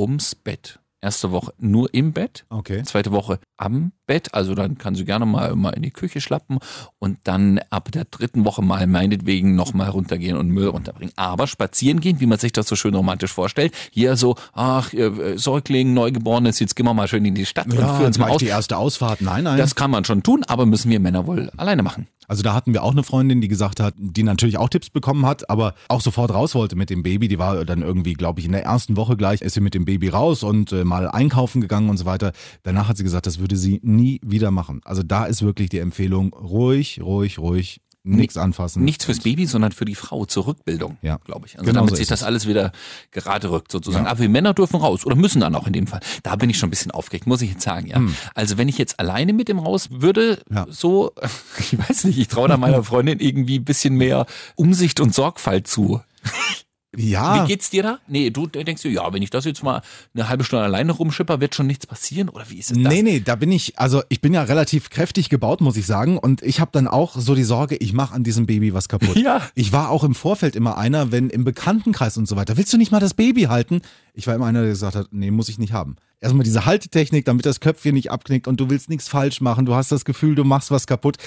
ums 0.00 0.34
Bett. 0.34 0.78
Erste 1.02 1.30
Woche 1.32 1.54
nur 1.58 1.92
im 1.94 2.12
Bett. 2.12 2.44
Okay. 2.50 2.82
Zweite 2.82 3.10
Woche 3.10 3.38
am 3.56 3.92
Bett, 4.06 4.34
also 4.34 4.54
dann 4.54 4.76
kann 4.76 4.94
sie 4.94 5.04
gerne 5.06 5.24
mal, 5.24 5.56
mal 5.56 5.70
in 5.70 5.82
die 5.82 5.90
Küche 5.92 6.20
schlappen 6.20 6.58
und 6.98 7.18
dann 7.24 7.58
ab 7.70 7.90
der 7.92 8.04
dritten 8.04 8.44
Woche 8.44 8.60
mal 8.60 8.86
meinetwegen 8.86 9.54
nochmal 9.54 9.88
runtergehen 9.88 10.36
und 10.36 10.48
Müll 10.48 10.66
runterbringen. 10.68 11.12
Aber 11.16 11.46
spazieren 11.46 12.00
gehen, 12.00 12.20
wie 12.20 12.26
man 12.26 12.38
sich 12.38 12.52
das 12.52 12.66
so 12.68 12.76
schön 12.76 12.94
romantisch 12.94 13.32
vorstellt, 13.32 13.72
hier 13.90 14.16
so, 14.16 14.36
ach, 14.52 14.92
äh, 14.92 15.38
Säugling, 15.38 15.94
Neugeborenes, 15.94 16.58
jetzt 16.60 16.76
gehen 16.76 16.84
wir 16.86 16.92
mal 16.94 17.08
schön 17.08 17.24
in 17.24 17.34
die 17.34 17.46
Stadt 17.46 17.66
und 17.66 17.78
Ja, 17.78 17.94
führen 17.94 18.06
uns 18.08 18.18
mal 18.18 18.30
aus. 18.30 18.38
die 18.38 18.46
erste 18.46 18.76
Ausfahrt. 18.76 19.22
Nein, 19.22 19.44
nein. 19.44 19.56
Das 19.58 19.74
kann 19.74 19.90
man 19.90 20.04
schon 20.04 20.22
tun, 20.22 20.44
aber 20.48 20.66
müssen 20.66 20.90
wir 20.90 21.00
Männer 21.00 21.26
wohl 21.26 21.50
alleine 21.56 21.82
machen. 21.82 22.08
Also 22.28 22.44
da 22.44 22.54
hatten 22.54 22.72
wir 22.72 22.84
auch 22.84 22.92
eine 22.92 23.02
Freundin, 23.02 23.40
die 23.40 23.48
gesagt 23.48 23.80
hat, 23.80 23.94
die 23.98 24.22
natürlich 24.22 24.56
auch 24.56 24.68
Tipps 24.68 24.88
bekommen 24.88 25.26
hat, 25.26 25.50
aber 25.50 25.74
auch 25.88 26.00
sofort 26.00 26.32
raus 26.32 26.54
wollte 26.54 26.76
mit 26.76 26.88
dem 26.88 27.02
Baby. 27.02 27.26
Die 27.26 27.40
war 27.40 27.64
dann 27.64 27.82
irgendwie, 27.82 28.12
glaube 28.12 28.38
ich, 28.38 28.46
in 28.46 28.52
der 28.52 28.62
ersten 28.64 28.96
Woche 28.96 29.16
gleich, 29.16 29.40
ist 29.40 29.54
sie 29.54 29.60
mit 29.60 29.74
dem 29.74 29.84
Baby 29.84 30.08
raus 30.10 30.44
und 30.44 30.70
äh, 30.70 30.84
mal 30.90 31.08
einkaufen 31.08 31.60
gegangen 31.62 31.88
und 31.88 31.96
so 31.96 32.04
weiter. 32.04 32.32
Danach 32.64 32.88
hat 32.88 32.96
sie 32.98 33.04
gesagt, 33.04 33.26
das 33.26 33.38
würde 33.38 33.56
sie 33.56 33.80
nie 33.82 34.20
wieder 34.22 34.50
machen. 34.50 34.80
Also 34.84 35.02
da 35.02 35.24
ist 35.24 35.40
wirklich 35.42 35.70
die 35.70 35.78
Empfehlung, 35.78 36.34
ruhig, 36.34 37.00
ruhig, 37.02 37.38
ruhig, 37.38 37.80
nichts 38.02 38.38
anfassen. 38.38 38.82
Nichts 38.82 39.04
fürs 39.04 39.20
Baby, 39.20 39.44
sondern 39.44 39.72
für 39.72 39.84
die 39.84 39.94
Frau 39.94 40.24
zur 40.24 40.46
Rückbildung, 40.46 40.96
Ja. 41.02 41.18
glaube 41.18 41.46
ich. 41.46 41.58
Also 41.58 41.66
Genau 41.66 41.80
damit 41.80 41.90
so 41.90 41.96
sich 41.96 42.08
das 42.08 42.20
es. 42.20 42.26
alles 42.26 42.46
wieder 42.48 42.72
gerade 43.10 43.50
rückt 43.50 43.70
sozusagen. 43.70 44.06
Ja. 44.06 44.10
Aber 44.10 44.20
wir 44.20 44.28
Männer 44.30 44.54
dürfen 44.54 44.76
raus 44.80 45.04
oder 45.04 45.16
müssen 45.16 45.40
dann 45.40 45.54
auch 45.54 45.66
in 45.66 45.74
dem 45.74 45.86
Fall. 45.86 46.00
Da 46.22 46.34
bin 46.36 46.48
ich 46.48 46.56
schon 46.58 46.68
ein 46.68 46.70
bisschen 46.70 46.92
aufgeregt, 46.92 47.26
muss 47.26 47.42
ich 47.42 47.50
jetzt 47.50 47.62
sagen, 47.62 47.86
ja. 47.88 48.00
Also 48.34 48.56
wenn 48.56 48.68
ich 48.68 48.78
jetzt 48.78 48.98
alleine 48.98 49.34
mit 49.34 49.48
dem 49.48 49.58
raus 49.58 49.88
würde, 49.90 50.40
Hm. 50.48 50.56
Ja. 50.56 50.66
so, 50.70 51.12
ich 51.58 51.78
weiß 51.78 52.04
nicht, 52.04 52.18
ich 52.18 52.28
traue 52.28 52.48
da 52.48 52.56
meiner 52.56 52.82
Freundin 52.84 53.20
irgendwie 53.20 53.58
ein 53.58 53.64
bisschen 53.66 53.94
mehr 53.96 54.24
Umsicht 54.56 54.98
und 55.00 55.14
Sorgfalt 55.14 55.66
zu. 55.66 56.00
Ja, 56.96 57.44
Wie 57.44 57.48
geht's 57.48 57.70
dir 57.70 57.84
da? 57.84 57.98
Nee, 58.08 58.30
du 58.30 58.48
denkst 58.48 58.82
dir, 58.82 58.90
ja, 58.90 59.12
wenn 59.12 59.22
ich 59.22 59.30
das 59.30 59.44
jetzt 59.44 59.62
mal 59.62 59.80
eine 60.12 60.28
halbe 60.28 60.42
Stunde 60.42 60.64
alleine 60.64 60.90
rumschipper, 60.90 61.40
wird 61.40 61.54
schon 61.54 61.68
nichts 61.68 61.86
passieren? 61.86 62.28
Oder 62.28 62.50
wie 62.50 62.58
ist 62.58 62.72
es 62.72 62.82
das? 62.82 62.92
Nee, 62.92 63.02
nee, 63.02 63.20
da 63.20 63.36
bin 63.36 63.52
ich, 63.52 63.78
also 63.78 64.02
ich 64.08 64.20
bin 64.20 64.34
ja 64.34 64.42
relativ 64.42 64.90
kräftig 64.90 65.28
gebaut, 65.28 65.60
muss 65.60 65.76
ich 65.76 65.86
sagen. 65.86 66.18
Und 66.18 66.42
ich 66.42 66.58
habe 66.58 66.72
dann 66.72 66.88
auch 66.88 67.14
so 67.14 67.36
die 67.36 67.44
Sorge, 67.44 67.76
ich 67.76 67.92
mache 67.92 68.12
an 68.12 68.24
diesem 68.24 68.46
Baby 68.46 68.74
was 68.74 68.88
kaputt. 68.88 69.16
Ja. 69.20 69.42
Ich 69.54 69.70
war 69.72 69.90
auch 69.90 70.02
im 70.02 70.14
Vorfeld 70.14 70.56
immer 70.56 70.78
einer, 70.78 71.12
wenn 71.12 71.28
im 71.28 71.44
Bekanntenkreis 71.44 72.16
und 72.16 72.26
so 72.26 72.36
weiter, 72.36 72.56
willst 72.56 72.72
du 72.72 72.78
nicht 72.78 72.90
mal 72.90 73.00
das 73.00 73.12
Baby 73.12 73.42
halten? 73.42 73.82
Ich 74.14 74.26
war 74.26 74.34
immer 74.34 74.46
einer, 74.46 74.62
der 74.62 74.70
gesagt 74.70 74.96
hat, 74.96 75.08
nee, 75.10 75.30
muss 75.30 75.50
ich 75.50 75.58
nicht 75.58 75.74
haben. 75.74 75.96
Erstmal 76.20 76.44
diese 76.44 76.64
Haltetechnik, 76.64 77.26
damit 77.26 77.44
das 77.44 77.60
Köpfchen 77.60 77.94
nicht 77.94 78.10
abknickt 78.10 78.48
und 78.48 78.58
du 78.58 78.70
willst 78.70 78.88
nichts 78.88 79.08
falsch 79.08 79.40
machen. 79.40 79.66
Du 79.66 79.74
hast 79.74 79.92
das 79.92 80.04
Gefühl, 80.06 80.34
du 80.34 80.44
machst 80.44 80.70
was 80.70 80.86
kaputt. 80.86 81.18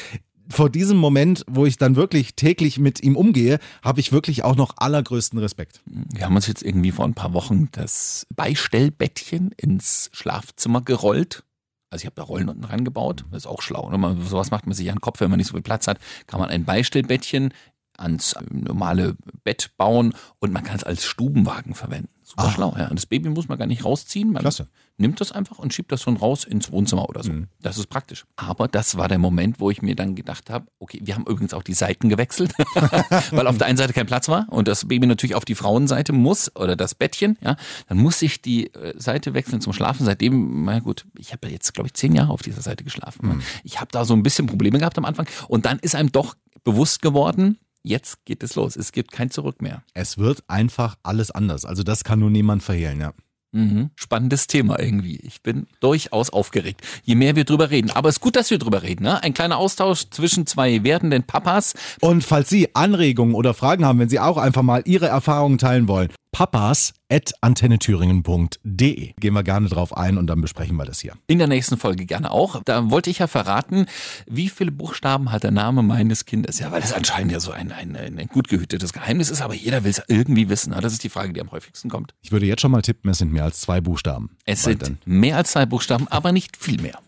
Vor 0.49 0.69
diesem 0.69 0.97
Moment, 0.97 1.43
wo 1.47 1.65
ich 1.65 1.77
dann 1.77 1.95
wirklich 1.95 2.35
täglich 2.35 2.77
mit 2.77 3.01
ihm 3.01 3.15
umgehe, 3.15 3.59
habe 3.81 3.99
ich 3.99 4.11
wirklich 4.11 4.43
auch 4.43 4.55
noch 4.55 4.73
allergrößten 4.77 5.39
Respekt. 5.39 5.81
Wir 5.85 6.25
haben 6.25 6.35
uns 6.35 6.47
jetzt 6.47 6.63
irgendwie 6.63 6.91
vor 6.91 7.05
ein 7.05 7.13
paar 7.13 7.33
Wochen 7.33 7.69
das 7.71 8.27
Beistellbettchen 8.35 9.51
ins 9.57 10.09
Schlafzimmer 10.13 10.81
gerollt. 10.81 11.43
Also 11.89 12.03
ich 12.03 12.05
habe 12.07 12.15
da 12.15 12.23
Rollen 12.23 12.49
unten 12.49 12.63
rangebaut. 12.63 13.25
Das 13.31 13.43
ist 13.43 13.47
auch 13.47 13.61
schlau. 13.61 13.89
Ne? 13.89 14.17
Sowas 14.23 14.51
macht 14.51 14.65
man 14.65 14.73
sich 14.73 14.89
an 14.89 14.95
den 14.95 15.01
Kopf, 15.01 15.19
wenn 15.19 15.29
man 15.29 15.37
nicht 15.37 15.47
so 15.47 15.53
viel 15.53 15.61
Platz 15.61 15.87
hat. 15.87 15.99
Kann 16.27 16.39
man 16.39 16.49
ein 16.49 16.65
Beistellbettchen 16.65 17.53
ans 17.97 18.35
normale 18.49 19.15
Bett 19.43 19.71
bauen 19.77 20.13
und 20.39 20.51
man 20.51 20.63
kann 20.63 20.75
es 20.75 20.83
als 20.83 21.05
Stubenwagen 21.05 21.75
verwenden. 21.75 22.09
Super 22.23 22.43
Ah. 22.43 22.51
schlau. 22.51 22.75
Ja. 22.77 22.87
Und 22.87 22.95
das 22.97 23.05
Baby 23.05 23.29
muss 23.29 23.47
man 23.47 23.57
gar 23.57 23.65
nicht 23.67 23.83
rausziehen. 23.85 24.31
Man 24.31 24.41
Klasse. 24.41 24.67
nimmt 24.97 25.19
das 25.21 25.31
einfach 25.31 25.59
und 25.59 25.73
schiebt 25.73 25.91
das 25.91 26.01
schon 26.01 26.17
raus 26.17 26.43
ins 26.45 26.71
Wohnzimmer 26.71 27.09
oder 27.09 27.21
so. 27.23 27.31
Das 27.61 27.77
ist 27.77 27.87
praktisch. 27.87 28.25
Aber 28.37 28.67
das 28.67 28.95
war 28.97 29.07
der 29.07 29.17
Moment, 29.17 29.59
wo 29.59 29.69
ich 29.69 29.81
mir 29.81 29.95
dann 29.95 30.15
gedacht 30.15 30.49
habe, 30.49 30.67
okay, 30.79 30.99
wir 31.03 31.15
haben 31.15 31.23
übrigens 31.25 31.53
auch 31.53 31.63
die 31.63 31.73
Seiten 31.73 32.09
gewechselt, 32.09 32.53
weil 33.31 33.47
auf 33.47 33.57
der 33.57 33.67
einen 33.67 33.77
Seite 33.77 33.93
kein 33.93 34.05
Platz 34.05 34.27
war 34.29 34.45
und 34.49 34.67
das 34.67 34.87
Baby 34.87 35.07
natürlich 35.07 35.35
auf 35.35 35.45
die 35.45 35.55
Frauenseite 35.55 36.13
muss 36.13 36.55
oder 36.55 36.75
das 36.75 36.95
Bettchen, 36.95 37.37
ja, 37.41 37.55
dann 37.87 37.97
muss 37.97 38.21
ich 38.21 38.41
die 38.41 38.73
äh, 38.73 38.93
Seite 38.99 39.33
wechseln 39.33 39.61
zum 39.61 39.73
Schlafen. 39.73 40.05
Seitdem, 40.05 40.63
na 40.65 40.79
gut, 40.79 41.05
ich 41.17 41.33
habe 41.33 41.47
jetzt, 41.49 41.73
glaube 41.73 41.87
ich, 41.87 41.93
zehn 41.93 42.15
Jahre 42.15 42.31
auf 42.31 42.41
dieser 42.41 42.61
Seite 42.61 42.83
geschlafen. 42.83 43.41
Ich 43.63 43.79
habe 43.79 43.89
da 43.91 44.05
so 44.05 44.13
ein 44.13 44.23
bisschen 44.23 44.47
Probleme 44.47 44.79
gehabt 44.79 44.97
am 44.97 45.05
Anfang 45.05 45.27
und 45.47 45.65
dann 45.65 45.79
ist 45.79 45.95
einem 45.95 46.11
doch 46.11 46.35
bewusst 46.63 47.01
geworden, 47.01 47.57
jetzt 47.83 48.25
geht 48.25 48.43
es 48.43 48.55
los. 48.55 48.75
Es 48.75 48.91
gibt 48.91 49.11
kein 49.11 49.29
Zurück 49.29 49.61
mehr. 49.61 49.83
Es 49.93 50.17
wird 50.17 50.43
einfach 50.47 50.95
alles 51.03 51.31
anders. 51.31 51.65
Also 51.65 51.83
das 51.83 52.03
kann 52.03 52.19
nur 52.19 52.29
niemand 52.29 52.63
verhehlen, 52.63 52.99
ja. 53.01 53.13
Mhm. 53.53 53.91
Spannendes 53.95 54.47
Thema 54.47 54.79
irgendwie. 54.79 55.17
Ich 55.17 55.43
bin 55.43 55.67
durchaus 55.79 56.31
aufgeregt, 56.31 56.81
je 57.03 57.13
mehr 57.13 57.35
wir 57.35 57.45
drüber 57.45 57.69
reden. 57.69 57.91
Aber 57.91 58.09
es 58.09 58.15
ist 58.15 58.21
gut, 58.21 58.35
dass 58.35 58.49
wir 58.49 58.57
drüber 58.57 58.81
reden. 58.81 59.03
Ne? 59.03 59.21
Ein 59.21 59.35
kleiner 59.35 59.57
Austausch 59.57 60.09
zwischen 60.09 60.47
zwei 60.47 60.83
werdenden 60.83 61.21
Papas. 61.23 61.75
Und 62.01 62.23
falls 62.23 62.49
Sie 62.49 62.73
Anregungen 62.73 63.35
oder 63.35 63.53
Fragen 63.53 63.85
haben, 63.85 63.99
wenn 63.99 64.09
Sie 64.09 64.19
auch 64.19 64.37
einfach 64.37 64.63
mal 64.63 64.81
Ihre 64.85 65.07
Erfahrungen 65.07 65.59
teilen 65.59 65.87
wollen, 65.87 66.09
papas.antennethüringen.de. 66.33 69.13
Gehen 69.17 69.33
wir 69.33 69.43
gerne 69.43 69.69
drauf 69.69 69.95
ein 69.95 70.17
und 70.17 70.27
dann 70.27 70.41
besprechen 70.41 70.75
wir 70.75 70.83
das 70.83 70.99
hier. 70.99 71.13
In 71.27 71.37
der 71.37 71.47
nächsten 71.47 71.77
Folge 71.77 72.05
gerne 72.05 72.31
auch. 72.31 72.61
Da 72.65 72.89
wollte 72.89 73.09
ich 73.09 73.19
ja 73.19 73.27
verraten, 73.27 73.85
wie 74.25 74.49
viele 74.49 74.71
Buchstaben 74.71 75.31
hat 75.31 75.43
der 75.43 75.51
Name 75.51 75.83
meines 75.83 76.25
Kindes? 76.25 76.59
Ja, 76.59 76.71
weil 76.71 76.81
das 76.81 76.91
anscheinend 76.91 77.31
ja 77.31 77.39
so 77.39 77.51
ein, 77.51 77.71
ein, 77.71 77.95
ein 77.95 78.27
gut 78.27 78.49
gehütetes 78.49 78.91
Geheimnis 78.91 79.29
ist, 79.29 79.41
aber 79.41 79.53
jeder 79.53 79.85
will 79.85 79.91
es 79.91 80.01
irgendwie 80.07 80.49
wissen. 80.49 80.75
Das 80.81 80.91
ist 80.91 81.03
die 81.03 81.09
Frage, 81.09 81.31
die 81.31 81.39
am 81.39 81.51
häufigsten 81.51 81.89
kommt. 81.89 82.13
Ich 82.21 82.33
würde 82.33 82.47
jetzt 82.47 82.61
schon 82.61 82.71
mal 82.71 82.81
tippen, 82.81 83.11
es 83.11 83.19
sind 83.19 83.31
mehr 83.31 83.45
als 83.45 83.61
zwei 83.61 83.79
Buchstaben. 83.79 84.31
Es 84.45 84.63
sind 84.63 84.97
mehr 85.05 85.37
als 85.37 85.51
zwei 85.51 85.65
Buchstaben, 85.65 86.09
aber 86.09 86.33
nicht 86.33 86.57
viel 86.57 86.81
mehr. 86.81 86.99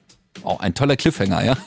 Oh, 0.46 0.58
ein 0.60 0.76
toller 0.76 0.96
Cliffhanger, 0.96 1.44
ja. 1.44 1.58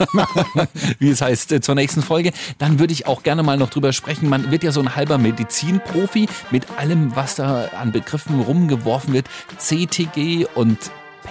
Wie 0.99 1.09
es 1.09 1.21
heißt, 1.21 1.51
äh, 1.51 1.61
zur 1.61 1.75
nächsten 1.75 2.01
Folge. 2.01 2.31
Dann 2.57 2.79
würde 2.79 2.93
ich 2.93 3.07
auch 3.07 3.23
gerne 3.23 3.43
mal 3.43 3.57
noch 3.57 3.69
drüber 3.69 3.91
sprechen. 3.91 4.29
Man 4.29 4.51
wird 4.51 4.63
ja 4.63 4.71
so 4.71 4.79
ein 4.79 4.95
halber 4.95 5.17
Medizinprofi 5.17 6.29
mit 6.49 6.65
allem, 6.77 7.13
was 7.15 7.35
da 7.35 7.65
an 7.77 7.91
Begriffen 7.91 8.39
rumgeworfen 8.39 9.13
wird. 9.13 9.25
CTG 9.57 10.47
und 10.55 10.77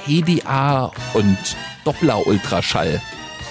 PDA 0.05 0.93
und 1.15 1.39
Doppler-Ultraschall. 1.85 3.01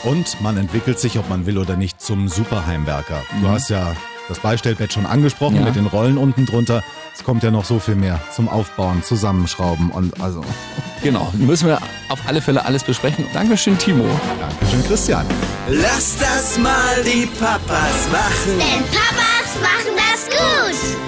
Und 0.04 0.40
man 0.42 0.58
entwickelt 0.58 1.00
sich, 1.00 1.18
ob 1.18 1.28
man 1.28 1.48
will 1.48 1.58
oder 1.58 1.76
nicht, 1.76 2.00
zum 2.00 2.28
Superheimwerker. 2.28 3.24
Du 3.42 3.50
hast 3.50 3.70
ja 3.70 3.96
das 4.28 4.40
Beistellbett 4.40 4.94
schon 4.94 5.06
angesprochen 5.06 5.56
Ja. 5.58 5.62
mit 5.64 5.76
den 5.76 5.86
Rollen 5.88 6.18
unten 6.18 6.46
drunter. 6.46 6.84
Es 7.16 7.24
kommt 7.24 7.44
ja 7.44 7.52
noch 7.52 7.66
so 7.66 7.80
viel 7.80 7.96
mehr 7.96 8.20
zum 8.36 8.48
Aufbauen, 8.50 9.02
Zusammenschrauben 9.04 9.90
und 9.90 10.20
also. 10.22 10.44
Genau, 11.02 11.32
müssen 11.34 11.68
wir 11.68 11.80
auf 12.10 12.20
alle 12.28 12.42
Fälle 12.42 12.66
alles 12.66 12.84
besprechen. 12.84 13.26
Dankeschön, 13.34 13.78
Timo. 13.78 14.06
Dankeschön, 14.40 14.84
Christian. 14.86 15.26
Lass 15.70 16.18
das 16.18 16.58
mal 16.60 17.04
die 17.04 17.26
Papas 17.40 18.08
machen. 18.12 18.58
Denn 18.60 18.84
Papas 18.86 19.56
machen 19.62 19.96
das 19.96 20.26
gut. 20.28 21.07